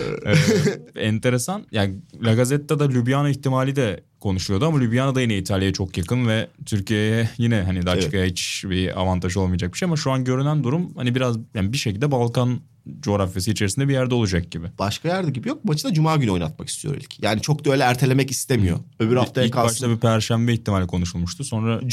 Ee, 0.00 1.00
enteresan. 1.06 1.66
Yani 1.70 1.94
La 2.24 2.34
Gazzetta'da 2.34 2.88
Ljubljana 2.88 3.30
ihtimali 3.30 3.76
de 3.76 4.04
konuşuluyordu 4.20 4.66
ama 4.66 4.78
Ljubljana 4.80 5.14
da 5.14 5.20
yine 5.20 5.38
İtalya'ya 5.38 5.72
çok 5.72 5.98
yakın 5.98 6.28
ve 6.28 6.48
Türkiye'ye 6.66 7.30
yine 7.38 7.62
hani 7.62 7.86
Daçka'ya 7.86 8.24
hiç 8.24 8.64
bir 8.70 9.00
avantaj 9.00 9.36
olmayacak 9.36 9.72
bir 9.72 9.78
şey 9.78 9.86
ama 9.86 9.96
şu 9.96 10.10
an 10.10 10.24
görünen 10.24 10.64
durum 10.64 10.94
hani 10.96 11.14
biraz 11.14 11.36
yani 11.54 11.72
bir 11.72 11.78
şekilde 11.78 12.10
Balkan 12.10 12.60
coğrafyası 13.00 13.50
içerisinde 13.50 13.88
bir 13.88 13.92
yerde 13.92 14.14
olacak 14.14 14.50
gibi. 14.50 14.66
Başka 14.78 15.08
yerde 15.08 15.30
gibi 15.30 15.48
yok. 15.48 15.64
Maçı 15.64 15.88
da 15.88 15.92
cuma 15.94 16.16
günü 16.16 16.30
oynatmak 16.30 16.68
istiyor 16.68 16.94
ilk. 16.94 17.22
Yani 17.22 17.40
çok 17.40 17.64
da 17.64 17.70
öyle 17.72 17.82
ertelemek 17.82 18.30
istemiyor. 18.30 18.78
Öbür 18.98 19.16
haftaya 19.16 19.46
İlk 19.46 19.52
kalsın. 19.54 19.68
başta 19.68 19.90
bir 19.90 19.96
perşembe 20.00 20.52
ihtimali 20.52 20.86
konuşulmuştu. 20.86 21.44
Sonra 21.44 21.80
Cuma, 21.86 21.88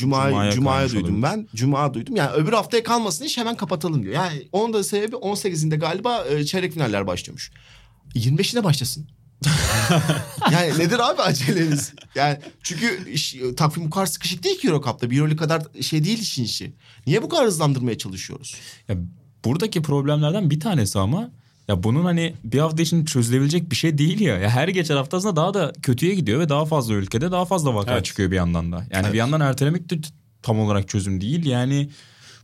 Cuma'ya, 0.52 0.52
kaymış 0.52 0.94
duydum 0.94 1.24
olabilir. 1.24 1.24
ben. 1.24 1.48
Cuma 1.56 1.94
duydum. 1.94 2.16
Yani 2.16 2.32
öbür 2.32 2.54
haftaya 2.54 2.84
kalmasın 2.84 3.26
iş 3.26 3.38
hemen 3.38 3.56
kapatalım 3.58 4.04
diyor. 4.04 4.14
Yani 4.16 4.48
onun 4.52 4.74
da 4.74 4.84
sebebi 4.84 5.16
18'inde 5.16 5.80
galiba 5.80 6.26
e, 6.30 6.44
çeyrek 6.46 6.74
finaller 6.74 7.08
başlıyormuş. 7.08 7.52
25'ine 8.16 8.64
başlasın. 8.64 9.08
yani 10.52 10.80
nedir 10.80 11.00
abi 11.00 11.22
aceleniz? 11.22 11.94
Yani 12.16 12.38
çünkü 12.64 13.10
iş, 13.12 13.36
takvim 13.58 13.86
bu 13.86 13.90
kadar 13.90 14.06
sıkışık 14.06 14.44
değil 14.44 14.60
ki 14.60 14.68
Euro 14.68 14.82
Cup'ta. 14.84 15.10
Bir 15.10 15.20
Euro 15.20 15.36
kadar 15.36 15.64
şey 15.82 16.04
değil 16.04 16.20
işin 16.20 16.44
işi. 16.44 16.74
Niye 17.08 17.24
bu 17.24 17.30
kadar 17.30 17.46
hızlandırmaya 17.46 17.98
çalışıyoruz? 17.98 18.56
Ya 18.90 18.96
buradaki 19.46 19.82
problemlerden 19.82 20.50
bir 20.50 20.60
tanesi 20.60 21.00
ama 21.00 21.30
ya 21.68 21.84
bunun 21.84 22.06
hani 22.06 22.34
bir 22.44 22.60
hafta 22.60 22.82
için 22.82 23.06
çözülebilecek 23.06 23.72
bir 23.72 23.76
şey 23.76 23.98
değil 23.98 24.20
ya. 24.20 24.38
ya 24.38 24.50
her 24.50 24.68
geçen 24.68 24.96
hafta 24.96 25.18
aslında 25.18 25.36
daha 25.36 25.54
da 25.54 25.74
kötüye 25.82 26.16
gidiyor 26.16 26.40
ve 26.40 26.50
daha 26.50 26.66
fazla 26.66 26.94
ülkede 26.94 27.32
daha 27.32 27.46
fazla 27.46 27.76
vaka 27.76 27.94
Evet. 27.94 28.06
çıkıyor 28.06 28.32
bir 28.32 28.36
yandan 28.36 28.72
da. 28.72 28.86
Yani 28.92 29.14
bir 29.14 29.18
yandan 29.18 29.42
ertelemek 29.42 29.90
de 29.90 29.96
tam 30.42 30.60
olarak 30.60 30.90
çözüm 30.90 31.22
değil. 31.22 31.46
Yani 31.46 31.90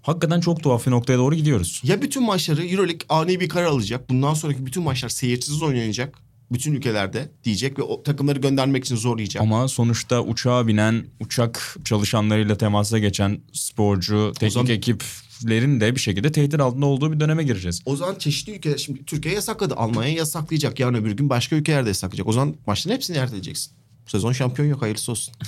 hakikaten 0.02 0.40
çok 0.40 0.64
tuhaf 0.64 0.86
bir 0.86 0.92
noktaya 0.92 1.18
doğru 1.18 1.36
gidiyoruz. 1.36 1.82
Ya 1.84 2.02
bütün 2.02 2.24
maçları 2.24 2.66
Euroleague 2.66 3.06
ani 3.10 3.40
bir 3.40 3.50
karar 3.50 3.66
alacak. 3.66 4.10
Bundan 4.10 4.34
sonraki 4.34 4.66
bütün 4.66 4.84
maçlar 4.84 5.10
seyircisiz 5.10 5.62
oynanacak. 5.62 6.16
Bütün 6.52 6.74
ülkelerde 6.74 7.32
diyecek 7.44 7.80
ve 7.80 7.84
o 7.84 8.04
takımları 8.04 8.40
göndermek 8.40 8.86
için 8.86 8.96
zorlayacak. 8.96 9.44
Ama 9.44 9.68
sonuçta 9.68 10.22
uçağa 10.22 10.68
binen, 10.68 11.06
uçak 11.20 11.76
çalışanlarıyla 11.86 12.58
temasa 12.58 13.00
geçen 13.00 13.42
sporcu, 13.54 14.32
teknik 14.36 14.54
zaman- 14.54 14.72
ekiplerin 14.72 15.80
de 15.80 15.96
bir 15.96 16.00
şekilde 16.00 16.32
tehdit 16.32 16.60
altında 16.60 16.86
olduğu 16.86 17.12
bir 17.14 17.20
döneme 17.20 17.44
gireceğiz. 17.44 17.82
O 17.86 17.96
zaman 17.96 18.16
çeşitli 18.16 18.56
ülkeler 18.56 18.78
şimdi 18.78 19.06
Türkiye 19.06 19.36
yasakladı. 19.36 19.76
Almanya 19.76 20.14
yasaklayacak. 20.14 20.80
Yarın 20.80 20.94
öbür 20.94 21.12
gün 21.12 21.30
başka 21.30 21.56
ülkelerde 21.56 21.90
yasaklayacak. 21.90 22.28
O 22.28 22.32
zaman 22.32 22.56
maçların 22.68 22.96
hepsini 22.96 23.18
erteleyeceksin. 23.18 23.74
Sezon 24.08 24.32
şampiyon 24.34 24.70
yok 24.70 24.82
hayırlısı 24.82 25.12
olsun. 25.12 25.34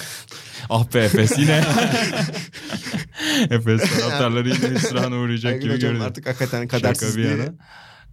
Ah 0.69 0.93
be 0.93 0.99
Efes 0.99 1.37
yine. 1.37 1.63
Efes 3.49 3.99
taraftarları 3.99 4.49
yine 4.49 4.69
hüsrana 4.69 5.15
uğrayacak 5.17 5.51
Aygün 5.53 5.61
gibi 5.63 5.73
hocam 5.73 5.89
görünüyor. 5.89 6.07
artık 6.09 6.27
hakikaten 6.27 6.61
Şaka 6.67 6.77
bir 6.77 6.81
kadersizliği. 6.83 7.51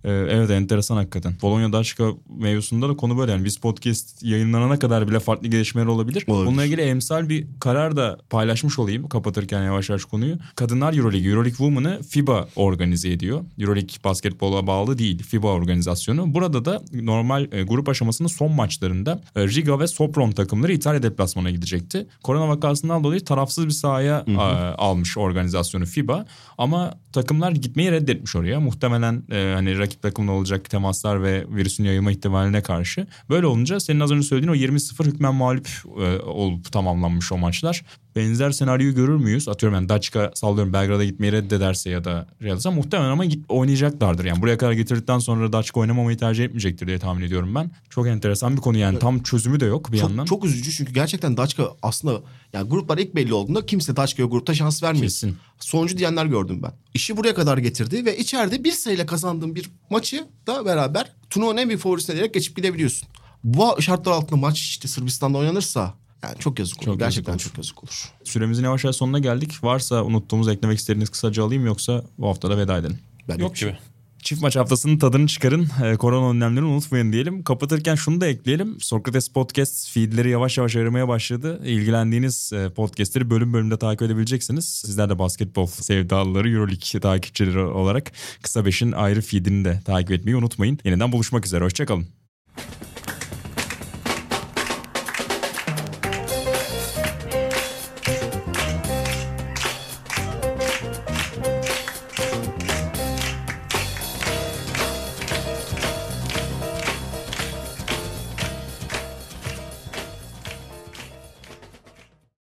Ee, 0.05 0.11
evet 0.11 0.51
enteresan 0.51 0.97
hakikaten. 0.97 1.35
Bologna 1.43 1.73
Daçka 1.73 2.11
mevzusunda 2.39 2.89
da 2.89 2.97
konu 2.97 3.19
böyle. 3.19 3.33
Yani 3.33 3.45
biz 3.45 3.57
podcast 3.57 4.23
yayınlanana 4.23 4.79
kadar 4.79 5.09
bile 5.09 5.21
farklı 5.21 5.49
gelişmeler 5.49 5.87
olabilir. 5.87 6.25
Olabilir. 6.27 6.47
Bununla 6.47 6.65
ilgili 6.65 6.81
emsal 6.81 7.29
bir 7.29 7.47
karar 7.61 7.97
da 7.97 8.19
paylaşmış 8.31 8.79
olayım 8.79 9.09
kapatırken 9.09 9.63
yavaş 9.63 9.89
yavaş 9.89 10.05
konuyu. 10.05 10.37
Kadınlar 10.55 10.95
Euroleague, 10.95 11.31
Euroleague 11.31 11.57
Women'ı 11.57 12.03
FIBA 12.03 12.49
organize 12.57 13.11
ediyor. 13.11 13.45
Euroleague 13.59 13.97
basketbola 14.05 14.67
bağlı 14.67 14.99
değil 14.99 15.23
FIBA 15.23 15.49
organizasyonu. 15.49 16.35
Burada 16.35 16.65
da 16.65 16.83
normal 16.93 17.47
e, 17.53 17.63
grup 17.63 17.89
aşamasının 17.89 18.29
son 18.29 18.53
maçlarında 18.53 19.21
e, 19.37 19.49
Riga 19.49 19.81
ve 19.81 19.87
Sopron 19.87 20.31
takımları 20.31 20.73
İtalya 20.73 21.03
deplasmana 21.03 21.51
gidecekti. 21.51 22.07
Korona 22.23 22.49
vakasından 22.49 23.05
dolayı 23.05 23.25
tarafsız 23.25 23.67
bir 23.67 23.71
sahaya 23.71 24.25
a, 24.39 24.43
almış 24.79 25.19
organizasyonu 25.19 25.87
FIBA. 25.87 26.27
Ama 26.59 26.95
takımlar 27.13 27.53
gitmeyi 27.53 27.93
reddetmiş 27.93 28.37
oraya. 28.37 28.61
Muhtemelen 28.61 29.23
e, 29.31 29.53
hani 29.55 29.79
rakip 29.89 30.03
takımla 30.03 30.33
olacak 30.33 30.71
temaslar 30.71 31.23
ve 31.23 31.47
virüsün 31.49 31.85
yayılma 31.85 32.11
ihtimaline 32.11 32.63
karşı. 32.63 33.07
Böyle 33.31 33.47
olunca 33.47 33.81
senin 33.81 34.01
az 34.01 34.11
önce 34.11 34.23
söylediğin 34.23 34.53
o 34.53 34.57
20-0 34.57 35.05
hükmen 35.05 35.35
mağlup 35.35 35.69
e, 36.01 36.19
olup 36.23 36.73
tamamlanmış 36.73 37.33
o 37.33 37.39
maçlar. 37.39 37.85
Benzer 38.17 38.51
senaryoyu 38.51 38.95
görür 38.95 39.17
müyüz? 39.17 39.49
Atıyorum 39.49 39.75
yani 39.75 39.89
Daçka 39.89 40.31
sallıyorum 40.35 40.73
Belgrad'a 40.73 41.05
gitmeyi 41.05 41.33
reddederse 41.33 41.91
ya 41.91 42.05
da 42.05 42.27
Real'sa 42.43 42.71
muhtemelen 42.71 43.11
ama 43.11 43.25
git, 43.25 43.45
oynayacaklardır. 43.49 44.25
Yani 44.25 44.43
buraya 44.43 44.59
kadar 44.59 44.73
getirdikten 44.73 45.19
sonra 45.19 45.53
Daçka 45.53 45.81
oynamamayı 45.81 46.19
tercih 46.19 46.45
etmeyecektir 46.45 46.87
diye 46.87 46.99
tahmin 46.99 47.23
ediyorum 47.23 47.55
ben. 47.55 47.71
Çok 47.91 48.07
enteresan 48.07 48.57
bir 48.57 48.61
konu 48.61 48.79
yani 48.79 48.99
tam 48.99 49.23
çözümü 49.23 49.61
de 49.61 49.67
yok 49.67 49.93
bir 49.93 49.99
yandan. 49.99 50.25
Çok, 50.25 50.29
çok 50.29 50.45
üzücü 50.45 50.73
çünkü 50.73 50.93
gerçekten 50.93 51.37
Daçka 51.37 51.69
aslında 51.83 52.21
yani 52.53 52.69
gruplar 52.69 52.99
ilk 52.99 53.15
belli 53.15 53.35
olduğunda 53.35 53.67
kimse 53.67 53.97
Daçka'ya 53.97 54.29
grupta 54.29 54.55
şans 54.55 54.83
vermiyor. 54.83 55.05
Kesin. 55.05 55.37
Sonuncu 55.61 55.99
diyenler 55.99 56.27
gördüm 56.27 56.61
ben. 56.63 56.73
İşi 56.99 57.17
buraya 57.17 57.35
kadar 57.35 57.59
getirdi 57.59 58.05
ve 58.05 58.19
içeride 58.19 58.65
bir 58.65 58.73
sayıyla 58.73 59.07
kazandığın 59.07 59.55
bir 59.55 59.71
maçı 59.91 60.27
da 60.47 60.65
beraber 60.65 61.13
turnuvanın 61.31 61.57
en 61.57 61.69
büyük 61.69 61.83
favorisine 61.83 62.17
diyerek 62.17 62.35
geçip 62.35 62.57
gidebiliyorsun. 62.57 63.09
Bu 63.45 63.83
şartlar 63.83 64.13
altında 64.13 64.41
maç 64.41 64.59
işte 64.61 64.89
Sırbistan'da 64.89 65.39
oynanırsa 65.39 65.95
yani 66.23 66.39
çok 66.39 66.59
yazık 66.59 66.79
olur. 66.79 66.85
Çok 66.85 66.93
yazık 66.93 67.01
Gerçekten 67.01 67.33
olur. 67.33 67.41
çok 67.41 67.59
yazık 67.59 67.85
olur. 67.85 68.13
Süremizin 68.25 68.65
yavaş 68.65 68.85
yavaş 68.85 68.97
sonuna 68.97 69.19
geldik. 69.19 69.65
Varsa 69.65 70.05
unuttuğumuz 70.05 70.49
eklemek 70.49 70.79
istediğiniz 70.79 71.11
kısaca 71.11 71.45
alayım 71.45 71.67
yoksa 71.67 72.05
bu 72.19 72.29
hafta 72.29 72.51
da 72.51 72.59
veda 72.59 72.79
edelim. 72.79 72.99
Ben 73.29 73.39
yok 73.39 73.57
gibi. 73.57 73.79
Çift 74.23 74.43
maç 74.43 74.57
haftasının 74.57 74.99
tadını 74.99 75.27
çıkarın. 75.27 75.69
Ee, 75.85 75.97
korona 75.97 76.31
önlemlerini 76.31 76.69
unutmayın 76.69 77.13
diyelim. 77.13 77.43
Kapatırken 77.45 77.95
şunu 77.95 78.21
da 78.21 78.27
ekleyelim. 78.27 78.81
Sokrates 78.81 79.29
Podcast 79.29 79.91
feedleri 79.91 80.31
yavaş 80.31 80.59
yavaş 80.59 80.77
aramaya 80.77 81.09
başladı. 81.09 81.61
İlgilendiğiniz 81.65 82.53
e, 82.53 82.71
podcastleri 82.71 83.31
bölüm 83.31 83.53
bölümde 83.53 83.79
takip 83.79 84.03
edebileceksiniz. 84.03 84.69
Sizler 84.69 85.11
de 85.11 85.19
basketbol 85.19 85.67
sevdalıları 85.67 86.51
Euroleague 86.51 87.01
takipçileri 87.01 87.59
olarak 87.59 88.13
Kısa 88.43 88.65
Beş'in 88.65 88.93
ayrı 88.93 89.21
feedini 89.21 89.65
de 89.65 89.81
takip 89.85 90.11
etmeyi 90.11 90.37
unutmayın. 90.37 90.79
Yeniden 90.85 91.13
buluşmak 91.13 91.47
üzere. 91.47 91.65
Hoşçakalın. 91.65 92.07